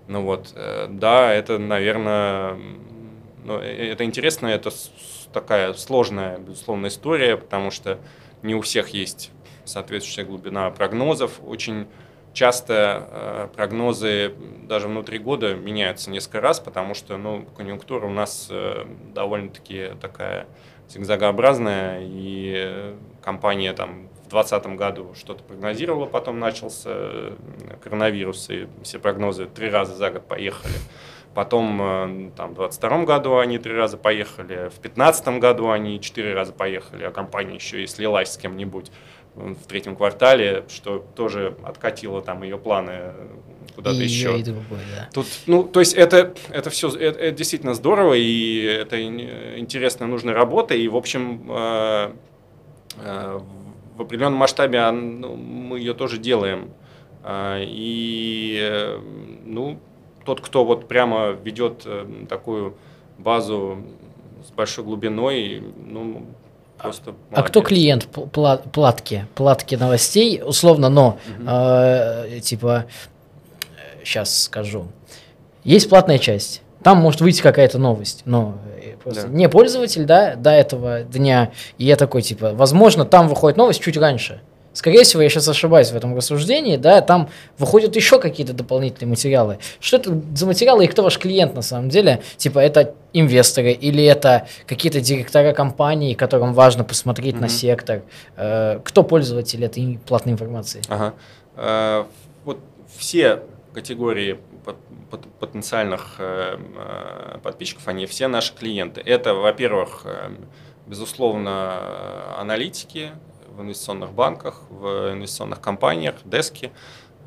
Ну 0.07 0.23
вот, 0.23 0.53
э, 0.55 0.87
да, 0.89 1.33
это, 1.33 1.57
наверное, 1.57 2.57
ну, 3.43 3.59
э, 3.59 3.91
это 3.91 4.03
интересно, 4.03 4.47
это 4.47 4.71
такая 5.33 5.73
сложная, 5.73 6.37
безусловно, 6.37 6.87
история, 6.87 7.37
потому 7.37 7.71
что 7.71 7.99
не 8.43 8.55
у 8.55 8.61
всех 8.61 8.89
есть 8.89 9.31
соответствующая 9.65 10.23
глубина 10.23 10.69
прогнозов. 10.69 11.39
Очень 11.45 11.87
часто 12.33 13.07
э, 13.09 13.47
прогнозы 13.55 14.33
даже 14.63 14.87
внутри 14.87 15.17
года 15.17 15.55
меняются 15.55 16.09
несколько 16.11 16.39
раз, 16.39 16.59
потому 16.59 16.93
что 16.93 17.17
ну, 17.17 17.45
конъюнктура 17.57 18.05
у 18.05 18.11
нас 18.11 18.47
э, 18.49 18.85
довольно-таки 19.13 19.91
такая 19.99 20.47
зигзагообразная, 20.87 22.01
и 22.03 22.95
компания 23.21 23.73
там 23.73 24.09
в 24.27 24.29
2020 24.29 24.77
году 24.77 25.15
что-то 25.15 25.43
прогнозировала, 25.43 26.05
потом 26.05 26.39
начался 26.39 26.89
э, 26.89 27.35
коронавирус, 27.81 28.49
и 28.49 28.67
все 28.83 28.99
прогнозы 28.99 29.45
три 29.45 29.69
раза 29.69 29.95
за 29.95 30.11
год 30.11 30.27
поехали. 30.27 30.75
Потом 31.33 31.81
э, 31.81 32.31
там, 32.35 32.51
в 32.51 32.57
2022 32.57 33.05
году 33.05 33.37
они 33.37 33.57
три 33.57 33.73
раза 33.73 33.97
поехали, 33.97 34.69
в 34.69 34.81
2015 34.81 35.27
году 35.39 35.69
они 35.69 36.01
четыре 36.01 36.33
раза 36.33 36.51
поехали, 36.51 37.03
а 37.03 37.11
компания 37.11 37.55
еще 37.55 37.83
и 37.83 37.87
слилась 37.87 38.33
с 38.33 38.37
кем-нибудь 38.37 38.91
в 39.35 39.67
третьем 39.67 39.95
квартале, 39.95 40.65
что 40.67 41.05
тоже 41.15 41.55
откатило 41.63 42.21
там 42.21 42.43
ее 42.43 42.57
планы 42.57 43.13
куда-то 43.75 43.97
и 43.97 44.03
еще. 44.03 44.39
И 44.39 44.43
другой, 44.43 44.79
да. 44.95 45.09
Тут, 45.13 45.27
ну, 45.45 45.63
то 45.63 45.79
есть 45.79 45.93
это, 45.93 46.33
это 46.49 46.69
все, 46.69 46.89
это, 46.89 47.19
это 47.19 47.37
действительно 47.37 47.75
здорово, 47.75 48.15
и 48.15 48.63
это 48.63 49.01
интересная, 49.01 50.07
нужная 50.07 50.33
работа, 50.33 50.73
и, 50.73 50.87
в 50.87 50.95
общем, 50.95 51.45
э, 51.49 52.11
э, 52.97 53.39
в 53.97 54.01
определенном 54.01 54.39
масштабе 54.39 54.89
ну, 54.91 55.35
мы 55.35 55.79
ее 55.79 55.93
тоже 55.93 56.17
делаем. 56.17 56.71
Э, 57.23 57.63
и, 57.63 58.57
э, 58.61 58.99
ну, 59.45 59.79
тот, 60.25 60.41
кто 60.41 60.65
вот 60.65 60.87
прямо 60.87 61.31
ведет 61.31 61.83
э, 61.85 62.05
такую 62.29 62.75
базу 63.17 63.83
с 64.47 64.51
большой 64.51 64.83
глубиной, 64.83 65.63
ну, 65.85 66.25
Просто 66.77 67.15
а 67.31 67.41
кто 67.41 67.63
клиент 67.63 68.07
платки, 68.71 69.25
платки 69.33 69.75
новостей, 69.75 70.43
условно, 70.45 70.89
но 70.89 71.17
угу. 71.39 71.49
э, 71.49 72.39
типа 72.41 72.85
сейчас 74.03 74.43
скажу, 74.43 74.85
есть 75.63 75.89
платная 75.89 76.19
часть, 76.19 76.61
там 76.87 76.99
может 76.99 77.19
выйти 77.19 77.41
какая-то 77.41 77.79
новость, 77.79 78.21
но 78.23 78.53
э, 78.81 78.93
просто 79.03 79.23
да. 79.23 79.27
не 79.27 79.49
пользователь, 79.49 80.05
да, 80.05 80.35
до 80.37 80.51
этого 80.51 81.01
дня, 81.01 81.51
и 81.77 81.83
я 81.83 81.97
такой 81.97 82.21
типа, 82.21 82.53
возможно, 82.53 83.03
там 83.03 83.27
выходит 83.27 83.57
новость 83.57 83.81
чуть 83.81 83.97
раньше, 83.97 84.39
Скорее 84.71 85.03
всего, 85.03 85.23
я 85.23 85.29
сейчас 85.29 85.49
ошибаюсь 85.49 85.89
в 85.89 85.95
этом 85.97 86.15
рассуждении, 86.15 86.77
да, 86.77 87.01
там 87.01 87.29
выходят 87.57 87.95
еще 87.95 88.19
какие-то 88.19 88.53
дополнительные 88.53 89.09
материалы. 89.09 89.57
Что 89.79 89.97
это 89.97 90.21
за 90.35 90.45
материалы 90.45 90.85
и 90.85 90.87
кто 90.87 91.01
ваш 91.01 91.17
клиент 91.17 91.55
на 91.55 91.63
самом 91.63 91.89
деле? 91.89 92.21
Типа 92.37 92.59
это 92.59 92.93
инвесторы 93.11 93.71
или 93.71 94.03
это 94.05 94.47
какие-то 94.67 95.01
директора 95.01 95.51
компании, 95.51 96.13
которым 96.13 96.53
важно 96.53 96.83
посмотреть 96.83 97.35
mm-hmm. 97.35 97.41
на 97.41 97.49
сектор? 97.49 98.01
Э, 98.37 98.79
кто 98.83 99.01
пользователь 99.03 99.65
этой 99.65 99.99
платной 100.07 100.33
информации? 100.33 100.83
Ага. 100.89 101.15
Э, 101.55 102.03
вот 102.45 102.59
все 102.97 103.41
категории 103.73 104.37
потенциальных 105.39 106.15
э, 106.19 106.57
э, 106.57 107.39
подписчиков, 107.43 107.87
они 107.87 108.05
все 108.05 108.27
наши 108.27 108.53
клиенты. 108.55 109.01
Это, 109.01 109.33
во-первых, 109.33 110.01
э, 110.05 110.31
безусловно, 110.85 112.39
аналитики, 112.39 113.11
в 113.57 113.61
инвестиционных 113.61 114.13
банках, 114.13 114.61
в 114.69 115.13
инвестиционных 115.13 115.59
компаниях, 115.59 116.15
дески. 116.23 116.71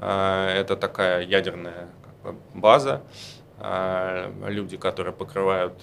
А, 0.00 0.48
это 0.54 0.76
такая 0.76 1.22
ядерная 1.24 1.88
база. 2.54 3.02
А, 3.58 4.32
люди, 4.46 4.76
которые 4.76 5.12
покрывают 5.12 5.74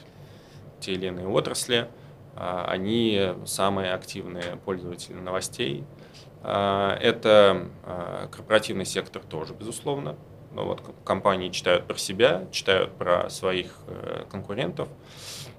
те 0.80 0.93
или 0.93 1.08
иные 1.08 1.28
отрасли, 1.28 1.89
а, 2.36 2.66
они 2.70 3.34
самые 3.45 3.93
активные 3.93 4.55
пользователи 4.66 5.16
новостей. 5.16 5.84
Это 6.43 7.68
корпоративный 8.32 8.86
сектор 8.86 9.24
тоже, 9.24 9.53
безусловно. 9.53 10.16
Но 10.58 10.66
вот 10.66 10.82
компании 11.05 11.49
читают 11.49 11.86
про 11.86 11.97
себя, 11.99 12.47
читают 12.51 12.91
про 12.93 13.30
своих 13.30 13.78
э, 13.86 14.24
конкурентов. 14.32 14.89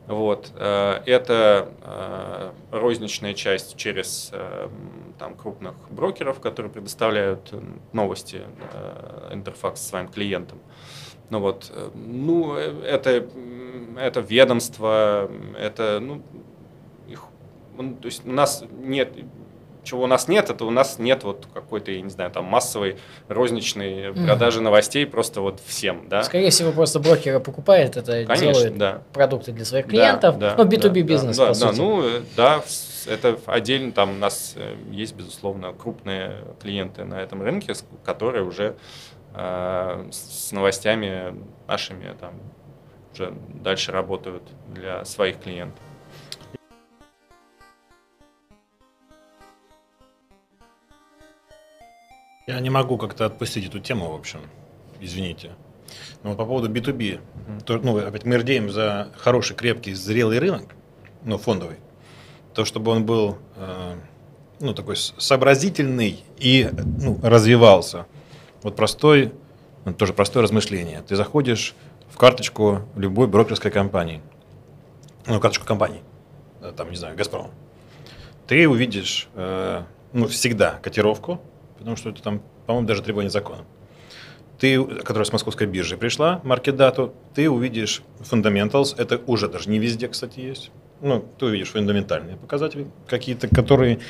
Вот. 0.08 0.50
Э, 0.56 1.00
это 1.06 1.72
э, 1.82 2.50
розничная 2.72 3.32
часть 3.34 3.76
через 3.76 4.30
э, 4.32 4.68
там, 5.16 5.36
крупных 5.36 5.74
брокеров, 5.88 6.40
которые 6.40 6.72
предоставляют 6.72 7.54
новости 7.92 8.42
интерфакс 9.30 9.80
своим 9.82 10.08
клиентам. 10.08 10.58
Ну 11.30 11.38
вот, 11.38 11.70
ну, 11.94 12.54
это, 12.54 13.28
это 13.98 14.20
ведомство, 14.20 15.30
это, 15.56 16.00
ну, 16.00 16.22
их, 17.06 17.22
то 17.76 18.06
есть 18.06 18.26
у 18.26 18.32
нас 18.32 18.64
нет 18.72 19.12
чего 19.88 20.04
у 20.04 20.06
нас 20.06 20.28
нет, 20.28 20.50
это 20.50 20.64
у 20.64 20.70
нас 20.70 20.98
нет 20.98 21.24
вот 21.24 21.46
какой-то, 21.54 21.90
я 21.90 22.00
не 22.02 22.10
знаю, 22.10 22.30
там 22.30 22.44
массовой 22.44 22.98
розничной 23.28 24.12
продажи 24.12 24.60
mm. 24.60 24.64
новостей 24.64 25.06
просто 25.06 25.40
вот 25.40 25.60
всем, 25.66 26.08
да. 26.08 26.22
Скорее 26.22 26.50
всего, 26.50 26.72
просто 26.72 27.00
брокеры 27.00 27.40
покупают 27.40 27.96
это, 27.96 28.24
Конечно, 28.26 28.52
делают 28.52 28.78
да. 28.78 29.02
продукты 29.12 29.52
для 29.52 29.64
своих 29.64 29.86
клиентов, 29.86 30.38
да, 30.38 30.54
да, 30.54 30.64
ну, 30.64 30.70
B2B 30.70 30.92
да, 30.92 31.00
бизнес, 31.02 31.36
да, 31.36 31.46
по 31.46 31.54
да, 31.54 31.54
сути. 31.54 31.78
ну, 31.78 32.04
да, 32.36 32.62
это 33.06 33.38
отдельно, 33.46 33.92
там 33.92 34.10
у 34.10 34.18
нас 34.18 34.52
э, 34.56 34.76
есть, 34.90 35.14
безусловно, 35.14 35.72
крупные 35.72 36.44
клиенты 36.60 37.04
на 37.04 37.20
этом 37.20 37.42
рынке, 37.42 37.72
которые 38.04 38.44
уже 38.44 38.76
э, 39.34 40.08
с 40.10 40.52
новостями 40.52 41.34
нашими 41.66 42.14
там 42.20 42.34
уже 43.14 43.32
дальше 43.54 43.92
работают 43.92 44.42
для 44.68 45.04
своих 45.06 45.40
клиентов. 45.40 45.82
Я 52.48 52.58
не 52.60 52.70
могу 52.70 52.96
как-то 52.96 53.26
отпустить 53.26 53.66
эту 53.66 53.78
тему, 53.78 54.10
в 54.10 54.14
общем. 54.14 54.40
Извините. 55.00 55.50
Но 56.22 56.34
по 56.34 56.46
поводу 56.46 56.70
B2B. 56.72 57.20
То, 57.66 57.76
ну, 57.76 57.98
опять 57.98 58.24
мы 58.24 58.38
рдеем 58.38 58.70
за 58.70 59.12
хороший, 59.18 59.54
крепкий, 59.54 59.92
зрелый 59.92 60.38
рынок, 60.38 60.74
ну, 61.24 61.36
фондовый. 61.36 61.76
То, 62.54 62.64
чтобы 62.64 62.90
он 62.92 63.04
был 63.04 63.36
э, 63.56 63.96
ну, 64.60 64.72
такой 64.72 64.96
сообразительный 64.96 66.24
и 66.38 66.70
ну, 66.72 67.20
развивался. 67.22 68.06
Вот 68.62 68.76
простой, 68.76 69.34
ну, 69.84 69.92
тоже 69.92 70.14
простое 70.14 70.42
размышление. 70.42 71.02
Ты 71.06 71.16
заходишь 71.16 71.74
в 72.08 72.16
карточку 72.16 72.80
любой 72.96 73.26
брокерской 73.26 73.70
компании. 73.70 74.22
Ну, 75.26 75.38
карточку 75.38 75.66
компании. 75.66 76.00
Э, 76.62 76.72
там, 76.74 76.88
не 76.88 76.96
знаю, 76.96 77.14
Газпром. 77.14 77.50
Ты 78.46 78.66
увидишь 78.66 79.28
э, 79.34 79.82
ну, 80.14 80.28
всегда 80.28 80.78
котировку, 80.80 81.42
потому 81.78 81.96
что 81.96 82.10
это 82.10 82.22
там, 82.22 82.42
по-моему, 82.66 82.86
даже 82.86 83.02
требование 83.02 83.30
закона. 83.30 83.64
Ты, 84.58 84.82
которая 84.84 85.24
с 85.24 85.32
московской 85.32 85.68
биржи 85.68 85.96
пришла, 85.96 86.40
маркет 86.42 86.76
дату, 86.76 87.14
ты 87.34 87.48
увидишь 87.48 88.02
fundamentals, 88.20 88.94
это 88.96 89.20
уже 89.26 89.48
даже 89.48 89.70
не 89.70 89.78
везде, 89.78 90.08
кстати, 90.08 90.40
есть. 90.40 90.72
Ну, 91.00 91.24
ты 91.38 91.46
увидишь 91.46 91.70
фундаментальные 91.70 92.36
показатели 92.36 92.88
какие-то, 93.06 93.46
которые, 93.46 94.00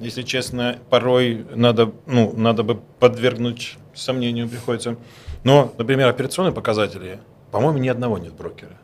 если 0.00 0.22
честно, 0.22 0.78
порой 0.90 1.46
надо, 1.54 1.92
ну, 2.06 2.32
надо 2.36 2.64
бы 2.64 2.80
подвергнуть 2.98 3.76
сомнению 3.94 4.48
приходится. 4.48 4.96
Но, 5.44 5.72
например, 5.78 6.08
операционные 6.08 6.52
показатели, 6.52 7.20
по-моему, 7.52 7.78
ни 7.78 7.88
одного 7.88 8.18
нет 8.18 8.34
брокера. 8.34 8.80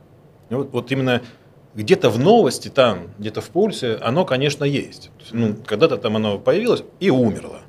вот, 0.51 0.71
вот 0.73 0.93
именно 0.93 1.23
где-то 1.75 2.11
в 2.11 2.19
новости 2.19 2.69
там, 2.69 3.09
где-то 3.19 3.41
в 3.41 3.51
пульсе, 3.51 3.97
оно, 3.97 4.25
конечно, 4.25 4.65
есть. 4.65 5.11
Ну, 5.33 5.57
когда-то 5.67 5.97
там 5.97 6.17
оно 6.17 6.39
появилось 6.39 6.85
и 7.01 7.11
умерло 7.11 7.61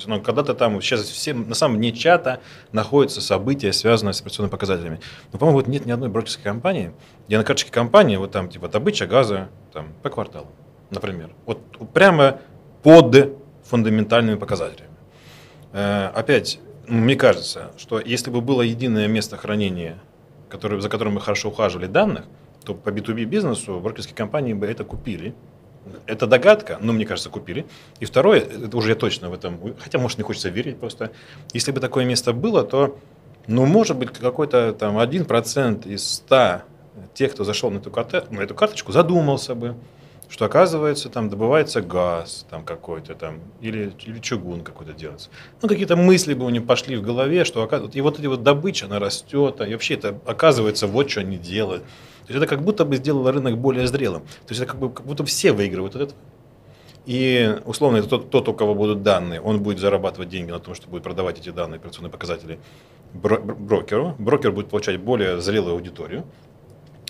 есть, 0.00 0.08
ну, 0.08 0.20
когда-то 0.20 0.54
там, 0.54 0.80
сейчас 0.80 1.02
все, 1.02 1.34
на 1.34 1.54
самом 1.54 1.78
дне 1.78 1.92
чата 1.92 2.40
находятся 2.72 3.20
события, 3.20 3.72
связанные 3.72 4.12
с 4.12 4.20
операционными 4.20 4.50
показателями. 4.50 5.00
Но, 5.32 5.38
по-моему, 5.38 5.58
вот 5.58 5.68
нет 5.68 5.86
ни 5.86 5.92
одной 5.92 6.08
брокерской 6.08 6.44
компании, 6.44 6.92
где 7.26 7.38
на 7.38 7.44
карточке 7.44 7.70
компании, 7.70 8.16
вот 8.16 8.32
там, 8.32 8.48
типа, 8.48 8.68
добыча 8.68 9.06
газа, 9.06 9.48
там, 9.72 9.88
по 10.02 10.10
кварталу, 10.10 10.48
например. 10.90 11.30
Вот 11.46 11.60
прямо 11.92 12.40
под 12.82 13.36
фундаментальными 13.64 14.36
показателями. 14.36 14.90
Э, 15.72 16.10
опять, 16.14 16.58
мне 16.86 17.14
кажется, 17.14 17.72
что 17.78 18.00
если 18.00 18.30
бы 18.30 18.40
было 18.40 18.62
единое 18.62 19.06
место 19.06 19.36
хранения, 19.36 19.98
которое, 20.48 20.80
за 20.80 20.88
которым 20.88 21.14
мы 21.14 21.20
хорошо 21.20 21.50
ухаживали 21.50 21.86
данных, 21.86 22.24
то 22.64 22.74
по 22.74 22.90
B2B 22.90 23.24
бизнесу 23.24 23.78
брокерские 23.80 24.16
компании 24.16 24.52
бы 24.52 24.66
это 24.66 24.84
купили, 24.84 25.34
это 26.06 26.26
догадка, 26.26 26.78
но 26.80 26.92
мне 26.92 27.06
кажется, 27.06 27.30
купили. 27.30 27.66
И 28.00 28.04
второе, 28.04 28.40
это 28.40 28.76
уже 28.76 28.90
я 28.90 28.94
точно 28.94 29.30
в 29.30 29.34
этом, 29.34 29.74
хотя, 29.78 29.98
может, 29.98 30.18
не 30.18 30.24
хочется 30.24 30.48
верить 30.48 30.78
просто. 30.78 31.12
Если 31.52 31.72
бы 31.72 31.80
такое 31.80 32.04
место 32.04 32.32
было, 32.32 32.62
то, 32.64 32.98
ну, 33.46 33.66
может 33.66 33.96
быть, 33.96 34.10
какой-то 34.10 34.72
там 34.72 34.98
один 34.98 35.24
процент 35.24 35.86
из 35.86 36.06
ста 36.06 36.64
тех, 37.14 37.32
кто 37.32 37.44
зашел 37.44 37.70
на 37.70 37.78
эту, 37.78 37.90
на 38.30 38.40
эту 38.40 38.54
карточку, 38.54 38.92
задумался 38.92 39.54
бы, 39.54 39.76
что 40.28 40.44
оказывается 40.44 41.08
там 41.08 41.28
добывается 41.28 41.80
газ 41.82 42.46
там 42.48 42.64
какой-то 42.64 43.14
там 43.14 43.40
или, 43.60 43.92
или 44.04 44.20
чугун 44.20 44.62
какой-то 44.62 44.92
делается. 44.92 45.28
Ну, 45.60 45.68
какие-то 45.68 45.96
мысли 45.96 46.34
бы 46.34 46.46
у 46.46 46.50
него 46.50 46.64
пошли 46.64 46.96
в 46.96 47.02
голове, 47.02 47.44
что 47.44 47.68
и 47.92 48.00
вот 48.00 48.18
эти 48.18 48.26
вот 48.26 48.42
добыча, 48.42 48.86
она 48.86 49.00
растет, 49.00 49.60
и 49.60 49.72
вообще 49.72 49.94
это 49.94 50.18
оказывается 50.26 50.86
вот 50.86 51.10
что 51.10 51.20
они 51.20 51.36
делают. 51.36 51.82
То 52.30 52.34
есть 52.34 52.44
это 52.44 52.54
как 52.54 52.64
будто 52.64 52.84
бы 52.84 52.94
сделало 52.94 53.32
рынок 53.32 53.58
более 53.58 53.88
зрелым. 53.88 54.22
То 54.22 54.50
есть 54.50 54.60
это 54.60 54.70
как, 54.70 54.80
бы, 54.80 54.88
как 54.88 55.04
будто 55.04 55.24
все 55.24 55.50
выигрывают 55.50 55.96
от 55.96 56.02
этого. 56.02 56.20
И 57.04 57.56
условно 57.64 57.96
это 57.96 58.08
тот, 58.08 58.30
тот, 58.30 58.48
у 58.48 58.54
кого 58.54 58.76
будут 58.76 59.02
данные, 59.02 59.40
он 59.40 59.60
будет 59.60 59.80
зарабатывать 59.80 60.28
деньги 60.28 60.52
на 60.52 60.60
том, 60.60 60.76
что 60.76 60.88
будет 60.88 61.02
продавать 61.02 61.40
эти 61.40 61.48
данные, 61.48 61.78
операционные 61.78 62.12
показатели 62.12 62.60
брокеру. 63.12 64.14
Брокер 64.20 64.52
будет 64.52 64.68
получать 64.68 65.00
более 65.00 65.40
зрелую 65.40 65.74
аудиторию. 65.74 66.24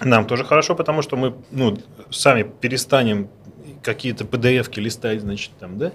Нам 0.01 0.27
тоже 0.27 0.43
хорошо, 0.43 0.75
потому 0.75 1.03
что 1.03 1.19
мы 1.19 1.35
ну, 1.51 1.77
сами 2.09 2.43
перестанем 2.43 3.29
какие-то 3.83 4.25
PDF-ки 4.25 4.81
листать, 4.81 5.21
значит, 5.21 5.51
там, 5.59 5.79
да, 5.79 5.93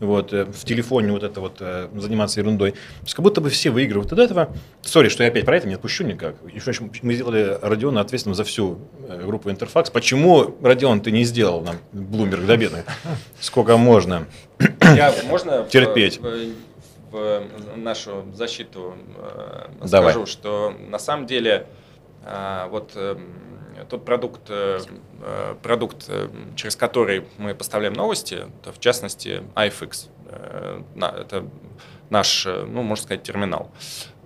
вот, 0.00 0.32
э, 0.32 0.44
в 0.44 0.64
телефоне 0.64 1.12
вот 1.12 1.22
это 1.22 1.40
вот 1.40 1.56
э, 1.60 1.88
заниматься 1.94 2.40
ерундой. 2.40 2.72
То 2.72 2.78
есть 3.02 3.14
как 3.14 3.22
будто 3.22 3.40
бы 3.40 3.48
все 3.48 3.70
выигрывают 3.70 4.12
от 4.12 4.18
этого. 4.18 4.54
Сори, 4.82 5.08
что 5.08 5.22
я 5.22 5.30
опять 5.30 5.46
про 5.46 5.56
это 5.56 5.68
не 5.68 5.74
отпущу 5.74 6.04
никак. 6.04 6.36
Еще 6.52 6.72
мы 7.02 7.14
сделали 7.14 7.58
Родиона 7.62 8.00
ответственным 8.00 8.34
за 8.34 8.44
всю 8.44 8.78
э, 9.08 9.24
группу 9.24 9.50
Интерфакс. 9.50 9.90
Почему, 9.90 10.54
Родион, 10.62 11.00
ты 11.00 11.12
не 11.12 11.24
сделал 11.24 11.62
нам 11.62 11.76
Bloomberg 11.92 12.44
до 12.44 12.56
бедных? 12.56 12.84
Сколько 13.40 13.78
можно? 13.78 14.26
Я, 14.82 15.14
можно 15.24 15.64
терпеть? 15.64 16.18
В, 16.18 16.52
в, 17.10 17.42
в 17.74 17.78
нашу 17.78 18.26
защиту 18.34 18.94
э, 19.16 19.68
Давай. 19.88 20.10
скажу, 20.10 20.26
что 20.26 20.74
на 20.90 20.98
самом 20.98 21.26
деле 21.26 21.66
э, 22.24 22.68
вот 22.70 22.92
э, 22.96 23.16
тот 23.84 24.04
продукт, 24.04 24.42
э, 24.48 24.80
э, 25.20 25.54
продукт, 25.62 26.06
э, 26.08 26.28
через 26.56 26.76
который 26.76 27.26
мы 27.38 27.54
поставляем 27.54 27.94
новости, 27.94 28.46
это 28.60 28.72
в 28.72 28.80
частности 28.80 29.42
iFix. 29.54 30.08
Это 30.96 31.46
наш, 32.10 32.46
ну, 32.46 32.82
можно 32.82 33.04
сказать, 33.04 33.22
терминал. 33.22 33.70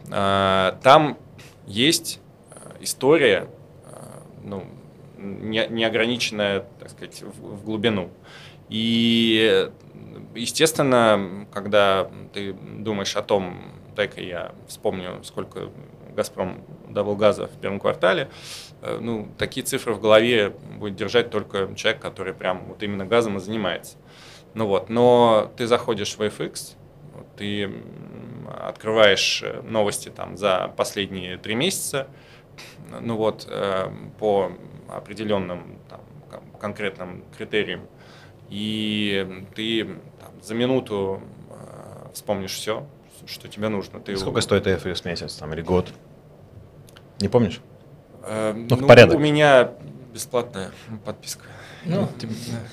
Там 0.08 1.18
есть 1.66 2.20
история, 2.80 3.48
ну, 4.42 4.64
неограниченная, 5.18 6.64
так 6.78 6.90
сказать, 6.90 7.22
в 7.22 7.64
глубину. 7.64 8.10
И, 8.70 9.70
естественно, 10.34 11.46
когда 11.52 12.10
ты 12.32 12.54
думаешь 12.54 13.14
о 13.16 13.22
том, 13.22 13.60
дай-ка 13.94 14.22
я 14.22 14.52
вспомню, 14.68 15.22
сколько 15.22 15.68
«Газпром» 16.10 16.64
давал 16.88 17.16
газа 17.16 17.46
в 17.46 17.60
первом 17.60 17.80
квартале, 17.80 18.28
Э, 18.82 18.98
ну, 19.00 19.28
такие 19.38 19.64
цифры 19.64 19.94
в 19.94 20.00
голове 20.00 20.50
будет 20.78 20.96
держать 20.96 21.30
только 21.30 21.74
человек, 21.74 22.00
который 22.00 22.34
прям 22.34 22.64
вот 22.66 22.82
именно 22.82 23.04
газом 23.04 23.36
и 23.36 23.40
занимается. 23.40 23.96
Ну 24.54 24.66
вот, 24.66 24.88
но 24.88 25.52
ты 25.56 25.66
заходишь 25.66 26.16
в 26.16 26.20
FX, 26.20 26.76
ты 27.36 27.70
открываешь 28.60 29.42
э, 29.42 29.62
новости 29.62 30.08
там 30.08 30.36
за 30.36 30.72
последние 30.76 31.36
три 31.36 31.54
месяца, 31.54 32.08
ну 33.00 33.16
вот, 33.16 33.46
э, 33.48 33.90
по 34.18 34.52
определенным 34.88 35.78
там, 35.88 36.00
конкретным 36.58 37.24
критериям, 37.36 37.86
и 38.48 39.44
ты 39.54 39.84
там, 40.18 40.42
за 40.42 40.54
минуту 40.54 41.22
вспомнишь 42.12 42.54
все, 42.54 42.84
что 43.26 43.48
тебе 43.48 43.68
нужно. 43.68 44.00
Ты 44.00 44.16
Сколько 44.16 44.40
стоит 44.40 44.66
FX 44.66 45.02
месяц 45.04 45.34
там, 45.34 45.52
или 45.54 45.62
год? 45.62 45.88
Не 47.20 47.28
помнишь? 47.28 47.60
Э, 48.22 48.52
ну, 48.54 48.76
ну, 48.76 48.86
порядок. 48.86 49.16
У 49.16 49.18
меня 49.18 49.72
бесплатная 50.12 50.70
подписка. 51.04 51.44
Ну, 51.84 52.08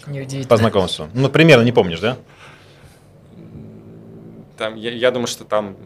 неудивительно. 0.08 0.48
По 0.48 0.58
знакомству. 0.58 1.10
Ну, 1.14 1.30
примерно 1.30 1.64
не 1.64 1.72
помнишь, 1.72 2.00
да? 2.00 2.18
Там, 4.58 4.76
я, 4.76 4.91
я 4.91 5.12
думаю, 5.12 5.28
что 5.28 5.45
там 5.45 5.78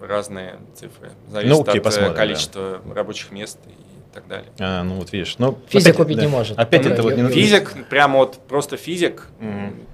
разные 0.00 0.58
цифры. 0.74 1.12
Зависит 1.28 1.56
ну, 1.56 1.62
окей, 1.62 1.80
от 1.80 1.96
э, 1.96 2.14
количества 2.14 2.80
да. 2.84 2.94
рабочих 2.94 3.32
мест 3.32 3.58
и 3.66 4.14
так 4.14 4.26
далее. 4.28 4.50
А, 4.60 4.82
ну 4.82 4.96
вот 4.96 5.12
видишь. 5.12 5.36
Ну, 5.38 5.58
физик 5.68 5.88
опять, 5.88 5.96
купить 5.96 6.16
да. 6.16 6.22
не 6.22 6.28
может. 6.28 6.58
Опять 6.58 6.86
это 6.86 7.02
вот 7.02 7.16
не 7.16 7.28
Физик, 7.28 7.88
прямо 7.88 8.18
вот 8.18 8.38
просто 8.46 8.76
физик. 8.76 9.28
Mm. 9.40 9.84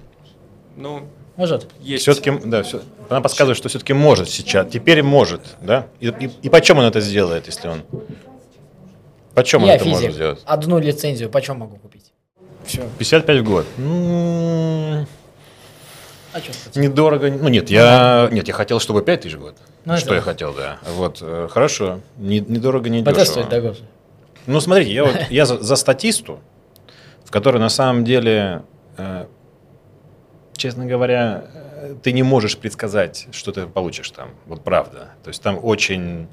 Ну, 0.77 1.07
может. 1.35 1.67
Есть. 1.79 2.03
Все-таки, 2.03 2.31
да, 2.45 2.63
все, 2.63 2.81
она 3.09 3.21
подсказывает, 3.21 3.57
что 3.57 3.69
все-таки 3.69 3.93
может 3.93 4.29
сейчас. 4.29 4.67
Теперь 4.71 5.03
может, 5.03 5.41
да? 5.61 5.87
И, 5.99 6.07
и, 6.07 6.29
и 6.43 6.49
почем 6.49 6.77
он 6.77 6.85
это 6.85 6.99
сделает, 7.01 7.45
если 7.47 7.67
он 7.67 7.83
Почем 9.33 9.63
я 9.63 9.75
это 9.75 9.85
физик. 9.85 9.93
можно 9.93 10.11
сделать? 10.11 10.41
Одну 10.45 10.79
лицензию 10.79 11.29
почем 11.29 11.59
могу 11.59 11.77
купить? 11.77 12.11
Все. 12.65 12.81
55 12.99 13.39
в 13.39 13.43
год. 13.43 13.65
Ну, 13.77 15.05
а 16.33 16.39
что 16.39 16.79
Недорого. 16.79 17.29
Ну 17.31 17.49
нет, 17.49 17.69
я, 17.69 18.29
нет, 18.31 18.47
я 18.47 18.53
хотел, 18.53 18.79
чтобы 18.79 19.01
5 19.01 19.21
тысяч 19.21 19.35
в 19.35 19.39
год. 19.39 19.55
Ну, 19.85 19.97
что 19.97 20.07
это... 20.07 20.15
я 20.15 20.21
хотел, 20.21 20.53
да. 20.53 20.79
Вот, 20.95 21.19
э, 21.21 21.47
хорошо. 21.49 22.01
Недорого, 22.17 22.89
не 22.89 23.01
дешево. 23.01 23.23
стоит. 23.23 23.81
Ну, 24.47 24.59
смотрите, 24.59 24.93
я, 24.93 25.05
вот, 25.05 25.15
я 25.29 25.45
за, 25.45 25.59
за 25.59 25.75
статисту, 25.75 26.39
в 27.25 27.31
которой 27.31 27.57
на 27.57 27.69
самом 27.69 28.03
деле, 28.03 28.63
э, 28.97 29.25
честно 30.61 30.85
говоря, 30.85 31.45
ты 32.03 32.11
не 32.11 32.21
можешь 32.21 32.55
предсказать, 32.55 33.27
что 33.31 33.51
ты 33.51 33.65
получишь 33.65 34.11
там. 34.11 34.29
Вот 34.45 34.63
правда. 34.63 35.09
То 35.23 35.29
есть 35.29 35.41
там 35.41 35.59
очень, 35.61 36.27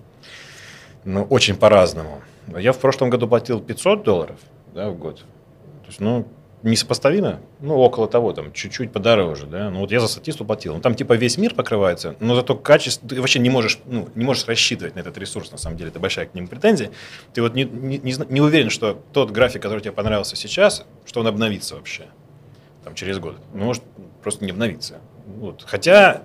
ну, 1.05 1.24
очень 1.24 1.57
по-разному. 1.57 2.20
Я 2.59 2.72
в 2.72 2.79
прошлом 2.79 3.09
году 3.09 3.26
платил 3.26 3.61
500 3.61 4.03
долларов 4.03 4.39
да, 4.74 4.91
в 4.91 4.99
год. 4.99 5.20
То 5.20 5.87
есть, 5.87 6.01
ну, 6.01 6.29
несопоставимо, 6.62 7.41
ну, 7.61 7.76
около 7.76 8.07
того, 8.07 8.35
там, 8.35 8.53
чуть-чуть 8.53 8.93
подороже, 8.93 9.47
да, 9.47 9.70
ну, 9.70 9.81
вот 9.81 9.93
я 9.93 10.01
за 10.01 10.09
статисту 10.09 10.45
платил, 10.45 10.74
ну, 10.74 10.81
там, 10.81 10.95
типа, 10.95 11.12
весь 11.12 11.39
мир 11.39 11.55
покрывается, 11.55 12.16
но 12.18 12.35
зато 12.35 12.57
качество, 12.57 13.09
ты 13.09 13.20
вообще 13.20 13.39
не 13.39 13.49
можешь, 13.49 13.79
ну, 13.87 14.09
не 14.16 14.24
можешь 14.24 14.45
рассчитывать 14.47 14.97
на 14.97 15.01
этот 15.01 15.16
ресурс, 15.18 15.53
на 15.53 15.59
самом 15.59 15.76
деле, 15.76 15.91
это 15.91 16.01
большая 16.01 16.26
к 16.26 16.35
нему 16.35 16.49
претензия, 16.49 16.91
ты 17.33 17.43
вот 17.43 17.55
не, 17.55 17.62
не, 17.62 17.99
не, 17.99 18.14
не 18.29 18.41
уверен, 18.41 18.70
что 18.70 19.01
тот 19.12 19.31
график, 19.31 19.62
который 19.62 19.81
тебе 19.81 19.93
понравился 19.93 20.35
сейчас, 20.35 20.85
что 21.07 21.20
он 21.20 21.29
обновится 21.29 21.76
вообще, 21.76 22.07
там, 22.89 22.95
через 22.95 23.18
год, 23.18 23.36
ну, 23.53 23.66
может 23.66 23.82
просто 24.22 24.47
не 24.47 24.51
обновиться, 24.51 24.99
вот, 25.26 25.62
хотя, 25.66 26.22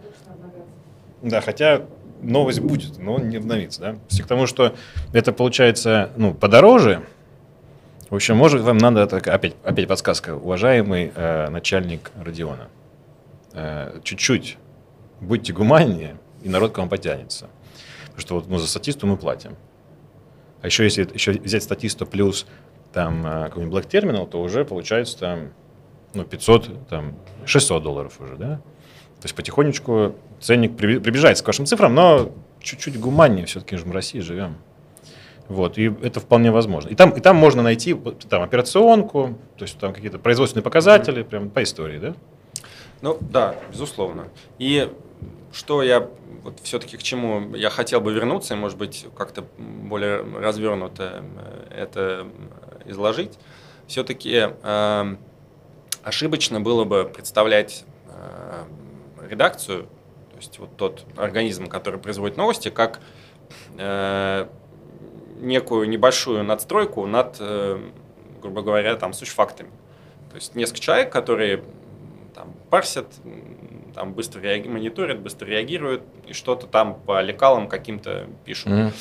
да, 1.21 1.41
хотя 1.41 1.81
новость 2.21 2.61
будет, 2.61 2.97
но 2.99 3.19
не 3.19 3.35
обновится. 3.35 3.81
Да? 3.81 4.23
К 4.23 4.27
тому, 4.27 4.47
что 4.47 4.73
это 5.11 5.33
получается 5.33 6.09
ну, 6.15 6.33
подороже, 6.33 7.03
в 8.09 8.15
общем, 8.15 8.37
может, 8.37 8.61
вам 8.61 8.77
надо, 8.77 9.03
опять, 9.03 9.55
опять 9.63 9.87
подсказка, 9.89 10.35
уважаемый 10.35 11.11
э, 11.13 11.49
начальник 11.49 12.11
Родиона, 12.23 12.69
э, 13.53 13.99
чуть-чуть 14.03 14.57
будьте 15.19 15.51
гуманнее, 15.51 16.15
и 16.43 16.49
народ 16.49 16.71
к 16.71 16.77
вам 16.77 16.87
потянется. 16.87 17.49
Потому 18.05 18.21
что 18.21 18.35
вот, 18.35 18.47
ну, 18.47 18.57
за 18.57 18.67
статисту 18.67 19.05
мы 19.05 19.17
платим. 19.17 19.57
А 20.61 20.67
еще 20.67 20.85
если 20.85 21.05
еще 21.13 21.33
взять 21.33 21.63
статисту 21.63 22.05
плюс 22.05 22.45
там 22.93 23.25
э, 23.27 23.45
какой-нибудь 23.49 23.83
Black 23.83 23.89
Terminal, 23.89 24.29
то 24.29 24.41
уже 24.41 24.63
получается 24.63 25.19
там 25.19 25.49
ну, 26.13 26.23
500, 26.23 26.87
там 26.87 27.15
600 27.45 27.83
долларов 27.83 28.19
уже, 28.19 28.35
да? 28.35 28.55
То 29.19 29.25
есть 29.25 29.35
потихонечку 29.35 30.15
ценник 30.41 30.75
приближается 30.75 31.43
к 31.43 31.47
вашим 31.47 31.65
цифрам, 31.65 31.93
но 31.93 32.31
чуть-чуть 32.59 32.99
гуманнее 32.99 33.45
все-таки 33.45 33.77
же 33.77 33.85
в 33.85 33.91
России 33.91 34.19
живем. 34.19 34.57
Вот, 35.47 35.77
и 35.77 35.93
это 36.01 36.19
вполне 36.19 36.51
возможно. 36.51 36.89
И 36.89 36.95
там, 36.95 37.11
и 37.11 37.19
там 37.19 37.35
можно 37.35 37.61
найти 37.61 37.95
там, 38.29 38.43
операционку, 38.43 39.37
то 39.57 39.63
есть 39.63 39.77
там 39.77 39.93
какие-то 39.93 40.19
производственные 40.19 40.63
показатели, 40.63 41.23
прям 41.23 41.49
по 41.49 41.63
истории, 41.63 41.99
да? 41.99 42.15
Ну, 43.01 43.17
да, 43.19 43.55
безусловно. 43.71 44.29
И 44.59 44.89
что 45.51 45.83
я 45.83 46.09
вот 46.43 46.59
все-таки 46.63 46.97
к 46.97 47.03
чему 47.03 47.55
я 47.55 47.69
хотел 47.69 48.01
бы 48.01 48.13
вернуться, 48.13 48.53
и, 48.53 48.57
может 48.57 48.77
быть, 48.77 49.05
как-то 49.15 49.43
более 49.57 50.23
развернуто 50.39 51.23
э, 51.69 51.81
это 51.81 52.27
изложить, 52.85 53.37
все-таки 53.87 54.49
э, 54.61 55.15
ошибочно 56.03 56.59
было 56.61 56.83
бы 56.83 57.05
представлять 57.05 57.85
э, 58.07 58.63
редакцию, 59.29 59.83
то 60.31 60.37
есть 60.37 60.59
вот 60.59 60.75
тот 60.77 61.05
организм, 61.17 61.67
который 61.67 61.99
производит 61.99 62.37
новости, 62.37 62.69
как 62.69 62.99
э, 63.77 64.47
некую 65.37 65.89
небольшую 65.89 66.43
надстройку 66.43 67.05
над, 67.05 67.37
э, 67.39 67.79
грубо 68.41 68.61
говоря, 68.61 68.95
там, 68.95 69.13
сущфактами. 69.13 69.71
То 70.29 70.35
есть 70.35 70.55
несколько 70.55 70.79
человек, 70.79 71.11
которые 71.11 71.63
там, 72.33 72.53
парсят, 72.69 73.07
там, 73.93 74.13
быстро 74.13 74.41
реаги- 74.41 74.67
мониторят, 74.67 75.19
быстро 75.19 75.45
реагируют 75.45 76.03
и 76.25 76.33
что-то 76.33 76.67
там 76.67 76.99
по 76.99 77.21
лекалам 77.21 77.67
каким-то 77.67 78.27
пишут. 78.43 78.67
Mm-hmm. 78.67 78.93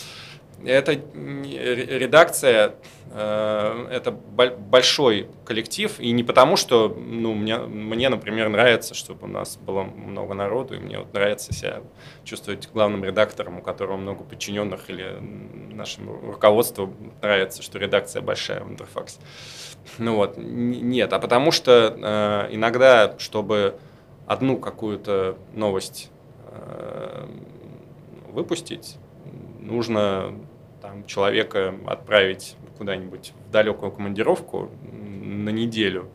Это 0.64 0.92
редакция, 0.92 2.74
э, 3.10 3.88
это 3.90 4.10
большой 4.12 5.28
коллектив, 5.44 5.98
и 5.98 6.10
не 6.12 6.22
потому, 6.22 6.56
что 6.56 6.88
ну, 6.88 7.34
мне, 7.34 7.58
мне, 7.58 8.08
например, 8.08 8.48
нравится, 8.48 8.94
чтобы 8.94 9.24
у 9.24 9.30
нас 9.30 9.56
было 9.56 9.82
много 9.82 10.34
народу, 10.34 10.74
и 10.74 10.78
мне 10.78 10.98
вот 10.98 11.12
нравится 11.12 11.52
себя 11.52 11.80
чувствовать 12.24 12.68
главным 12.72 13.04
редактором, 13.04 13.58
у 13.58 13.62
которого 13.62 13.96
много 13.96 14.24
подчиненных, 14.24 14.88
или 14.88 15.18
нашему 15.74 16.18
руководству 16.32 16.94
нравится, 17.20 17.62
что 17.62 17.78
редакция 17.78 18.22
большая 18.22 18.62
в 18.62 18.70
Интерфаксе. 18.70 19.18
Ну 19.98 20.16
вот, 20.16 20.36
нет, 20.36 21.12
а 21.12 21.18
потому 21.18 21.50
что 21.50 21.96
э, 22.50 22.54
иногда, 22.54 23.16
чтобы 23.18 23.78
одну 24.26 24.58
какую-то 24.58 25.36
новость 25.54 26.10
э, 26.46 27.26
выпустить, 28.30 28.96
нужно 29.60 30.34
там, 30.93 31.07
человека 31.07 31.74
отправить 31.86 32.57
куда-нибудь 32.76 33.32
в 33.49 33.51
далекую 33.51 33.93
командировку 33.93 34.70
на 34.93 35.51
неделю, 35.51 36.11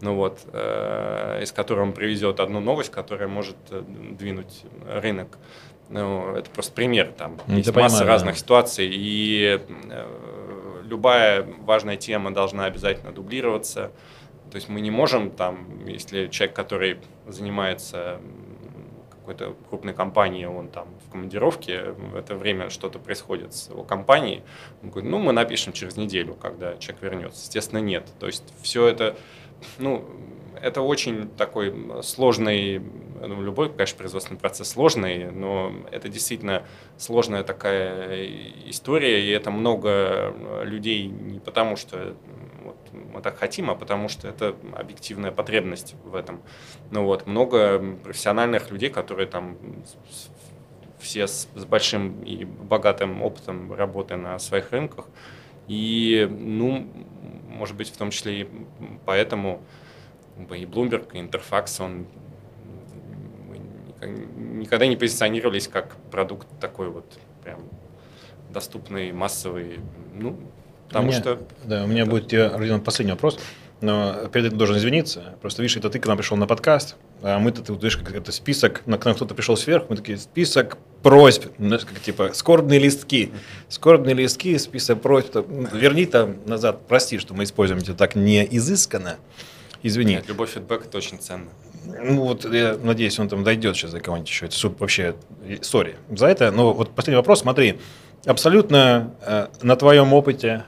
ну 0.00 0.16
вот, 0.16 0.40
э, 0.52 1.40
из 1.42 1.52
которой 1.52 1.80
он 1.80 1.92
привезет 1.92 2.40
одну 2.40 2.60
новость, 2.60 2.90
которая 2.90 3.28
может 3.28 3.56
э, 3.70 3.82
двинуть 4.18 4.64
рынок. 4.86 5.38
Ну, 5.88 6.34
это 6.34 6.50
просто 6.50 6.72
пример, 6.72 7.12
там 7.16 7.38
ну, 7.46 7.56
есть 7.56 7.74
масса 7.74 7.98
понимаю, 7.98 8.06
разных 8.06 8.34
да. 8.34 8.40
ситуаций, 8.40 8.90
и 8.92 9.60
э, 9.88 10.06
любая 10.84 11.46
важная 11.60 11.96
тема 11.96 12.32
должна 12.32 12.64
обязательно 12.64 13.12
дублироваться, 13.12 13.92
То 14.50 14.56
есть 14.56 14.68
мы 14.68 14.80
не 14.80 14.90
можем 14.90 15.30
там, 15.30 15.86
если 15.86 16.26
человек, 16.26 16.56
который 16.56 16.98
занимается 17.26 18.20
какой-то 19.28 19.54
крупной 19.68 19.92
компании, 19.92 20.46
он 20.46 20.68
там 20.68 20.88
в 21.06 21.10
командировке, 21.10 21.92
в 21.92 22.16
это 22.16 22.34
время 22.34 22.70
что-то 22.70 22.98
происходит 22.98 23.52
с 23.52 23.68
его 23.68 23.84
компанией, 23.84 24.42
он 24.82 24.90
говорит, 24.90 25.10
ну, 25.10 25.18
мы 25.18 25.32
напишем 25.32 25.72
через 25.74 25.96
неделю, 25.96 26.34
когда 26.34 26.76
человек 26.78 27.02
вернется. 27.02 27.42
Естественно, 27.42 27.80
нет. 27.80 28.06
То 28.18 28.26
есть 28.26 28.44
все 28.62 28.86
это, 28.86 29.16
ну, 29.78 30.04
это 30.60 30.80
очень 30.80 31.28
такой 31.28 32.02
сложный, 32.02 32.78
ну, 33.20 33.42
любой, 33.42 33.70
конечно, 33.70 33.98
производственный 33.98 34.40
процесс 34.40 34.70
сложный, 34.70 35.30
но 35.30 35.72
это 35.92 36.08
действительно 36.08 36.62
сложная 36.96 37.44
такая 37.44 38.26
история, 38.66 39.22
и 39.22 39.28
это 39.28 39.50
много 39.50 40.34
людей 40.64 41.06
не 41.06 41.38
потому, 41.38 41.76
что 41.76 42.16
мы 42.92 43.20
так 43.22 43.38
хотим, 43.38 43.70
а 43.70 43.74
потому 43.74 44.08
что 44.08 44.28
это 44.28 44.56
объективная 44.74 45.30
потребность 45.30 45.94
в 46.04 46.14
этом. 46.14 46.40
Ну 46.90 47.04
вот, 47.04 47.26
много 47.26 47.78
профессиональных 48.02 48.70
людей, 48.70 48.90
которые 48.90 49.26
там 49.26 49.56
все 50.98 51.26
с, 51.26 51.48
с 51.54 51.64
большим 51.64 52.22
и 52.22 52.44
богатым 52.44 53.22
опытом 53.22 53.72
работы 53.72 54.16
на 54.16 54.38
своих 54.38 54.72
рынках. 54.72 55.06
И, 55.68 56.26
ну, 56.30 56.88
может 57.48 57.76
быть, 57.76 57.90
в 57.90 57.96
том 57.96 58.10
числе 58.10 58.42
и 58.42 58.48
поэтому 59.04 59.62
и 60.38 60.64
Bloomberg, 60.64 61.08
и 61.12 61.18
Interfax, 61.18 61.82
он 61.82 62.06
никогда 64.36 64.86
не 64.86 64.96
позиционировались 64.96 65.68
как 65.68 65.96
продукт 66.10 66.46
такой 66.60 66.88
вот 66.88 67.18
прям 67.42 67.60
доступный, 68.50 69.12
массовый. 69.12 69.80
Ну, 70.14 70.38
потому 70.88 71.08
меня, 71.08 71.20
что... 71.20 71.38
Да, 71.64 71.84
у 71.84 71.86
меня 71.86 72.02
это... 72.02 72.10
будет 72.10 72.28
тебе 72.28 72.78
последний 72.78 73.12
вопрос. 73.12 73.38
Но 73.80 74.26
перед 74.32 74.46
этим 74.46 74.58
должен 74.58 74.76
извиниться. 74.76 75.36
Просто 75.40 75.62
видишь, 75.62 75.76
это 75.76 75.88
ты 75.88 76.00
к 76.00 76.06
нам 76.06 76.16
пришел 76.16 76.36
на 76.36 76.48
подкаст, 76.48 76.96
а 77.22 77.38
мы-то, 77.38 77.62
ты 77.62 77.72
видишь, 77.72 77.96
как 77.96 78.12
это 78.12 78.32
список, 78.32 78.82
на 78.86 78.98
к 78.98 79.04
нам 79.04 79.14
кто-то 79.14 79.36
пришел 79.36 79.56
сверху, 79.56 79.86
мы 79.90 79.96
такие, 79.96 80.18
список 80.18 80.78
просьб, 81.04 81.46
знаешь, 81.58 81.84
как 81.84 82.00
типа 82.00 82.32
скорбные 82.32 82.80
листки, 82.80 83.30
скорбные 83.68 84.16
листки, 84.16 84.58
список 84.58 85.00
просьб, 85.00 85.36
верни 85.72 86.06
там 86.06 86.38
назад, 86.44 86.88
прости, 86.88 87.18
что 87.18 87.34
мы 87.34 87.44
используем 87.44 87.80
это 87.80 87.94
так 87.94 88.16
не 88.16 88.44
изысканно, 88.50 89.16
Извини. 89.82 90.14
Нет, 90.14 90.28
любой 90.28 90.48
фидбэк 90.48 90.86
это 90.86 90.98
очень 90.98 91.18
ценно. 91.18 91.50
Ну 91.84 92.22
вот, 92.22 92.52
я 92.52 92.76
надеюсь, 92.82 93.18
он 93.18 93.28
там 93.28 93.44
дойдет 93.44 93.76
сейчас 93.76 93.92
до 93.92 94.00
кого-нибудь 94.00 94.28
еще. 94.28 94.46
Это 94.46 94.56
вообще, 94.78 95.14
сори 95.62 95.96
за 96.10 96.26
это. 96.26 96.50
Но 96.50 96.72
вот 96.72 96.90
последний 96.90 97.16
вопрос, 97.16 97.40
смотри. 97.40 97.78
Абсолютно 98.26 99.14
э, 99.22 99.46
на 99.62 99.76
твоем 99.76 100.12
опыте 100.12 100.64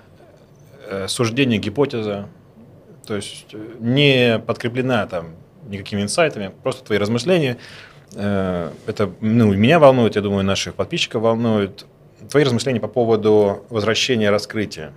суждение, 1.08 1.58
гипотеза, 1.58 2.28
то 3.06 3.16
есть 3.16 3.46
э, 3.52 3.74
не 3.80 4.38
подкреплена 4.38 5.06
там 5.06 5.30
никакими 5.66 6.02
инсайтами, 6.02 6.52
просто 6.62 6.84
твои 6.84 6.98
размышления. 6.98 7.58
Э, 8.14 8.70
это 8.86 9.10
ну, 9.20 9.52
меня 9.52 9.78
волнует, 9.78 10.16
я 10.16 10.22
думаю, 10.22 10.44
наших 10.44 10.74
подписчиков 10.74 11.22
волнует. 11.22 11.86
Твои 12.28 12.44
размышления 12.44 12.80
по 12.80 12.88
поводу 12.88 13.64
возвращения 13.70 14.30
раскрытия. 14.30 14.92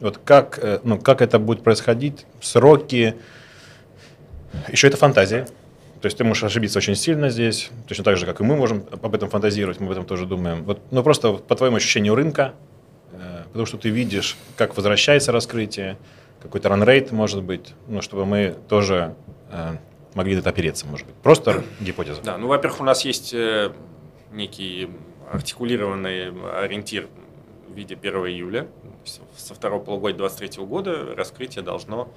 Вот 0.00 0.18
как, 0.24 0.58
э, 0.62 0.80
ну, 0.82 0.98
как 0.98 1.20
это 1.20 1.38
будет 1.38 1.62
происходить, 1.62 2.26
сроки, 2.40 3.16
еще 4.68 4.88
это 4.88 4.96
фантазия. 4.96 5.46
То 6.00 6.06
есть 6.06 6.16
ты 6.16 6.24
можешь 6.24 6.42
ошибиться 6.42 6.78
очень 6.78 6.96
сильно 6.96 7.28
здесь, 7.28 7.70
точно 7.86 8.02
так 8.02 8.16
же, 8.16 8.26
как 8.26 8.40
и 8.40 8.44
мы 8.44 8.56
можем 8.56 8.84
об 8.90 9.14
этом 9.14 9.28
фантазировать, 9.28 9.78
мы 9.78 9.86
об 9.86 9.92
этом 9.92 10.04
тоже 10.04 10.26
думаем. 10.26 10.64
Вот, 10.64 10.80
но 10.90 11.02
просто 11.02 11.34
по 11.34 11.54
твоему 11.54 11.76
ощущению 11.76 12.14
рынка, 12.14 12.54
э, 12.54 12.71
потому 13.46 13.66
что 13.66 13.78
ты 13.78 13.90
видишь, 13.90 14.36
как 14.56 14.76
возвращается 14.76 15.32
раскрытие, 15.32 15.98
какой-то 16.40 16.68
ранрейт 16.68 17.12
может 17.12 17.42
быть, 17.42 17.74
ну, 17.88 18.02
чтобы 18.02 18.26
мы 18.26 18.56
тоже 18.68 19.14
э, 19.50 19.76
могли 20.14 20.36
это 20.36 20.50
опереться, 20.50 20.86
может 20.86 21.06
быть. 21.06 21.16
Просто 21.16 21.62
гипотеза. 21.80 22.20
Да, 22.22 22.38
ну, 22.38 22.48
во-первых, 22.48 22.80
у 22.80 22.84
нас 22.84 23.04
есть 23.04 23.32
э, 23.32 23.72
некий 24.32 24.90
артикулированный 25.30 26.32
ориентир 26.60 27.08
в 27.68 27.74
виде 27.74 27.94
1 27.94 28.14
июля. 28.26 28.66
Со 29.36 29.54
второго 29.54 29.82
полугодия 29.82 30.18
2023 30.18 30.64
года 30.64 31.14
раскрытие 31.14 31.62
должно 31.62 32.12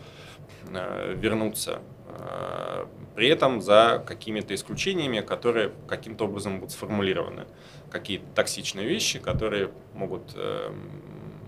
э, 0.71 1.13
вернуться 1.15 1.79
Э, 1.79 1.94
при 3.16 3.30
этом 3.30 3.61
за 3.61 4.03
какими-то 4.05 4.53
исключениями, 4.53 5.22
которые 5.22 5.72
каким-то 5.88 6.26
образом 6.26 6.59
будут 6.59 6.72
сформулированы. 6.72 7.45
Какие-то 7.89 8.26
токсичные 8.36 8.86
вещи, 8.88 9.20
которые 9.20 9.72
могут 9.93 10.34
э, 10.36 10.74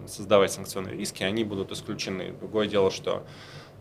создавать 0.07 0.51
санкционные 0.51 0.95
риски, 0.95 1.23
они 1.23 1.43
будут 1.43 1.71
исключены. 1.71 2.31
Другое 2.39 2.67
дело, 2.67 2.89
что 2.89 3.25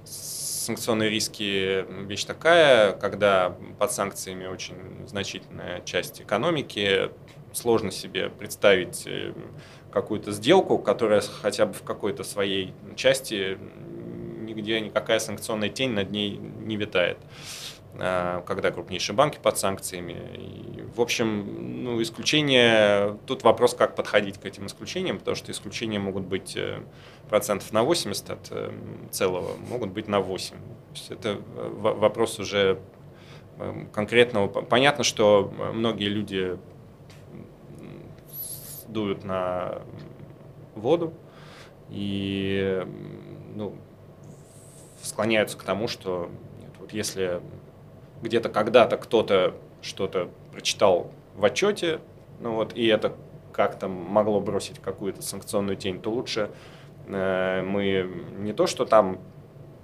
санкционные 0.05 1.09
риски 1.11 1.87
вещь 2.07 2.25
такая, 2.25 2.93
когда 2.93 3.57
под 3.79 3.93
санкциями 3.93 4.47
очень 4.47 5.07
значительная 5.07 5.81
часть 5.83 6.21
экономики, 6.21 7.11
сложно 7.53 7.91
себе 7.91 8.29
представить 8.29 9.07
э, 9.07 9.33
какую-то 9.93 10.33
сделку, 10.33 10.79
которая 10.79 11.21
хотя 11.21 11.67
бы 11.67 11.73
в 11.73 11.83
какой-то 11.83 12.25
своей 12.25 12.75
части 12.97 13.59
нигде 14.57 14.81
никакая 14.81 15.19
санкционная 15.19 15.69
тень 15.69 15.91
над 15.91 16.11
ней 16.11 16.37
не 16.37 16.77
витает 16.77 17.19
а, 17.99 18.43
когда 18.43 18.71
крупнейшие 18.71 19.17
банки 19.17 19.39
под 19.43 19.59
санкциями. 19.59 20.17
И, 20.35 20.83
в 20.95 21.01
общем, 21.01 21.85
ну, 21.85 22.03
исключения, 22.03 23.17
тут 23.27 23.43
вопрос, 23.43 23.75
как 23.75 23.95
подходить 23.95 24.39
к 24.39 24.45
этим 24.45 24.67
исключениям, 24.67 25.19
потому 25.19 25.35
что 25.35 25.51
исключения 25.51 25.99
могут 25.99 26.25
быть 26.25 26.57
э, 26.57 26.81
процентов 27.29 27.73
на 27.73 27.85
80 27.85 28.31
от 28.31 28.49
э, 28.51 28.73
целого, 29.11 29.57
могут 29.71 29.91
быть 29.91 30.09
на 30.09 30.21
8. 30.21 30.57
То 30.57 30.61
есть 30.95 31.11
это 31.11 31.29
э, 31.29 31.69
вопрос 31.71 32.39
уже 32.39 32.79
конкретного. 33.95 34.49
Понятно, 34.49 35.03
что 35.03 35.51
многие 35.73 36.09
люди 36.09 36.59
дуют 38.89 39.25
на 39.25 39.81
воду, 40.75 41.15
и 41.89 42.87
ну, 43.55 43.75
склоняются 45.07 45.57
к 45.57 45.63
тому, 45.63 45.89
что 45.89 46.31
нет, 46.61 46.71
вот 46.79 46.93
если 46.93 47.41
где-то 48.23 48.49
когда-то 48.49 48.97
кто-то 48.97 49.55
что-то 49.83 50.29
прочитал 50.53 51.11
в 51.35 51.45
отчете, 51.45 52.01
ну 52.41 52.55
вот, 52.55 52.75
и 52.75 52.87
это 52.87 53.13
как-то 53.53 53.89
могло 53.89 54.41
бросить 54.41 54.79
какую-то 54.81 55.23
санкционную 55.23 55.77
тень, 55.77 56.01
то 56.01 56.11
лучше 56.11 56.51
э, 57.07 57.63
мы 57.63 58.11
не 58.39 58.53
то, 58.53 58.67
что 58.67 58.85
там 58.85 59.19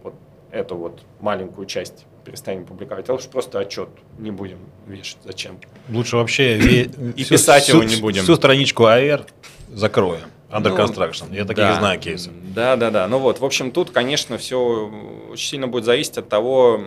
вот 0.03 0.15
эту 0.51 0.77
вот 0.77 1.03
маленькую 1.21 1.67
часть 1.67 2.07
перестанем 2.25 2.65
публиковать, 2.67 3.09
а 3.09 3.13
лучше 3.13 3.29
просто 3.29 3.59
отчет 3.59 3.89
не 4.19 4.31
будем 4.31 4.59
вешать. 4.87 5.19
Зачем? 5.25 5.59
Лучше 5.89 6.17
вообще 6.17 6.59
и 6.59 7.25
писать 7.25 7.69
его 7.69 7.83
не 7.83 7.97
будем. 7.97 8.23
Всю 8.23 8.37
страничку 8.37 8.85
АР 8.85 9.25
закроем. 9.69 10.29
Under 10.53 10.69
ну, 10.69 10.77
construction. 10.77 11.35
Я 11.35 11.47
такие 11.47 11.67
да, 11.67 11.75
знаю 11.75 11.99
кейсы. 11.99 12.31
Да, 12.31 12.77
да, 12.77 12.91
да. 12.91 13.09
Ну 13.09 13.19
вот, 13.19 13.41
в 13.41 13.45
общем, 13.45 13.71
тут, 13.71 13.91
конечно, 13.91 14.37
все 14.37 14.91
очень 15.31 15.49
сильно 15.49 15.67
будет 15.67 15.85
зависеть 15.85 16.19
от 16.19 16.29
того, 16.29 16.79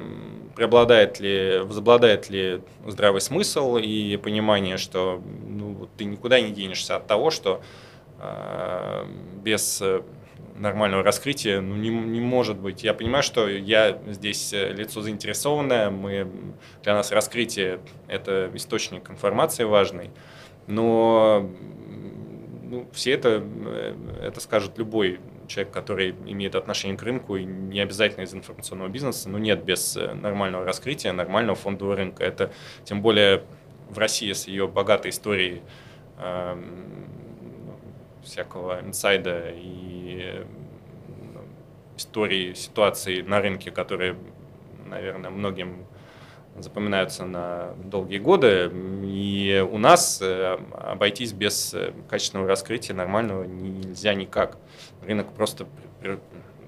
преобладает 0.55 1.19
ли, 1.19 1.59
возобладает 1.63 2.29
ли 2.29 2.61
здравый 2.85 3.21
смысл 3.21 3.77
и 3.77 4.17
понимание, 4.17 4.77
что 4.77 5.19
ну, 5.47 5.89
ты 5.97 6.05
никуда 6.05 6.39
не 6.39 6.51
денешься 6.51 6.95
от 6.95 7.07
того, 7.07 7.31
что 7.31 7.61
э, 8.19 9.05
без 9.43 9.81
нормального 10.55 11.03
раскрытия 11.03 11.59
ну, 11.59 11.75
не, 11.75 11.89
не 11.89 12.21
может 12.21 12.57
быть. 12.57 12.83
Я 12.83 12.93
понимаю, 12.93 13.23
что 13.23 13.49
я 13.49 13.99
здесь 14.07 14.53
лицо 14.53 15.01
заинтересованное, 15.01 15.89
мы, 15.89 16.27
для 16.83 16.93
нас 16.93 17.11
раскрытие– 17.11 17.79
это 18.07 18.51
источник 18.53 19.09
информации 19.09 19.63
важный, 19.63 20.11
но 20.67 21.49
ну, 22.69 22.87
все 22.91 23.11
это, 23.11 23.43
э, 23.43 23.95
это 24.23 24.39
скажет 24.39 24.77
любой 24.77 25.19
человек, 25.47 25.73
который 25.73 26.11
имеет 26.25 26.55
отношение 26.55 26.97
к 26.97 27.03
рынку, 27.03 27.35
и 27.35 27.45
не 27.45 27.79
обязательно 27.79 28.23
из 28.23 28.33
информационного 28.33 28.89
бизнеса, 28.89 29.29
но 29.29 29.37
нет 29.37 29.63
без 29.63 29.95
э, 29.97 30.13
нормального 30.13 30.65
раскрытия, 30.65 31.13
нормального 31.13 31.55
фондового 31.55 31.95
рынка. 31.95 32.23
Это 32.23 32.51
тем 32.83 33.01
более 33.01 33.43
в 33.89 33.97
России 33.97 34.31
с 34.31 34.47
ее 34.47 34.67
богатой 34.67 35.11
историей 35.11 35.61
э, 36.17 36.63
всякого 38.23 38.81
инсайда 38.81 39.51
и 39.55 40.19
э, 40.23 40.45
истории 41.97 42.53
ситуации 42.53 43.21
на 43.21 43.41
рынке, 43.41 43.71
которые, 43.71 44.17
наверное, 44.85 45.29
многим 45.29 45.85
запоминаются 46.57 47.25
на 47.25 47.73
долгие 47.83 48.17
годы. 48.17 48.71
И 49.03 49.65
у 49.69 49.77
нас 49.77 50.21
э, 50.21 50.57
обойтись 50.73 51.33
без 51.33 51.73
э, 51.73 51.91
качественного 52.09 52.47
раскрытия 52.47 52.95
нормального 52.95 53.43
нельзя 53.43 54.13
никак. 54.13 54.57
Рынок 55.05 55.33
просто 55.33 55.67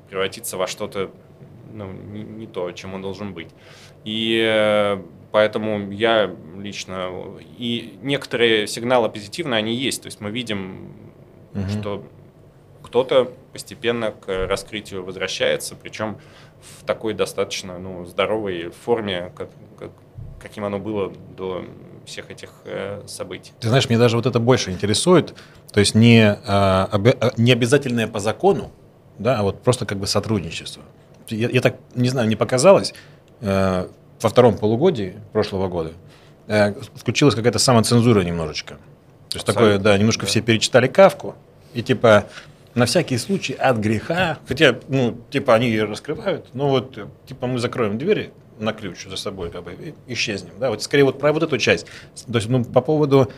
превратится 0.09 0.57
во 0.57 0.67
что-то 0.67 1.11
ну, 1.71 1.91
не, 1.91 2.23
не 2.23 2.47
то, 2.47 2.71
чем 2.71 2.93
он 2.93 3.01
должен 3.01 3.33
быть. 3.33 3.49
И 4.03 4.41
э, 4.43 5.01
поэтому 5.31 5.91
я 5.91 6.33
лично... 6.57 7.11
И 7.57 7.97
некоторые 8.01 8.67
сигналы 8.67 9.09
позитивные, 9.09 9.59
они 9.59 9.73
есть. 9.73 10.01
То 10.01 10.07
есть 10.07 10.19
мы 10.19 10.31
видим, 10.31 10.91
угу. 11.53 11.67
что 11.69 12.03
кто-то 12.81 13.31
постепенно 13.51 14.11
к 14.11 14.47
раскрытию 14.47 15.03
возвращается, 15.03 15.75
причем 15.75 16.17
в 16.61 16.85
такой 16.85 17.13
достаточно 17.13 17.77
ну, 17.77 18.05
здоровой 18.05 18.71
форме, 18.85 19.31
как, 19.35 19.49
как, 19.77 19.91
каким 20.39 20.65
оно 20.65 20.79
было 20.79 21.11
до 21.35 21.65
всех 22.05 22.31
этих 22.31 22.49
э, 22.65 23.01
событий. 23.05 23.51
Ты 23.59 23.67
знаешь, 23.67 23.89
мне 23.89 23.97
даже 23.97 24.15
вот 24.15 24.25
это 24.25 24.39
больше 24.39 24.71
интересует, 24.71 25.35
то 25.71 25.79
есть 25.79 25.93
не, 25.93 26.23
а, 26.47 26.89
а, 26.91 27.31
не 27.37 27.51
обязательное 27.51 28.07
по 28.07 28.19
закону, 28.19 28.71
да, 29.19 29.39
а 29.39 29.43
вот 29.43 29.61
просто 29.61 29.85
как 29.85 29.97
бы 29.97 30.07
сотрудничество. 30.07 30.83
Я, 31.27 31.49
я 31.49 31.61
так, 31.61 31.75
не 31.95 32.09
знаю, 32.09 32.27
не 32.29 32.35
показалось, 32.35 32.93
э, 33.41 33.87
во 34.21 34.29
втором 34.29 34.57
полугодии 34.57 35.17
прошлого 35.33 35.67
года 35.67 35.91
э, 36.47 36.73
включилась 36.95 37.35
какая-то 37.35 37.59
самоцензура 37.59 38.21
немножечко. 38.21 38.75
То 39.29 39.35
есть 39.35 39.47
Абсолютно, 39.49 39.77
такое, 39.77 39.77
да, 39.79 39.97
немножко 39.97 40.21
да. 40.21 40.27
все 40.27 40.41
перечитали 40.41 40.87
Кавку, 40.87 41.35
и 41.73 41.83
типа 41.83 42.25
на 42.77 42.85
всякий 42.85 43.17
случай 43.17 43.53
от 43.53 43.77
греха, 43.77 44.37
хотя, 44.47 44.79
ну, 44.87 45.17
типа 45.31 45.55
они 45.55 45.67
ее 45.67 45.85
раскрывают, 45.85 46.53
но 46.53 46.69
вот, 46.69 46.97
типа 47.25 47.47
мы 47.47 47.57
закроем 47.57 47.97
двери 47.97 48.31
на 48.59 48.71
ключ 48.71 49.07
за 49.07 49.17
собой, 49.17 49.49
как 49.49 49.63
бы, 49.63 49.73
и 49.73 50.13
исчезнем, 50.13 50.53
да, 50.59 50.69
вот 50.69 50.83
скорее 50.83 51.03
вот 51.03 51.17
про 51.19 51.33
вот 51.33 51.41
эту 51.41 51.57
часть. 51.57 51.87
То 52.31 52.35
есть, 52.35 52.47
ну, 52.49 52.63
по 52.63 52.81
поводу 52.81 53.31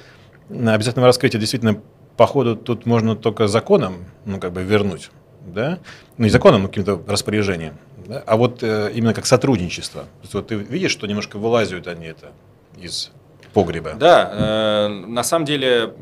обязательного 0.50 1.08
раскрытия, 1.08 1.40
действительно, 1.40 1.82
походу 2.18 2.58
тут 2.58 2.86
можно 2.86 3.16
только 3.16 3.48
законом, 3.48 4.06
ну, 4.26 4.42
как 4.42 4.52
бы 4.52 4.62
вернуть, 4.62 5.10
да, 5.48 5.80
ну, 6.18 6.26
не 6.26 6.30
законом, 6.30 6.64
но 6.64 6.68
каким-то 6.68 7.02
распоряжением, 7.08 7.78
да? 8.08 8.22
а 8.28 8.36
вот 8.36 8.62
э, 8.62 8.92
именно 8.94 9.14
как 9.14 9.26
сотрудничество. 9.26 10.02
То 10.02 10.22
есть, 10.24 10.34
вот 10.34 10.48
ты 10.48 10.56
видишь, 10.56 10.92
что 10.92 11.08
немножко 11.08 11.40
вылазят 11.40 11.88
они 11.88 12.08
это 12.08 12.34
из 12.78 13.12
погреба. 13.54 13.94
Да, 13.94 14.32
э, 14.34 14.88
на 14.90 15.24
самом 15.24 15.46
деле 15.46 15.94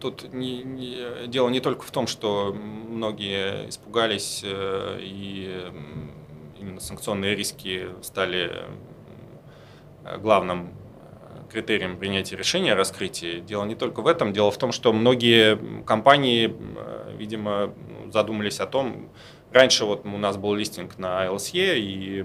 тут 0.00 0.32
не, 0.32 0.62
не, 0.62 1.26
дело 1.26 1.48
не 1.48 1.60
только 1.60 1.82
в 1.84 1.90
том, 1.90 2.06
что 2.06 2.52
многие 2.54 3.68
испугались 3.68 4.42
э, 4.44 4.98
и 5.00 5.70
именно 6.58 6.80
санкционные 6.80 7.34
риски 7.34 7.88
стали 8.02 8.64
главным 10.18 10.68
э, 10.70 11.50
критерием 11.50 11.98
принятия 11.98 12.36
решения 12.36 12.72
о 12.72 12.76
раскрытии. 12.76 13.40
Дело 13.40 13.64
не 13.64 13.74
только 13.74 14.00
в 14.00 14.06
этом, 14.06 14.32
дело 14.32 14.50
в 14.50 14.58
том, 14.58 14.72
что 14.72 14.92
многие 14.92 15.58
компании, 15.84 16.54
э, 16.54 17.16
видимо, 17.16 17.74
задумались 18.12 18.60
о 18.60 18.66
том, 18.66 19.10
раньше 19.52 19.84
вот 19.84 20.04
у 20.04 20.18
нас 20.18 20.36
был 20.36 20.54
листинг 20.54 20.98
на 20.98 21.26
LSE, 21.26 21.78
и 21.78 22.24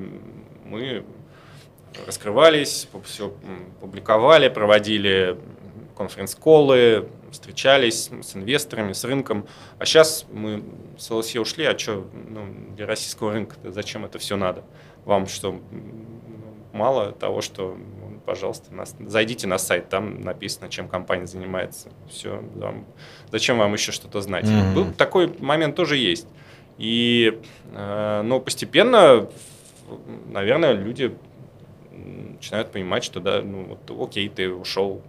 мы 0.65 1.05
раскрывались, 2.05 2.87
все 3.03 3.33
публиковали, 3.79 4.47
проводили 4.47 5.37
конференц-коллы, 5.97 7.09
встречались 7.31 8.09
с 8.21 8.35
инвесторами, 8.35 8.93
с 8.93 9.03
рынком. 9.03 9.47
А 9.79 9.85
сейчас 9.85 10.25
мы 10.31 10.63
с 10.97 11.09
LSE 11.09 11.39
ушли, 11.39 11.65
а 11.65 11.77
что 11.77 12.07
ну, 12.29 12.47
для 12.75 12.85
российского 12.85 13.33
рынка 13.33 13.55
зачем 13.63 14.05
это 14.05 14.19
все 14.19 14.35
надо? 14.37 14.63
Вам 15.05 15.27
что, 15.27 15.59
мало 16.73 17.11
того, 17.11 17.41
что, 17.41 17.77
пожалуйста, 18.25 18.73
нас, 18.73 18.95
зайдите 18.99 19.47
на 19.47 19.57
сайт, 19.57 19.89
там 19.89 20.21
написано, 20.21 20.69
чем 20.69 20.87
компания 20.87 21.25
занимается. 21.25 21.89
Все, 22.09 22.43
вам, 22.55 22.85
зачем 23.31 23.57
вам 23.57 23.73
еще 23.73 23.91
что-то 23.91 24.21
знать? 24.21 24.45
Mm-hmm. 24.45 24.73
Был, 24.73 24.93
такой 24.93 25.33
момент 25.39 25.75
тоже 25.75 25.97
есть. 25.97 26.27
И, 26.77 27.39
э, 27.73 28.21
но 28.23 28.39
постепенно, 28.39 29.29
наверное, 30.29 30.73
люди 30.73 31.15
начинают 31.91 32.71
понимать, 32.71 33.03
что 33.03 33.19
да, 33.19 33.41
ну 33.41 33.65
вот 33.65 34.07
окей, 34.07 34.29
ты 34.29 34.49
ушел 34.49 35.01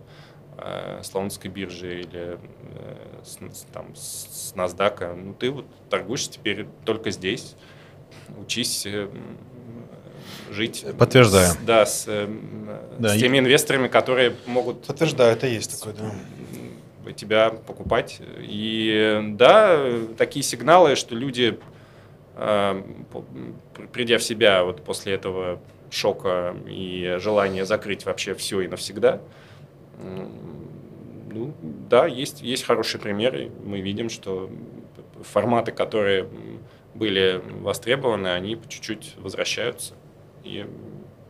э, 0.58 1.00
с 1.02 1.14
лондонской 1.14 1.50
биржи 1.50 2.00
или 2.00 2.38
э, 2.38 2.96
с, 3.24 3.38
там, 3.72 3.94
с 3.94 4.52
NASDAQ, 4.56 5.14
ну 5.14 5.34
ты 5.34 5.50
вот 5.50 5.66
торгуешься 5.88 6.32
теперь 6.32 6.66
только 6.84 7.10
здесь, 7.10 7.56
учись 8.38 8.86
э, 8.86 9.08
жить. 10.50 10.84
Подтверждаю. 10.98 11.52
С, 11.52 11.56
да, 11.56 11.86
с, 11.86 12.04
э, 12.06 12.28
да, 12.98 13.10
с 13.10 13.18
теми 13.18 13.38
инвесторами, 13.38 13.88
которые 13.88 14.34
могут... 14.46 14.86
Подтверждаю, 14.86 15.32
это 15.32 15.46
есть 15.46 15.78
такое, 15.78 15.94
да 15.94 16.12
тебя 17.12 17.50
покупать. 17.50 18.20
И 18.38 19.20
да, 19.32 19.80
такие 20.16 20.42
сигналы, 20.42 20.96
что 20.96 21.14
люди, 21.14 21.58
э, 22.36 22.82
придя 23.92 24.18
в 24.18 24.22
себя 24.22 24.64
вот 24.64 24.82
после 24.82 25.14
этого 25.14 25.60
шока 25.90 26.56
и 26.66 27.16
желания 27.18 27.66
закрыть 27.66 28.06
вообще 28.06 28.34
все 28.34 28.62
и 28.62 28.68
навсегда, 28.68 29.20
ну, 29.98 31.54
да, 31.88 32.06
есть, 32.06 32.42
есть 32.42 32.64
хорошие 32.64 33.00
примеры. 33.00 33.50
Мы 33.64 33.80
видим, 33.80 34.10
что 34.10 34.50
форматы, 35.22 35.72
которые 35.72 36.28
были 36.94 37.42
востребованы, 37.60 38.28
они 38.28 38.58
чуть-чуть 38.68 39.14
возвращаются. 39.16 39.94
И 40.44 40.66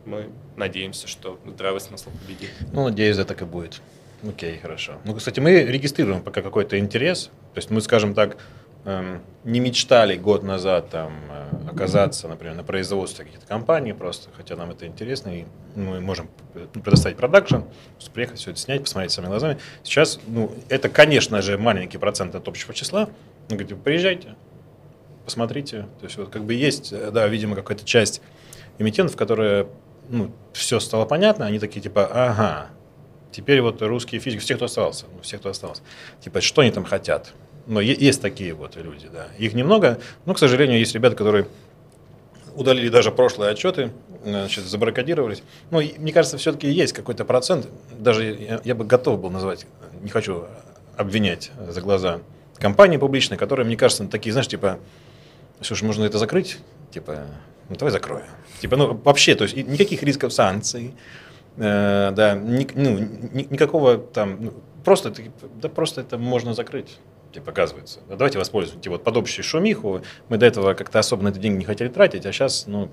мы 0.05 0.31
надеемся, 0.57 1.07
что 1.07 1.39
здравый 1.47 1.81
смысл 1.81 2.11
победит. 2.11 2.51
Ну, 2.73 2.85
надеюсь, 2.85 3.17
это 3.17 3.27
так 3.27 3.43
и 3.43 3.45
будет. 3.45 3.81
Окей, 4.27 4.59
хорошо. 4.59 5.01
Ну, 5.05 5.15
кстати, 5.15 5.41
мы 5.41 5.63
регистрируем 5.65 6.23
пока 6.23 6.43
какой-то 6.43 6.79
интерес. 6.79 7.31
То 7.55 7.59
есть 7.59 7.71
мы, 7.71 7.81
скажем 7.81 8.15
так, 8.15 8.37
не 8.85 9.61
мечтали 9.61 10.16
год 10.16 10.43
назад 10.43 10.91
там, 10.91 11.12
э, 11.30 11.70
оказаться, 11.70 12.28
например, 12.28 12.55
на 12.57 12.64
производстве 12.64 13.24
каких-то 13.24 13.47
компаний 13.47 13.93
просто, 13.93 14.30
хотя 14.37 14.57
нам 14.57 14.70
это 14.70 14.87
интересно, 14.87 15.30
и 15.30 15.45
мы 15.76 16.01
можем 16.01 16.28
предоставить 16.72 17.16
продакшн, 17.16 17.59
приехать, 18.12 18.39
все 18.39 18.51
это 18.51 18.61
снять, 18.61 18.83
посмотреть 18.83 19.12
своими 19.12 19.30
глазами. 19.30 19.59
Сейчас, 19.83 20.18
ну, 20.26 20.53
это, 20.68 20.89
конечно 20.89 21.43
же, 21.43 21.59
маленький 21.59 21.99
процент 21.99 22.35
от 22.35 22.47
общего 22.49 22.74
числа. 22.74 23.09
Мы 23.51 23.57
говорим, 23.57 23.80
приезжайте, 23.80 24.35
посмотрите. 25.24 25.87
То 26.01 26.07
есть 26.07 26.16
вот 26.16 26.30
как 26.30 26.43
бы 26.45 26.55
есть, 26.55 26.93
э, 26.93 27.11
да, 27.12 27.26
видимо, 27.28 27.55
какая-то 27.55 27.85
часть 27.85 28.20
эмитентов, 28.78 29.16
которые, 29.16 29.68
ну, 30.09 30.33
все 30.53 30.80
стало 30.80 31.05
понятно, 31.05 31.47
они 31.47 31.59
такие 31.59 31.80
типа, 31.80 32.07
ага, 32.07 32.70
Теперь 33.33 33.62
вот 33.62 33.80
русские 33.80 34.20
физики, 34.20 34.41
все, 34.41 34.57
кто 34.57 34.66
остался, 34.66 35.07
ну, 35.12 35.22
все, 35.22 35.39
кто 35.39 35.49
остался, 35.49 35.83
типа, 36.20 36.43
что 36.43 36.61
они 36.61 36.70
там 36.70 36.85
хотят? 36.85 37.33
Но 37.67 37.81
есть 37.81 38.21
такие 38.21 38.55
вот 38.55 38.77
люди, 38.77 39.09
да. 39.13 39.29
Их 39.39 39.55
немного, 39.55 39.99
но, 40.25 40.35
к 40.35 40.39
сожалению, 40.39 40.79
есть 40.79 40.95
ребята, 40.95 41.17
которые 41.17 41.47
удалили 42.55 42.89
даже 42.89 43.11
прошлые 43.11 43.53
отчеты, 43.53 43.93
значит, 44.25 44.65
забаррикадировались. 44.65 45.43
Ну, 45.71 45.81
мне 45.99 46.13
кажется, 46.13 46.37
все-таки 46.39 46.71
есть 46.71 46.93
какой-то 46.93 47.25
процент, 47.25 47.69
даже 47.99 48.25
я, 48.25 48.61
я 48.65 48.75
бы 48.75 48.85
готов 48.85 49.21
был 49.21 49.31
назвать, 49.31 49.67
не 50.03 50.11
хочу 50.11 50.45
обвинять 50.97 51.51
за 51.69 51.81
глаза 51.81 52.21
компании 52.59 52.97
публичные, 52.97 53.39
которые, 53.39 53.65
мне 53.65 53.77
кажется, 53.77 54.07
такие, 54.07 54.33
знаешь, 54.33 54.49
типа, 54.49 54.79
слушай, 55.61 55.85
можно 55.85 56.05
это 56.05 56.19
закрыть? 56.19 56.59
Типа, 56.91 57.27
ну 57.69 57.77
давай 57.77 57.93
закроем. 57.93 58.27
Типа, 58.61 58.77
ну 58.77 58.95
вообще, 59.03 59.35
то 59.35 59.45
есть 59.45 59.57
никаких 59.57 60.03
рисков 60.03 60.33
санкций, 60.33 60.95
Э, 61.57 62.13
да, 62.13 62.35
ни, 62.35 62.67
ну, 62.75 62.99
ни, 63.33 63.47
никакого 63.51 63.99
там, 63.99 64.37
ну, 64.41 64.53
просто, 64.85 65.13
да 65.61 65.69
просто 65.69 66.01
это 66.01 66.17
можно 66.17 66.55
закрыть 66.55 66.99
типа, 67.33 67.51
оказывается. 67.51 68.01
Да, 68.09 68.16
давайте 68.16 68.39
воспользуемся 68.39 68.83
типа, 68.83 68.97
вот 68.97 69.05
под 69.05 69.16
общую 69.16 69.45
шумиху. 69.45 70.03
Мы 70.28 70.39
до 70.39 70.47
этого 70.47 70.74
как-то 70.74 70.99
особо 70.99 71.22
на 71.24 71.28
это 71.28 71.39
деньги 71.39 71.59
не 71.59 71.64
хотели 71.64 71.89
тратить, 71.89 72.26
а 72.26 72.33
сейчас, 72.33 72.66
ну, 72.66 72.91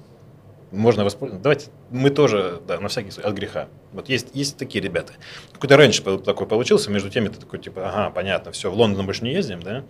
можно 0.72 1.04
воспользоваться. 1.04 1.44
Давайте 1.44 1.68
мы 1.90 2.10
тоже, 2.10 2.62
да, 2.68 2.80
на 2.80 2.90
всякий 2.90 3.12
случай, 3.12 3.28
от 3.28 3.36
греха. 3.36 3.68
Вот 3.92 4.10
есть, 4.10 4.30
есть 4.34 4.58
такие 4.58 4.84
ребята. 4.84 5.14
Какой-то 5.54 5.78
раньше 5.78 6.04
такой 6.20 6.48
получился, 6.48 6.92
между 6.92 7.10
теми 7.10 7.30
ты 7.30 7.40
такой, 7.40 7.60
типа, 7.60 7.90
ага, 7.90 8.10
понятно, 8.12 8.52
все, 8.52 8.72
в 8.72 8.76
Лондон 8.76 9.06
больше 9.06 9.24
не 9.24 9.34
ездим, 9.34 9.62
да? 9.62 9.84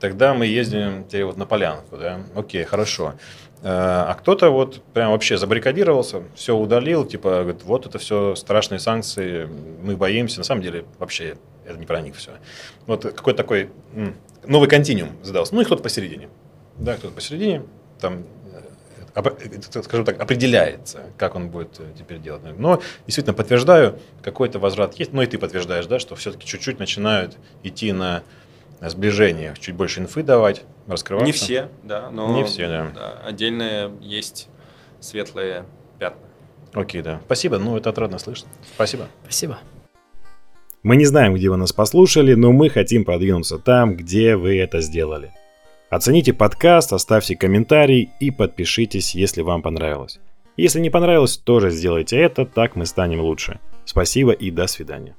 Тогда 0.00 0.34
мы 0.34 0.46
ездим 0.46 1.04
теперь 1.04 1.24
вот 1.24 1.36
на 1.36 1.46
полянку, 1.46 1.96
да? 1.96 2.20
Окей, 2.34 2.64
хорошо. 2.64 3.14
Э, 3.62 3.68
а 4.08 4.14
кто-то 4.14 4.50
вот 4.50 4.82
прям 4.92 5.12
вообще 5.12 5.38
забаррикадировался, 5.38 6.22
все 6.34 6.54
удалил, 6.54 7.06
типа, 7.06 7.42
говорит, 7.42 7.62
вот 7.62 7.86
это 7.86 7.98
все 7.98 8.34
страшные 8.34 8.80
санкции, 8.80 9.48
мы 9.82 9.96
боимся. 9.96 10.38
На 10.38 10.44
самом 10.44 10.60
деле 10.60 10.84
вообще 10.98 11.36
это 11.64 11.78
не 11.78 11.86
про 11.86 12.00
них 12.00 12.16
все. 12.16 12.32
Вот 12.86 13.02
какой-то 13.02 13.36
такой 13.36 13.70
новый 14.46 14.68
континуум 14.68 15.10
задался. 15.22 15.54
Ну 15.54 15.60
и 15.60 15.64
кто-то 15.64 15.82
посередине. 15.82 16.28
Да, 16.78 16.96
кто-то 16.96 17.14
посередине, 17.14 17.62
там 18.00 18.24
э, 19.14 19.22
э, 19.22 19.82
скажем 19.82 20.04
так, 20.04 20.20
определяется, 20.20 21.04
как 21.16 21.34
он 21.36 21.50
будет 21.50 21.80
теперь 21.96 22.18
делать. 22.18 22.42
Но 22.58 22.82
действительно 23.06 23.34
подтверждаю, 23.34 24.00
какой-то 24.22 24.58
возврат 24.58 24.94
есть. 24.94 25.12
Ну 25.12 25.22
и 25.22 25.26
ты 25.26 25.38
подтверждаешь, 25.38 25.86
да, 25.86 25.98
что 25.98 26.16
все-таки 26.16 26.46
чуть-чуть 26.46 26.78
начинают 26.78 27.36
идти 27.62 27.92
на 27.92 28.22
сближениях, 28.80 29.58
чуть 29.58 29.74
больше 29.74 30.00
инфы 30.00 30.22
давать, 30.22 30.62
раскрываться. 30.86 31.26
Не 31.26 31.32
все, 31.32 31.68
да, 31.82 32.10
но 32.10 32.34
не 32.34 32.44
все, 32.44 32.68
да. 32.68 32.90
да 32.94 33.20
отдельные 33.24 33.92
есть 34.00 34.48
светлые 35.00 35.64
пятна. 35.98 36.20
Окей, 36.72 37.02
да. 37.02 37.20
Спасибо, 37.24 37.58
ну 37.58 37.76
это 37.76 37.90
отрадно 37.90 38.18
слышно. 38.18 38.48
Спасибо. 38.74 39.06
Спасибо. 39.22 39.58
Мы 40.84 40.96
не 40.96 41.06
знаем, 41.06 41.32
где 41.34 41.48
вы 41.48 41.56
нас 41.56 41.72
послушали, 41.72 42.34
но 42.34 42.52
мы 42.52 42.68
хотим 42.68 43.06
продвинуться 43.06 43.58
там, 43.58 43.96
где 43.96 44.36
вы 44.36 44.58
это 44.58 44.82
сделали. 44.82 45.32
Оцените 45.88 46.34
подкаст, 46.34 46.92
оставьте 46.92 47.36
комментарий 47.36 48.10
и 48.20 48.30
подпишитесь, 48.30 49.14
если 49.14 49.40
вам 49.40 49.62
понравилось. 49.62 50.20
Если 50.58 50.80
не 50.80 50.90
понравилось, 50.90 51.38
тоже 51.38 51.70
сделайте 51.70 52.18
это, 52.18 52.44
так 52.44 52.76
мы 52.76 52.84
станем 52.84 53.20
лучше. 53.20 53.60
Спасибо 53.86 54.32
и 54.32 54.50
до 54.50 54.66
свидания. 54.66 55.16